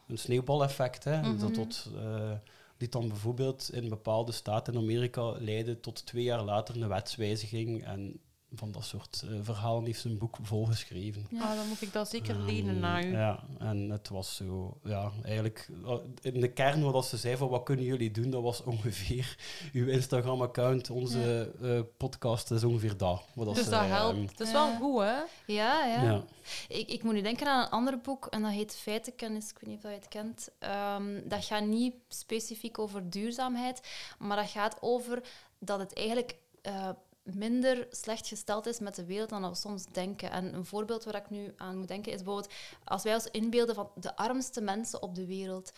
[0.08, 1.20] Een sneeuwbaleffect, hè.
[1.20, 1.38] Mhm.
[1.38, 2.30] dat tot, eh,
[2.76, 7.84] die dan bijvoorbeeld in bepaalde staten in Amerika leidde tot twee jaar later een wetswijziging.
[7.84, 8.20] En
[8.54, 11.26] van dat soort eh, verhalen heeft ze een boek volgeschreven.
[11.30, 11.42] Ja.
[11.42, 13.12] Ah, dan moet ik dat zeker Ehm, lenen naar u.
[13.12, 17.48] Ja, en het was zo, ja, eigenlijk eh, in de kern wat ze zei van
[17.48, 19.36] wat kunnen jullie doen, dat was ongeveer
[19.72, 23.22] uw Instagram-account, onze eh, podcast is ongeveer dat.
[23.34, 24.30] Wat dus ze, dat ehm, helpt.
[24.30, 24.52] Het is Ja.
[24.52, 25.16] wel goed, hè?
[25.52, 26.02] Ja, ja.
[26.02, 26.24] ja.
[26.68, 29.50] Ik, ik moet nu denken aan een ander boek en dat heet Feitenkennis.
[29.50, 30.48] Ik weet niet of je het kent.
[30.58, 33.80] Ehm, dat gaat niet specifiek over duurzaamheid,
[34.18, 35.22] maar dat gaat over
[35.58, 36.88] dat het eigenlijk eh,
[37.34, 40.30] minder slecht gesteld is met de wereld dan dat we soms denken.
[40.30, 42.52] En een voorbeeld waar ik nu aan moet denken is bijvoorbeeld
[42.84, 45.72] als wij ons inbeelden van de armste mensen op de wereld,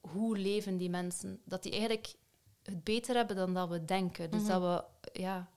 [0.00, 1.40] hoe leven die mensen?
[1.44, 2.14] Dat die eigenlijk
[2.62, 4.30] het beter hebben dan dat we denken.
[4.30, 4.50] Dus Mhm.
[4.50, 4.60] dat
[5.10, 5.48] we, ja,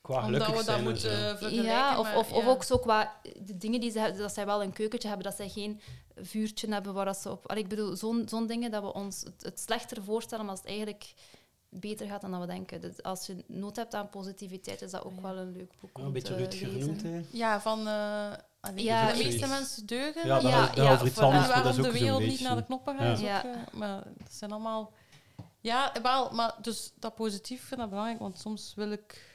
[0.00, 1.36] Qua Omdat gelukkig we dat zijn moeten zo.
[1.36, 1.64] vergelijken.
[1.64, 2.48] ja, of, of, of ja.
[2.50, 5.36] ook zo qua de dingen die ze hebben, dat zij wel een keukentje hebben, dat
[5.36, 5.80] zij geen
[6.16, 7.46] vuurtje hebben waar dat ze op.
[7.50, 10.62] Allee, ik bedoel, zo'n zo'n dingen dat we ons het, het slechter voorstellen, maar als
[10.62, 11.14] het eigenlijk
[11.74, 12.80] beter gaat dan dat we denken.
[12.80, 15.22] Dus als je nood hebt aan positiviteit, is dat ook Ja.
[15.22, 16.80] wel een leuk boek Ja, om een beetje te Rutger lezen.
[16.80, 17.22] genoemd, hè.
[17.38, 17.86] Ja, van...
[17.86, 20.26] eh, allee, Ja, de meeste mensen deugen.
[20.26, 22.64] Ja, dat Ja, dat iets anders, dat waarom is de ook wereld niet naar de
[22.64, 23.38] knoppen gaat, Ja.
[23.38, 24.92] ook, eh, maar dat zijn allemaal...
[25.60, 29.30] Ja, wel, maar dus dat positief vind ik belangrijk, want soms wil ik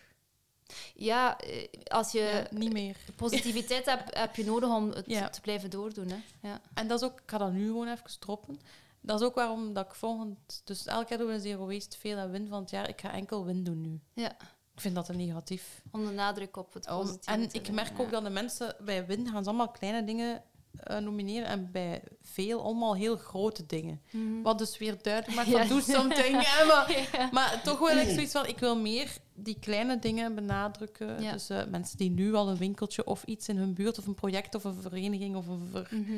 [0.95, 2.97] Ja, eh, als je ja, niet meer.
[3.15, 5.29] positiviteit hebt, heb je nodig om het Ja.
[5.29, 6.09] te blijven doordoen.
[6.09, 6.47] Hè?
[6.47, 6.61] Ja.
[6.73, 8.59] En dat is ook, ik ga dat nu gewoon even droppen.
[9.07, 10.61] Dat is ook waarom dat ik volgend...
[10.63, 12.89] Dus elk jaar doen we Zero Waste veel en win van het jaar.
[12.89, 13.99] Ik ga enkel win doen nu.
[14.13, 14.31] Ja.
[14.73, 15.81] Ik vind dat te negatief.
[15.91, 18.03] Om de nadruk op het Om- positieve en te ik merk ja.
[18.03, 20.41] ook dat de mensen bij win gaan ze allemaal kleine dingen
[20.83, 24.01] eh, nomineren en bij veel allemaal heel grote dingen.
[24.11, 24.41] Mhm.
[24.41, 25.57] Wat dus weer duidelijk maakt Ja.
[25.57, 26.31] van doe something.
[26.67, 27.29] maar, Ja.
[27.31, 31.21] maar toch wil ik zoiets van, ik wil meer die kleine dingen benadrukken.
[31.21, 31.31] Ja.
[31.31, 34.15] Dus eh, mensen die nu al een winkeltje of iets in hun buurt of een
[34.15, 36.13] project of een vereniging of een ver- Mhm.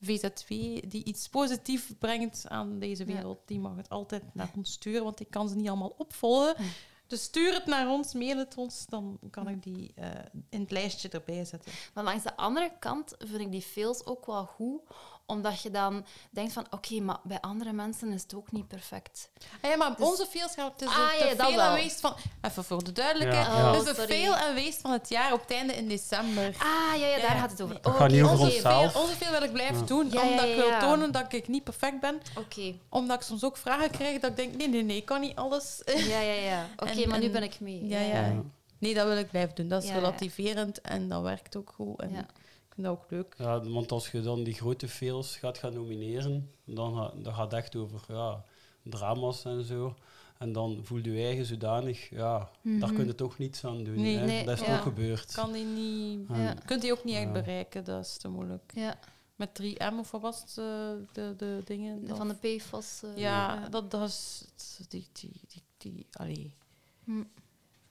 [0.00, 0.48] VZW
[0.88, 3.12] die iets positiefs brengt aan deze Ja.
[3.14, 6.54] wereld, die mag het altijd naar ons sturen, want ik kan ze niet allemaal opvolgen.
[7.06, 10.10] Dus stuur het naar ons, mail het ons, dan kan ik die eh,
[10.48, 11.72] in het lijstje erbij zetten.
[11.94, 14.80] Maar langs de andere kant vind ik die fails ook wel goed,
[15.30, 19.30] omdat je dan denkt van, oké, maar bij andere mensen is het ook niet perfect.
[19.62, 21.76] Ah ja, maar onze fails gaan het is Dus- Ah, ja, wel.
[21.76, 22.14] en van...
[22.40, 23.46] Even voor de duidelijkheid.
[23.46, 23.72] Ja, ja.
[23.72, 26.54] Dus de Oh, fail en van het jaar op het einde in december.
[26.58, 27.78] Ah, ja, ja, daar gaat het over.
[27.82, 28.92] Oh, gaat niet oké, over onszelf.
[28.92, 31.48] Veel, onze veel wil ik blijven doen, Ja, ja, omdat ik wil tonen dat ik
[31.48, 32.20] niet perfect ben.
[32.38, 35.20] Oké, Omdat ik soms ook vragen krijg dat ik denk, nee, nee, nee, ik kan
[35.20, 35.82] niet alles.
[35.86, 36.66] ja, ja, ja.
[36.82, 37.86] Oké, En- maar nu en- ben ik mee.
[37.88, 38.32] Ja, ja.
[38.78, 39.68] Nee, dat wil ik blijven doen.
[39.68, 40.00] Dat is Ja, ja.
[40.00, 42.00] relativerend en dat werkt ook goed.
[42.00, 42.26] En Ja.
[42.70, 43.34] Ik vind dat ook leuk.
[43.38, 47.52] Ja, want als je dan die grote fails gaat gaan nomineren, dan gaat dat gaat
[47.52, 48.44] echt over ja,
[48.82, 49.94] drama's en zo.
[50.38, 53.94] En dan voel je je eigen zodanig, ja, daar kun je toch niets aan doen.
[54.00, 54.16] Nee.
[54.16, 54.26] hè.
[54.26, 54.76] Nee, dat is ja.
[54.76, 55.32] ook gebeurd.
[55.34, 56.28] Kan die niet...
[56.30, 56.54] En- Ja.
[56.64, 57.32] Kunt die ook niet echt Ja.
[57.32, 58.72] bereiken, dat is te moeilijk.
[58.74, 58.98] Ja,
[59.36, 60.64] Met 3M of wat was het, eh,
[61.12, 62.04] de, de dingen?
[62.04, 63.02] de- van de PFAS.
[63.02, 64.44] eh, Ja, dat, dat is...
[64.88, 66.54] Die, die, die, die, allee,
[67.04, 67.22] Hm.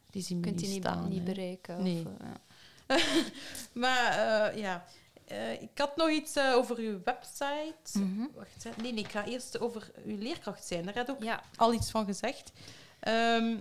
[0.09, 1.09] die zien kunt niet die niet, staan.
[1.09, 1.23] niet hè.
[1.23, 1.83] bereiken.
[1.83, 1.99] Nee.
[1.99, 2.41] Of, eh, ja.
[3.73, 4.85] Maar eh, ja,
[5.29, 7.99] Eh, ik had nog iets eh, over uw website.
[7.99, 8.27] Mhm.
[8.35, 10.85] Wacht, nee, nee, ik ga eerst over uw leerkracht zijn.
[10.85, 11.43] Daar had ook ja.
[11.55, 12.51] al iets van gezegd.
[12.99, 13.57] Ehm,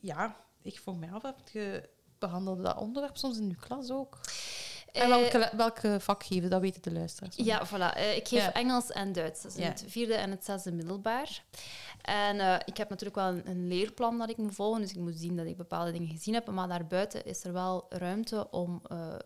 [0.00, 1.88] ja, ik vroeg me af, heb je
[2.18, 4.20] behandelde dat onderwerp soms in uw klas ook?
[4.96, 7.36] En Eh, welke, welke vak geven, dat weten de luisteraars.
[7.36, 7.96] Ja, voilà.
[7.96, 8.52] Eh, ik geef Ja.
[8.52, 9.42] Engels en Duits.
[9.42, 11.42] Dat is het vierde en het zesde middelbaar.
[12.02, 14.96] En eh, ik heb natuurlijk wel een, een leerplan dat ik moet volgen, dus ik
[14.98, 16.46] moet zien dat ik bepaalde dingen gezien heb.
[16.50, 18.82] Maar daarbuiten is er wel ruimte om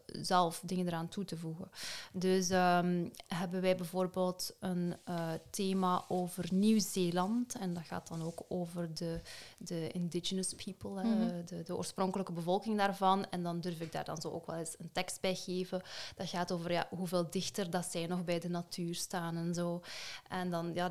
[0.06, 1.70] zelf dingen eraan toe te voegen.
[2.12, 4.94] Dus ehm, hebben wij bijvoorbeeld een
[5.50, 7.54] thema over Nieuw-Zeeland.
[7.54, 9.20] En dat gaat dan ook over de,
[9.58, 11.44] de indigenous people, Mhm.
[11.46, 13.26] de, de oorspronkelijke bevolking daarvan.
[13.30, 15.58] En dan durf ik daar dan zo ook wel eens een tekst bij geven.
[15.68, 19.82] Dat gaat over ja, hoeveel dichter dat zij nog bij de natuur staan en zo.
[20.28, 20.90] En dan, ja,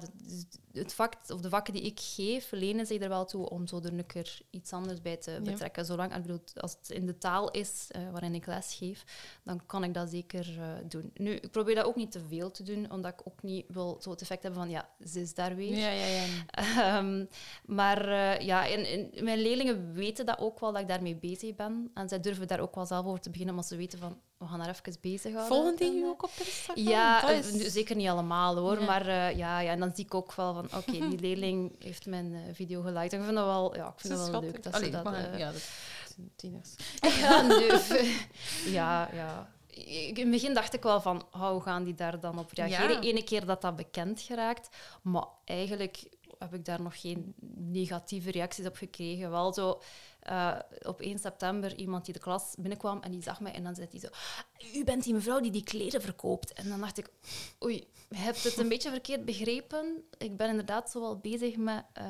[0.74, 3.78] het vak, of de vakken die ik geef, lenen zich er wel toe om zo
[3.84, 5.86] er een keer iets anders bij te betrekken.
[5.86, 9.04] Zolang, ik bedoel, als het in de taal is eh, waarin ik les geef,
[9.44, 11.12] dan kan ik dat zeker eh, doen.
[11.14, 13.98] Nu, ik probeer dat ook niet te veel te doen, omdat ik ook niet wil
[14.02, 15.78] zo het effect hebben van, ja, ze is daar weer.
[15.78, 16.26] Ja, ja, ja.
[16.98, 17.26] Ehm,
[17.66, 21.56] maar eh, ja, en, en mijn leerlingen weten dat ook wel, dat ik daarmee bezig
[21.56, 21.92] ben.
[21.94, 24.46] En zij durven daar ook wel zelf over te beginnen, omdat ze weten van, we
[24.46, 25.58] gaan daar even bezig houden.
[25.58, 26.84] Volgen die En, eh, ook op Instagram?
[26.88, 28.84] ja, is- zeker niet allemaal hoor.
[28.84, 32.34] Maar ja, ja, en dan zie ik ook wel van, oké, die leerling heeft mijn
[32.34, 33.14] eh, video geliked.
[33.14, 34.64] En ik vind dat wel, ja, ik vind dat wel leuk.
[34.64, 35.62] Dat ze dat, maar, eh, ja, dat
[36.36, 36.76] tieners.
[37.20, 37.44] ja,
[38.80, 39.50] ja, ja.
[39.70, 42.52] Ik- In het begin dacht ik wel van, oh, hoe gaan die daar dan op
[42.52, 42.90] reageren?
[42.96, 43.02] Ja.
[43.02, 44.70] Ene keer dat dat bekend geraakt,
[45.02, 46.04] maar eigenlijk
[46.38, 49.32] heb ik daar nog geen negatieve reacties op gekregen.
[49.32, 49.82] Wel zo,
[50.20, 53.76] eh, op 1 september iemand die de klas binnenkwam en die zag mij en dan
[53.76, 54.08] zei hij zo,
[54.78, 56.54] u bent die mevrouw die die kleren verkoopt.
[56.54, 57.10] En dan dacht ik,
[57.64, 60.04] oei, je hebt het een beetje verkeerd begrepen.
[60.18, 61.86] Ik ben inderdaad zo wel bezig met...
[61.94, 62.06] eh,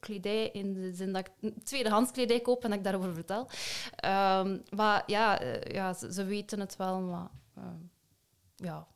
[0.00, 3.48] kledij in de zin dat ik tweedehands kledij koop en dat ik daarover vertel.
[3.96, 7.80] Ehm, maar ja, eh, ja ze, ze weten het wel, maar ehm,
[8.56, 8.86] ja,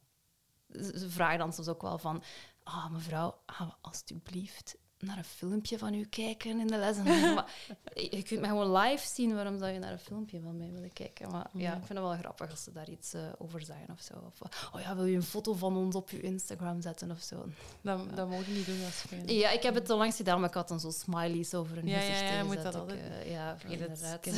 [0.71, 2.23] ze, ze vragen dan soms ook wel van,
[2.63, 6.97] ah mevrouw, gaan we alstublieft naar een filmpje van u kijken in de les?
[8.17, 10.93] Je kunt mij gewoon live zien, waarom zou je naar een filmpje van mij willen
[10.93, 11.31] kijken?
[11.31, 11.69] Maar ja, Ja.
[11.71, 14.15] ik vind het wel grappig als ze daar iets eh, over zeggen of zo.
[14.27, 17.45] Of, oh ja, wil je een foto van ons op je Instagram zetten of zo?
[17.81, 19.29] Dat, dat mogen niet doen, dat is fijn.
[19.29, 21.99] Ja, ik heb het onlangs gedaan, maar ik had dan zo smileys over een Ja,
[21.99, 22.21] gezicht.
[22.21, 24.27] ja, ja, je moet dat altijd eh, ja, Ja, inderdaad.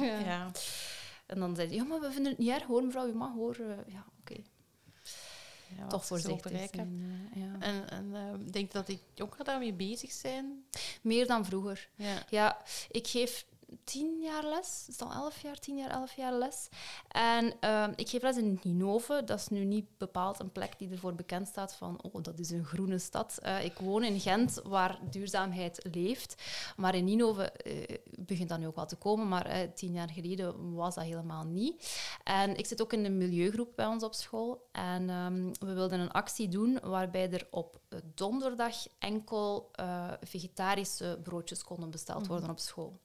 [0.00, 0.18] Ja.
[0.18, 0.50] ja.
[1.26, 3.32] En dan zei hij, ja, maar we vinden het niet erg hoor, mevrouw, u mag
[3.34, 3.56] hoor.
[3.60, 4.40] Eh, ja, oké.
[5.78, 7.28] Ja, Toch voorzichtig bereiken.
[7.34, 7.56] eh, ja.
[7.60, 10.64] En, en eh, denk dat die jongeren daarmee bezig zijn?
[11.02, 11.88] Meer dan vroeger.
[11.94, 12.22] Ja.
[12.30, 13.46] Ja, ik geef
[13.84, 14.84] tien jaar les.
[14.88, 16.68] Is het al elf jaar, tien jaar, elf jaar les.
[17.08, 19.22] En ehm, ik geef les in Ninove.
[19.24, 22.50] Dat is nu niet bepaald een plek die ervoor bekend staat van oh, dat is
[22.50, 23.38] een groene stad.
[23.42, 26.42] Eh, ik woon in Gent, waar duurzaamheid leeft.
[26.76, 29.28] Maar in Ninove eh, begint dat nu ook wel te komen.
[29.28, 32.02] Maar eh, tien jaar geleden was dat helemaal niet.
[32.24, 34.68] En ik zit ook in een milieugroep bij ons op school.
[34.72, 37.80] En ehm, we wilden een actie doen waarbij er op
[38.14, 43.00] donderdag enkel eh, vegetarische broodjes konden besteld worden op school.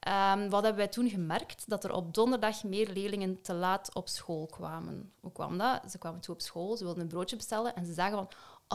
[0.00, 1.64] Ehm, wat hebben wij toen gemerkt?
[1.66, 5.12] Dat er op donderdag meer leerlingen te laat op school kwamen.
[5.20, 5.80] Hoe kwam dat?
[5.90, 8.28] Ze kwamen toe op school, ze wilden een broodje bestellen en ze zagen van,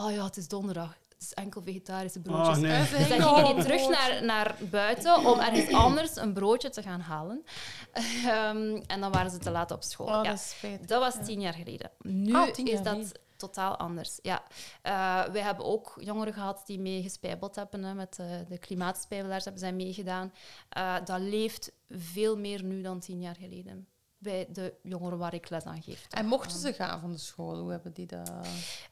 [0.04, 0.96] oh ja, het is donderdag.
[1.08, 2.56] Het is enkel vegetarische broodjes.
[2.56, 2.84] Oh nee.
[2.84, 6.82] Ze Dus dan gingen die terug naar, naar buiten om ergens anders een broodje te
[6.82, 7.44] gaan halen.
[7.92, 10.06] Ehm, en dan waren ze te laat op school.
[10.06, 10.36] Oh, ja.
[10.60, 10.88] dat.
[10.88, 11.90] Dat was tien jaar geleden.
[11.98, 13.12] Nu Ah, is dat.
[13.36, 14.18] Totaal anders.
[14.22, 14.42] Ja.
[14.82, 17.84] Eh, wij hebben ook jongeren gehad die mee gespijbeld hebben.
[17.84, 20.32] Hè, met eh, de klimaatspijbelaars hebben zij meegedaan.
[20.68, 23.88] Eh, dat leeft veel meer nu dan tien jaar geleden.
[24.18, 26.06] Bij de jongeren waar ik les aan geef.
[26.10, 28.30] En mochten ze gaan van de school, hoe hebben die dat...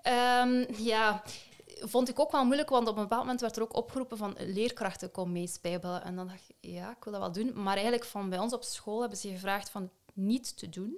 [0.03, 1.23] Ehm, ja,
[1.67, 4.37] vond ik ook wel moeilijk, want op een bepaald moment werd er ook opgeroepen van
[4.39, 6.05] leerkrachten kom mee spijbelen.
[6.05, 7.63] En dan dacht ik, ja, ik wil dat wel doen.
[7.63, 10.97] Maar eigenlijk van bij ons op school hebben ze gevraagd van niet te doen.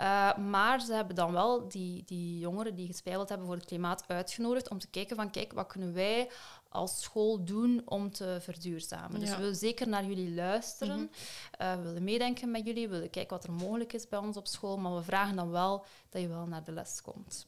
[0.00, 4.04] Uh, maar ze hebben dan wel die, die jongeren die gespijbeld hebben voor het klimaat
[4.06, 6.30] uitgenodigd om te kijken van, kijk, wat kunnen wij
[6.68, 9.20] als school doen om te verduurzamen.
[9.20, 10.98] Dus we willen zeker naar jullie luisteren.
[10.98, 11.06] Mhm.
[11.50, 12.88] Eh, we willen meedenken met jullie.
[12.88, 14.78] We willen kijken wat er mogelijk is bij ons op school.
[14.78, 17.46] Maar we vragen dan wel dat je wel naar de les komt.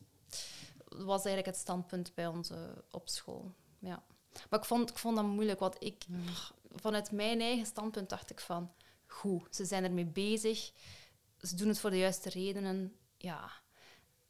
[0.88, 2.58] Dat was eigenlijk het standpunt bij ons eh,
[2.90, 3.52] op school.
[3.78, 4.02] Ja.
[4.50, 6.04] Maar ik vond, ik vond dat moeilijk, want ik,
[6.74, 8.70] vanuit mijn eigen standpunt dacht ik van...
[9.10, 10.70] Goed, ze zijn ermee bezig.
[11.40, 12.92] Ze doen het voor de juiste redenen.
[13.16, 13.50] Ja,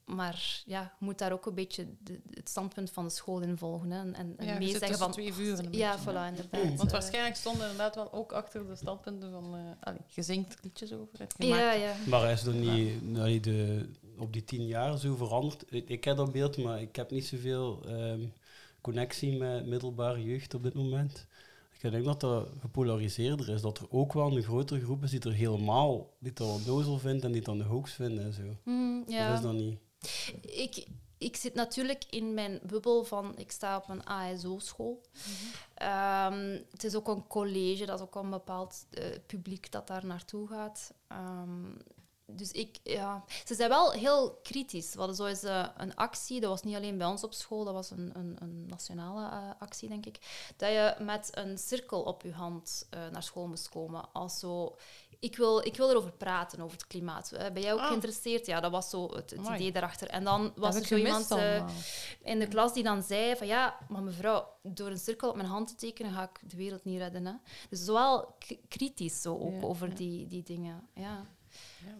[0.04, 3.58] maar ja, je moet daar ook een beetje de- het standpunt van de school in
[3.58, 3.90] volgen.
[3.90, 5.12] Hè, en en Ja, van...
[5.12, 6.76] twee vuren een Ja, beetje, voilà, inderdaad.
[6.76, 9.54] Want Eh, waarschijnlijk stonden inderdaad wel ook achter de standpunten van...
[9.54, 11.60] eh allee, je zingt liedjes over het gemaakt.
[11.60, 11.94] Ja, ja.
[12.06, 15.64] Maar is er niet allee, de, op die tien jaar zo veranderd?
[15.68, 18.26] Ik, heb dat beeld, maar ik heb niet zoveel ehm,
[18.80, 21.26] connectie met middelbare jeugd op dit moment.
[21.80, 23.60] Ik denk dat dat gepolariseerder is.
[23.60, 26.98] Dat er ook wel een grotere groep is die er helemaal die het al nozel
[26.98, 28.56] vindt en die het dan de hoogst vinden en zo.
[28.64, 29.28] Mm, ja.
[29.28, 29.78] Of is dat niet?
[30.40, 30.86] Ik,
[31.18, 33.38] ik zit natuurlijk in mijn bubbel van...
[33.38, 35.02] Ik sta op een ASO-school.
[35.74, 40.06] Ehm, het is ook een college, dat is ook een bepaald eh, publiek dat daar
[40.06, 40.94] naartoe gaat.
[41.08, 41.70] Ehm,
[42.30, 43.24] dus ik, ja...
[43.46, 44.92] Ze zijn wel heel kritisch.
[44.92, 47.64] We hadden zo eens eh, een actie, dat was niet alleen bij ons op school,
[47.64, 50.18] dat was een, een, een nationale eh, actie, denk ik.
[50.56, 54.12] Dat je met een cirkel op je hand eh, naar school moest komen.
[54.12, 54.76] Als zo...
[55.20, 57.32] Ik wil, ik wil erover praten, over het klimaat.
[57.32, 57.86] Eh, Ben jij ook Ah.
[57.86, 58.46] geïnteresseerd?
[58.46, 60.08] Ja, dat was zo het, idee daarachter.
[60.08, 61.66] En dan was er zo iemand eh,
[62.22, 65.48] in de klas die dan zei van ja, maar mevrouw, door een cirkel op mijn
[65.48, 67.26] hand te tekenen ga ik de wereld niet redden.
[67.26, 67.32] Hè.
[67.70, 69.94] Dus zowel k- kritisch zo ook Ja, over ja.
[69.94, 70.88] Die, die dingen.
[70.94, 71.26] Ja.
[71.86, 71.94] Ja.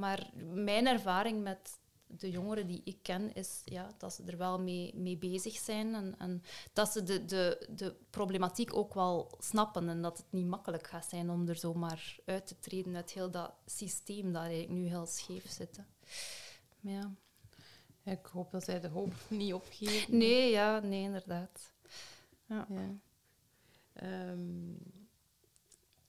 [0.00, 4.60] Maar mijn ervaring met de jongeren die ik ken, is ja, dat ze er wel
[4.60, 6.42] mee, mee bezig zijn en, en
[6.72, 11.06] dat ze de, de, de problematiek ook wel snappen en dat het niet makkelijk gaat
[11.08, 15.06] zijn om er zomaar uit te treden uit heel dat systeem dat eigenlijk nu heel
[15.06, 15.76] scheef zit.
[15.76, 15.82] hè.
[16.80, 17.14] Maar ja.
[18.02, 20.16] Ja, Ik hoop dat zij de hoop niet opgeven.
[20.18, 21.72] Nee, ja, nee, inderdaad.
[22.46, 22.66] Ja.
[22.68, 22.94] Ja.
[23.92, 24.72] Ehm,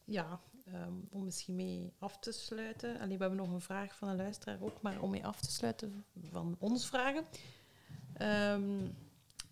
[0.05, 0.39] ja,
[0.73, 2.99] ehm, om misschien mee af te sluiten.
[2.99, 5.51] Allee, we hebben nog een vraag van een luisteraar ook, maar om mee af te
[5.51, 7.25] sluiten van ons vragen.
[8.13, 8.87] Ehm,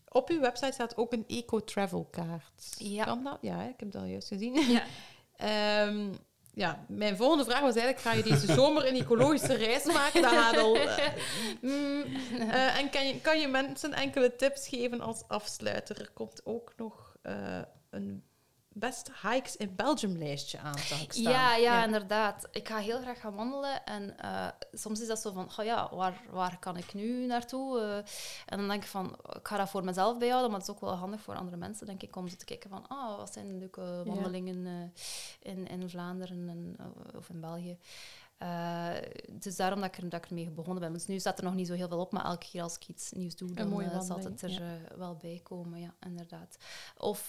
[0.07, 2.75] op uw website staat ook een eco-travel kaart.
[2.77, 3.03] Ja.
[3.03, 3.37] Kan dat?
[3.41, 4.53] Ja, ik heb dat juist gezien.
[4.71, 4.83] Ja.
[5.35, 6.13] Ehm,
[6.53, 10.21] ja, mijn volgende vraag was eigenlijk, ga je deze zomer een ecologische reis maken?
[10.21, 10.75] Dat gaat al...
[10.75, 11.07] eh,
[11.61, 12.03] Mm,
[12.39, 15.99] eh, en kan je, kan je mensen enkele tips geven als afsluiter?
[15.99, 18.23] Er komt ook nog eh, een
[18.79, 21.31] best hikes in Belgium lijstje aan, ik staan.
[21.31, 22.47] Ja, ja, inderdaad.
[22.51, 23.85] Ik ga heel graag gaan wandelen.
[23.85, 27.79] En eh, soms is dat zo van, oh ja, waar, waar kan ik nu naartoe?
[27.79, 27.95] Eh,
[28.45, 30.81] en dan denk ik van, ik ga dat voor mezelf bijhouden, maar het is ook
[30.81, 34.03] wel handig voor andere mensen, denk ik, om te kijken van, ah, wat zijn leuke
[34.05, 36.77] wandelingen eh, in, in Vlaanderen en,
[37.15, 37.77] of in België.
[38.45, 40.93] Het is daarom dat ik, er, dat ik ermee begonnen ben.
[40.93, 42.87] Dus nu staat er nog niet zo heel veel op, maar elke keer als ik
[42.87, 45.79] iets nieuws doe, dan eh, zal het er eh, wel bij komen.
[45.79, 46.57] Ja, inderdaad.
[46.97, 47.27] Of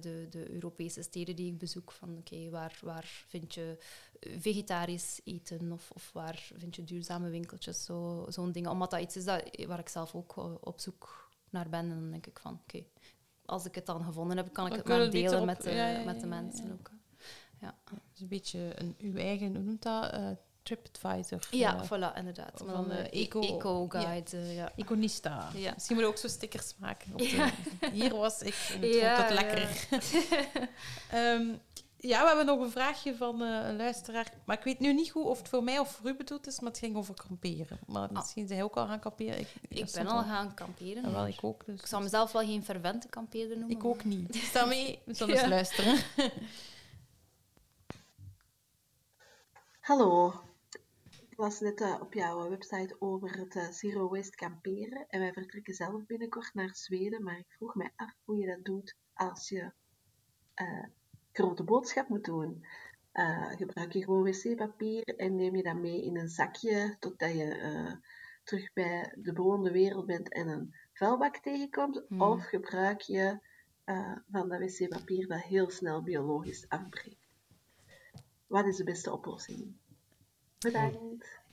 [0.00, 3.78] de, de Europese steden die ik bezoek, van oké, waar, waar vind je
[4.20, 8.70] vegetarisch eten of, of waar vind je duurzame winkeltjes, zo- zo'n dingen.
[8.70, 11.80] Omdat dat iets is dat, waar ik zelf ook op zoek naar ben.
[11.80, 12.84] En dan denk ik van, oké,
[13.44, 15.70] als ik het dan gevonden heb, kan ik Dan het maar delen op- met de,
[15.70, 16.90] ja, ja, met de mensen ook.
[17.60, 17.74] Ja,
[18.12, 20.10] Dus een beetje een, uw eigen, hoe noemt dat?
[20.12, 20.26] Eh,
[20.62, 21.46] TripAdvisor.
[21.50, 22.50] ja eh, voilà, inderdaad.
[22.54, 24.72] van Maar dan, de eh, eco- eco-guide, eh, ja.
[24.76, 25.48] Iconista.
[25.54, 25.72] Ja.
[25.74, 27.12] Misschien moet je ook zo stickers maken.
[27.12, 27.50] Op de.
[27.92, 29.88] Hier was ik en het Ja, vond het lekker.
[31.10, 31.46] Ehm,
[31.98, 34.32] ja, we hebben nog een vraagje van een luisteraar.
[34.44, 36.60] Maar ik weet nu niet goed of het voor mij of voor u bedoeld is,
[36.60, 37.78] maar het ging over kamperen.
[37.86, 39.38] Maar misschien zijn jij ook al gaan kamperen.
[39.68, 41.02] Ik, ben al gaan kamperen.
[41.02, 41.66] Ja, wel, ik ook.
[41.66, 41.80] Dus.
[41.80, 43.76] Ik zou mezelf wel geen fervente kampeerder noemen.
[43.76, 44.34] Ik ook niet.
[44.50, 45.40] Sta mee, we zullen Ja.
[45.40, 45.96] eens luisteren.
[49.86, 50.32] Hallo.
[51.30, 55.06] Ik las net eh, op jouw website over het eh, Zero Waste kamperen.
[55.08, 57.22] En wij vertrekken zelf binnenkort naar Zweden.
[57.22, 59.72] Maar ik vroeg mij af hoe je dat doet als je
[60.54, 60.84] eh,
[61.32, 62.64] grote boodschap moet doen.
[63.56, 67.98] Gebruik je gewoon wc-papier en neem je dat mee in een zakje totdat je
[68.44, 72.02] terug bij de bewoonde wereld bent en een vuilbak tegenkomt?
[72.08, 72.22] Hmm.
[72.22, 73.38] Of gebruik je
[74.30, 77.25] van dat wc-papier dat heel snel biologisch afbreekt?
[78.46, 79.76] Wat is de beste oplossing?
[80.58, 81.44] Bedankt.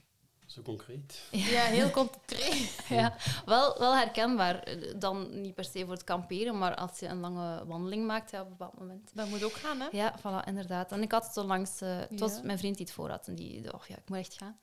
[0.45, 1.27] Zo concreet.
[1.31, 2.85] Ja, heel concreet.
[2.89, 4.59] Ja, wel, wel herkenbaar.
[4.63, 8.31] Eh, Dan niet per se voor het kamperen, maar als je een lange wandeling maakt
[8.31, 9.11] ja, op een bepaald moment.
[9.13, 9.87] Dat moet ook gaan, hè?
[9.91, 10.91] Ja, voilà, inderdaad.
[10.91, 11.81] En ik had het zo langs...
[11.81, 12.41] eh, het was Ja.
[12.43, 13.27] mijn vriend die het voor had.
[13.27, 14.57] En die dacht, ja, ik moet echt gaan.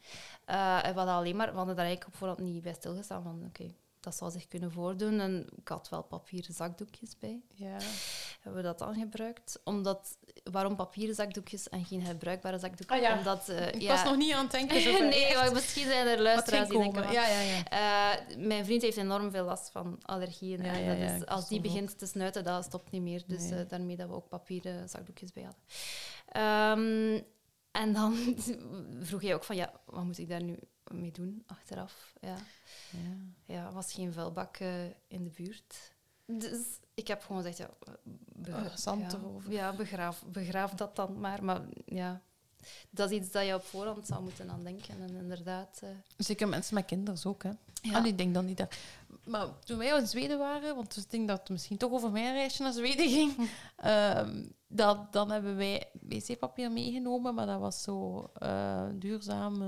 [0.44, 1.50] Eh en we hadden alleen maar...
[1.50, 4.72] We hadden daar eigenlijk op voorhand niet bij stilgestaan van, oké, dat zal zich kunnen
[4.72, 5.20] voordoen.
[5.20, 7.40] En ik had wel papieren zakdoekjes bij.
[7.54, 7.76] Ja.
[8.40, 9.60] Hebben we dat dan gebruikt?
[9.64, 10.16] Omdat,
[10.50, 12.96] waarom papieren zakdoekjes en geen herbruikbare zakdoeken?
[12.96, 14.80] Ah ja, Omdat, eh, Ik ja, was nog niet aan het denken.
[14.82, 15.08] zover.
[15.08, 17.12] nee, maar misschien zijn er luisteraars die denken...
[17.12, 17.64] Ja, ja, ja.
[18.18, 20.64] eh, mijn vriend heeft enorm veel last van allergieën.
[20.64, 23.22] Ja, en ja, dat is, als die begint te snuiten, dat stopt niet meer.
[23.26, 23.60] Dus Nee.
[23.60, 25.62] eh, daarmee dat we ook papieren zakdoekjes bij hadden.
[26.26, 27.22] Ehm,
[27.70, 28.16] en dan
[29.08, 30.58] vroeg hij ook van, ja, wat moet ik daar nu
[30.92, 32.14] mee doen achteraf?
[32.20, 32.36] Ja,
[32.90, 33.54] Ja.
[33.54, 35.92] ja was geen vuilbak eh, in de buurt.
[36.26, 36.58] Dus
[36.94, 37.70] ik heb gewoon gezegd, ja,
[38.48, 39.50] Oh, zand ja, erover.
[39.52, 41.44] Ja, begraaf, begraaf dat dan maar.
[41.44, 42.20] Maar ja,
[42.90, 45.00] dat is iets dat je op voorhand zou moeten aan denken.
[45.02, 45.80] En inderdaad...
[45.82, 47.50] eh, Zeker mensen met kinderen ook, hè.
[47.82, 47.98] ja.
[47.98, 48.74] Ah, ik denk dan niet dat...
[49.24, 52.34] Maar toen wij in Zweden waren, want ik denk dat het misschien toch over mijn
[52.34, 53.32] reisje naar Zweden ging,
[53.76, 59.62] ehm, dat, dan hebben wij wc-papier meegenomen, maar dat was zo eh, duurzaam,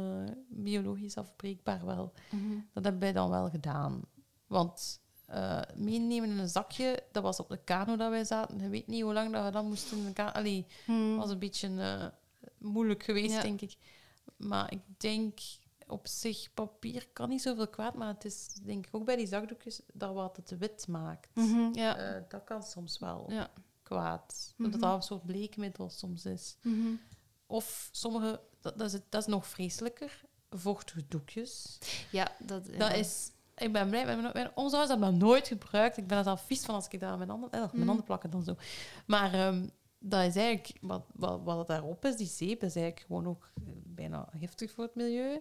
[0.49, 2.13] biologisch afbreekbaar wel.
[2.31, 2.55] Mhm.
[2.73, 4.01] Dat hebben wij dan wel gedaan.
[4.47, 8.59] Want eh, meenemen in een zakje, dat was op de kano dat wij zaten.
[8.61, 10.31] Je weet niet hoe lang dat we dan moesten in de kano...
[10.31, 11.17] Allee, Hmm.
[11.17, 12.07] was een beetje eh,
[12.59, 13.43] moeilijk geweest, Ja.
[13.43, 13.77] denk ik.
[14.37, 15.39] Maar ik denk
[15.87, 19.27] op zich, papier kan niet zoveel kwaad, maar het is denk ik ook bij die
[19.27, 21.29] zakdoekjes dat wat het wit maakt.
[21.35, 21.97] Mhm, ja.
[21.97, 23.51] Eh, dat kan soms wel ja.
[23.83, 24.55] kwaad.
[24.57, 24.71] Mhm.
[24.71, 26.57] Dat dat een soort bleekmiddel soms is.
[26.63, 26.95] Mhm.
[27.47, 31.79] Of sommige, dat, dat, is, het- dat is nog vreselijker, vochtige doekjes.
[32.11, 33.31] Ja, dat, Dat is...
[33.57, 35.97] Ik ben blij, mijn, mijn, ouders hebben dat nooit gebruikt.
[35.97, 37.87] Ik ben er zelf vies van als ik daar mijn handen, eh, mijn Mhm.
[37.87, 38.55] handen plakken dan zo.
[39.07, 39.69] Maar ehm,
[39.99, 43.63] dat is eigenlijk, wat, wat, wat daarop is, die zeep, is eigenlijk gewoon ook eh,
[43.85, 45.41] bijna giftig voor het milieu.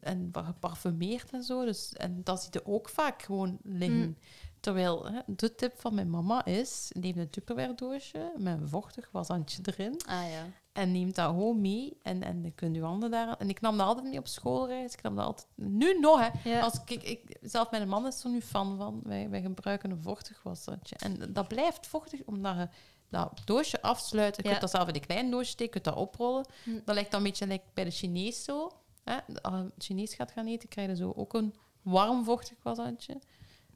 [0.00, 1.64] En geparfumeerd en zo.
[1.64, 3.98] Dus, en dat zie je ook vaak gewoon liggen.
[3.98, 4.16] Mm.
[4.60, 9.08] Terwijl hè, de tip van mijn mama is: neem een tupperware doosje met een vochtig
[9.12, 10.00] washandje erin.
[10.06, 10.46] Ah ja.
[10.72, 11.98] En neemt dat gewoon mee.
[12.02, 13.36] En, en dan kunt je handen daar...
[13.36, 14.92] En ik nam dat altijd mee op schoolreis.
[14.92, 15.46] Ik nam dat altijd...
[15.54, 16.50] Nu nog, hè.
[16.50, 16.60] Ja.
[16.60, 19.00] Als ik, ik, zelf mijn man is er nu fan van.
[19.04, 20.96] Wij, wij gebruiken een vochtig washandje.
[20.96, 22.68] En dat blijft vochtig, omdat je
[23.08, 24.36] dat doosje afsluit.
[24.36, 24.48] Je Ja.
[24.48, 26.46] kunt dat zelf in een klein doosje steken, je kunt dat oprollen.
[26.64, 26.70] Hm.
[26.84, 28.70] Dat lijkt dan een beetje like bij de Chinees zo.
[29.10, 29.40] Hè.
[29.42, 33.18] Als je Chinees gaat gaan eten, krijg je zo ook een warm vochtig washandje.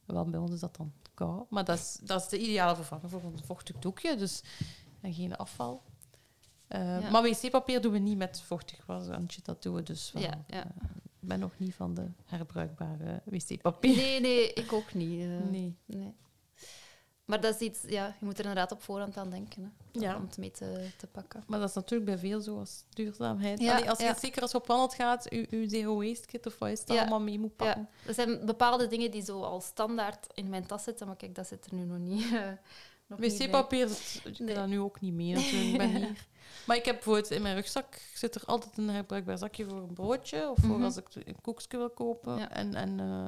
[0.04, 1.50] Wel, bij ons is dat dan koud.
[1.50, 4.16] Maar dat is, dat is de ideale vervanger voor een vochtig doekje.
[4.16, 4.42] Dus
[5.00, 5.82] en geen afval.
[6.66, 7.10] Eh, Ja.
[7.10, 9.40] Maar wc-papier doen we niet met vochtig washandje.
[9.44, 10.22] Dat doen we dus wel.
[10.22, 10.64] Ja, ja.
[10.64, 10.70] Eh,
[11.20, 13.96] ik ben nog niet van de herbruikbare wc-papier.
[13.96, 15.20] Nee, nee, ik ook niet.
[15.20, 15.26] eh.
[15.50, 15.76] Nee.
[15.86, 16.14] nee.
[17.24, 19.62] Maar dat is iets, ja, je moet er inderdaad op voorhand aan denken.
[19.92, 20.16] Hè, Ja.
[20.16, 21.44] Om het mee te, te pakken.
[21.46, 23.60] Maar dat is natuurlijk bij veel zo als duurzaamheid.
[23.60, 24.14] Ja, Allee, als je ja.
[24.18, 27.00] zeker als je op wandel gaat, je, je zero waste kit of wat is Ja.
[27.00, 27.88] allemaal mee moet pakken.
[28.06, 31.46] Er zijn bepaalde dingen die zo al standaard in mijn tas zitten, maar kijk, dat
[31.46, 32.30] zit er nu nog niet.
[33.06, 33.18] nog.
[33.18, 34.54] Wc-papier, zit- Nee.
[34.54, 35.70] dat nu ook niet mee natuurlijk.
[35.72, 36.26] Ik ben hier.
[36.66, 39.94] Maar ik heb bijvoorbeeld in mijn rugzak zit er altijd een herbruikbaar zakje voor een
[39.94, 40.84] broodje of voor Mhm.
[40.84, 42.50] als ik een koekje wil kopen.
[42.50, 43.26] En, en eh,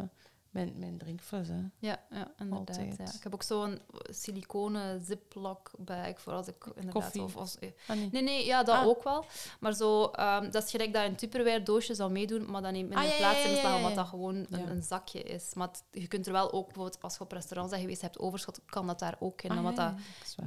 [0.56, 1.48] mijn, mijn drinkfles.
[1.48, 1.54] Hè.
[1.78, 2.68] Ja, ja inderdaad.
[2.68, 2.96] Altijd.
[2.96, 3.04] Ja.
[3.04, 3.78] Ik heb ook zo'n
[4.10, 6.92] siliconen ziplock bag voor als ik inderdaad...
[6.92, 7.22] Koffie.
[7.22, 8.08] Of, als, eh, Ah, nee.
[8.12, 8.86] nee, nee, ja, dat Ah.
[8.86, 9.24] ook wel.
[9.60, 12.74] Maar zo, ehm, dat is gelijk dat je een Tupperware doosje zou meedoen, maar dan
[12.74, 15.54] in Ah, plaats in ja, staan, ja, omdat dat gewoon een, een zakje is.
[15.54, 18.18] Maar het- je kunt er wel ook, bijvoorbeeld als je op restaurant bent geweest, hebt
[18.18, 19.54] overschot, kan dat daar ook in.
[19.54, 19.94] Ja, dat,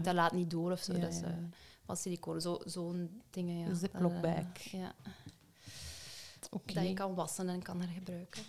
[0.04, 0.92] dat laat niet door of zo.
[0.94, 1.36] Eh, ja.
[1.86, 3.66] wat siliconen, zo- zo'n dingen, ja.
[3.66, 4.62] Een Ziploc Dat, eh, bag.
[4.72, 4.94] ja,
[6.74, 8.42] dat je kan wassen en kan hergebruiken.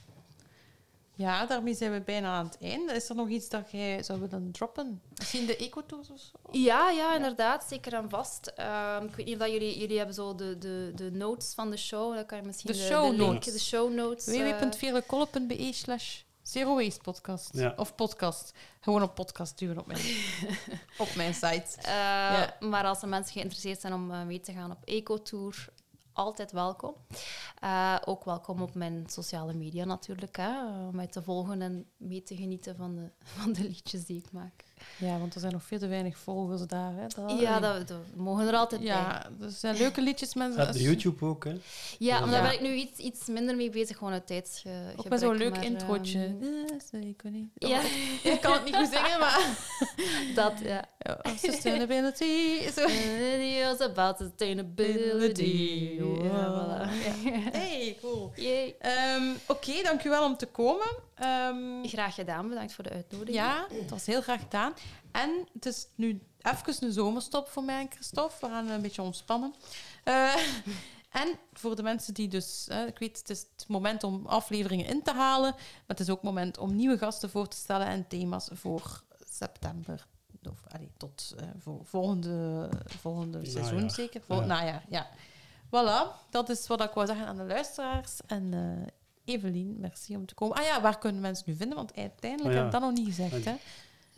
[1.20, 2.92] Ja, daarmee zijn we bijna aan het einde.
[2.92, 5.02] Is er nog iets dat jij zou willen droppen?
[5.18, 6.32] Misschien de ecotours of zo?
[6.58, 7.64] Ja, ja, inderdaad.
[7.68, 8.46] Zeker en vast.
[8.46, 9.78] Ehm, ik weet niet of dat jullie...
[9.78, 12.14] Jullie hebben zo de, de, de notes van de show.
[12.14, 13.52] Dan kan je misschien De de, show de link, notes.
[13.52, 14.26] de show notes...
[14.26, 17.48] eh, www.veerlekolle.be slash Zero Waste Podcast.
[17.52, 17.72] Ja.
[17.76, 18.52] Of podcast.
[18.80, 20.00] Gewoon op podcast duwen op mijn,
[20.98, 21.64] op mijn site.
[21.82, 22.56] eh, Ja.
[22.60, 25.68] Maar als er mensen geïnteresseerd zijn om eh, mee te gaan op Ecotour,
[26.20, 26.94] altijd welkom.
[27.60, 30.36] Eh, ook welkom op mijn sociale media natuurlijk.
[30.36, 34.18] Hè, om mij te volgen en mee te genieten van de, van de liedjes die
[34.18, 34.64] ik maak.
[34.98, 36.92] Ja, want er zijn nog veel te weinig volgers daar.
[36.94, 37.06] Hè.
[37.06, 38.90] Dat, ja, dat, mogen er altijd bij.
[38.90, 40.68] ja, er zijn leuke liedjes, mensen.
[40.68, 41.54] Op YouTube ook, hè.
[41.98, 44.92] Ja, maar daar ben ik nu iets, iets minder mee bezig, gewoon uit tijdsgebrek.
[44.96, 46.18] Ook met zo'n leuk maar, introotje.
[46.18, 47.48] ehm, Eh, ik weet niet.
[47.54, 47.80] ja,
[48.22, 49.56] Ik kan het niet goed zingen, maar...
[50.34, 50.84] dat, ja.
[50.98, 52.60] Ja, sustainability.
[52.76, 52.86] Zo.
[52.88, 55.98] Videos about sustainability.
[56.22, 56.88] Ja, voilà.
[57.52, 58.32] Hey, cool.
[58.78, 60.86] Ehm, Oké, dankjewel om te komen.
[61.14, 63.36] Ehm, Graag gedaan, bedankt voor de uitnodiging.
[63.36, 64.69] ja, het was heel graag gedaan.
[65.12, 68.46] En het is nu even een zomerstop voor mij en Christophe.
[68.46, 69.54] We gaan een beetje ontspannen.
[70.04, 70.34] Eh,
[71.22, 72.68] en voor de mensen die dus...
[72.86, 75.50] ik weet, het is het moment om afleveringen in te halen.
[75.50, 79.02] Maar het is ook het moment om nieuwe gasten voor te stellen en thema's voor
[79.30, 80.06] september.
[80.48, 84.20] Of allee, tot eh, voor volgende, volgende seizoen zeker.
[84.26, 84.46] Vol, Ja.
[84.46, 85.06] Najaar, ja.
[85.66, 88.18] Voilà, dat is wat ik wou zeggen aan de luisteraars.
[88.26, 90.56] En eh, Evelien, merci om te komen.
[90.56, 91.76] Ah ja, waar kunnen mensen nu vinden?
[91.76, 92.56] Want uiteindelijk Oh ja.
[92.56, 93.54] heb ik dat nog niet gezegd, hè?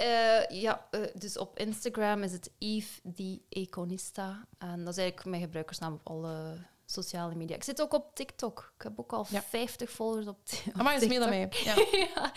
[0.02, 4.44] Eh, ja, eh, dus op Instagram is het Eve die Econista.
[4.58, 6.56] En dat is eigenlijk mijn gebruikersnaam op alle
[6.86, 7.56] sociale media.
[7.56, 8.72] Ik zit ook op TikTok.
[8.76, 9.42] Ik heb ook al Ja.
[9.42, 11.64] 50 volgers op, ti- op Maar is meer dan TikTok.
[11.64, 11.74] mij.
[11.74, 11.98] Ja.
[12.14, 12.32] ja,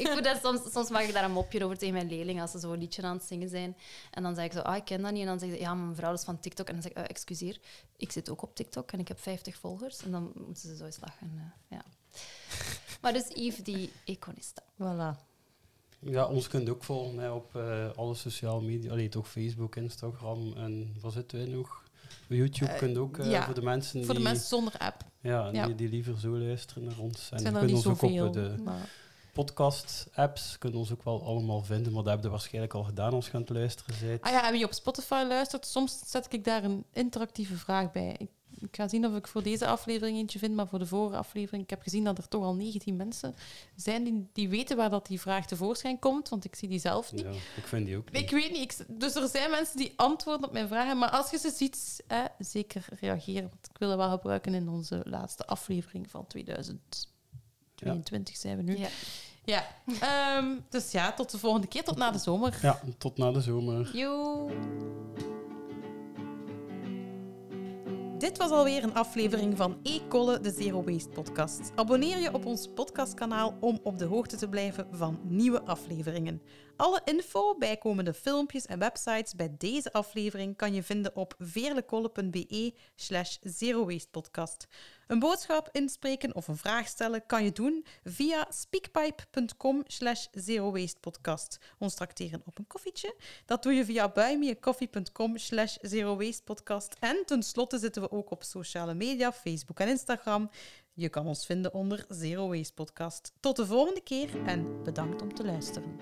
[0.00, 2.50] ik moet daar soms, soms maak ik daar een mopje over tegen mijn leerlingen als
[2.50, 3.76] ze zo een liedje aan het zingen zijn.
[4.10, 5.20] En dan zeg ik zo, ah, ik ken dat niet.
[5.20, 6.66] En dan zeg ik, ja, mijn vrouw is van TikTok.
[6.68, 7.60] En dan zeg ik, eh, excuseer,
[7.96, 10.02] ik zit ook op TikTok en ik heb 50 volgers.
[10.02, 11.32] En dan moeten ze zo eens lachen.
[11.68, 11.84] eh, ja.
[13.00, 14.62] Maar dus Yves, die iconista.
[14.62, 15.27] Voilà.
[16.00, 18.90] Ja, ons kunt ook volgen hè, op eh, alle sociale media.
[18.90, 21.82] Allee, toch Facebook, Instagram en wat zitten wij nog?
[22.28, 25.02] YouTube Eh, kunt ook eh, ja, voor de mensen Voor de die, mensen zonder app.
[25.20, 25.66] ja, ja.
[25.66, 27.28] Die, die liever zo luisteren naar ons.
[27.30, 28.88] En kunnen ons ook op de maar-
[29.32, 33.26] podcast-apps kunnen ons ook wel allemaal vinden, maar dat heb je waarschijnlijk al gedaan als
[33.26, 34.22] je aan het luisteren bent.
[34.22, 38.14] Ah ja, en wie op Spotify luistert, soms zet ik daar een interactieve vraag bij.
[38.18, 41.16] Ik, ik ga zien of ik voor deze aflevering eentje vind, maar voor de vorige
[41.16, 43.34] aflevering, ik heb gezien dat er toch al 19 mensen
[43.76, 47.12] zijn die, die weten waar dat die vraag tevoorschijn komt, want ik zie die zelf
[47.12, 47.24] niet.
[47.24, 48.22] Ja, ik vind die ook niet.
[48.22, 48.78] Ik weet niet.
[48.80, 50.98] ik- dus er zijn mensen die antwoorden op mijn vragen.
[50.98, 53.42] Maar als je ze ziet, hè, zeker reageren.
[53.48, 58.78] Want ik wil het wel gebruiken in onze laatste aflevering van 2022 zijn we nu.
[58.78, 58.88] Ja.
[59.44, 59.66] Ja.
[60.00, 61.84] Ehm, dus ja, tot de volgende keer.
[61.84, 62.58] Tot na de zomer.
[62.62, 63.96] Ja, tot na de zomer.
[63.96, 64.50] Joe.
[68.18, 71.72] Dit was alweer een aflevering van E-Kolle, de Zero Waste podcast.
[71.74, 76.42] Abonneer je op ons podcastkanaal om op de hoogte te blijven van nieuwe afleveringen.
[76.76, 83.36] Alle info, bijkomende filmpjes en websites bij deze aflevering kan je vinden op veerlekolle.be slash
[83.42, 84.66] Zero Waste podcast.
[85.08, 91.00] Een boodschap inspreken of een vraag stellen kan je doen via speakpipe.com slash Zero Waste
[91.00, 91.58] podcast.
[91.78, 93.14] Ons trakteren op een koffietje.
[93.44, 96.96] Dat doe je via buymeacoffee.com slash Zero Waste podcast.
[97.00, 100.50] En tenslotte zitten we ook op sociale media, Facebook en Instagram.
[100.92, 103.32] Je kan ons vinden onder Zero Waste podcast.
[103.40, 105.98] Tot de volgende keer en bedankt om te luisteren.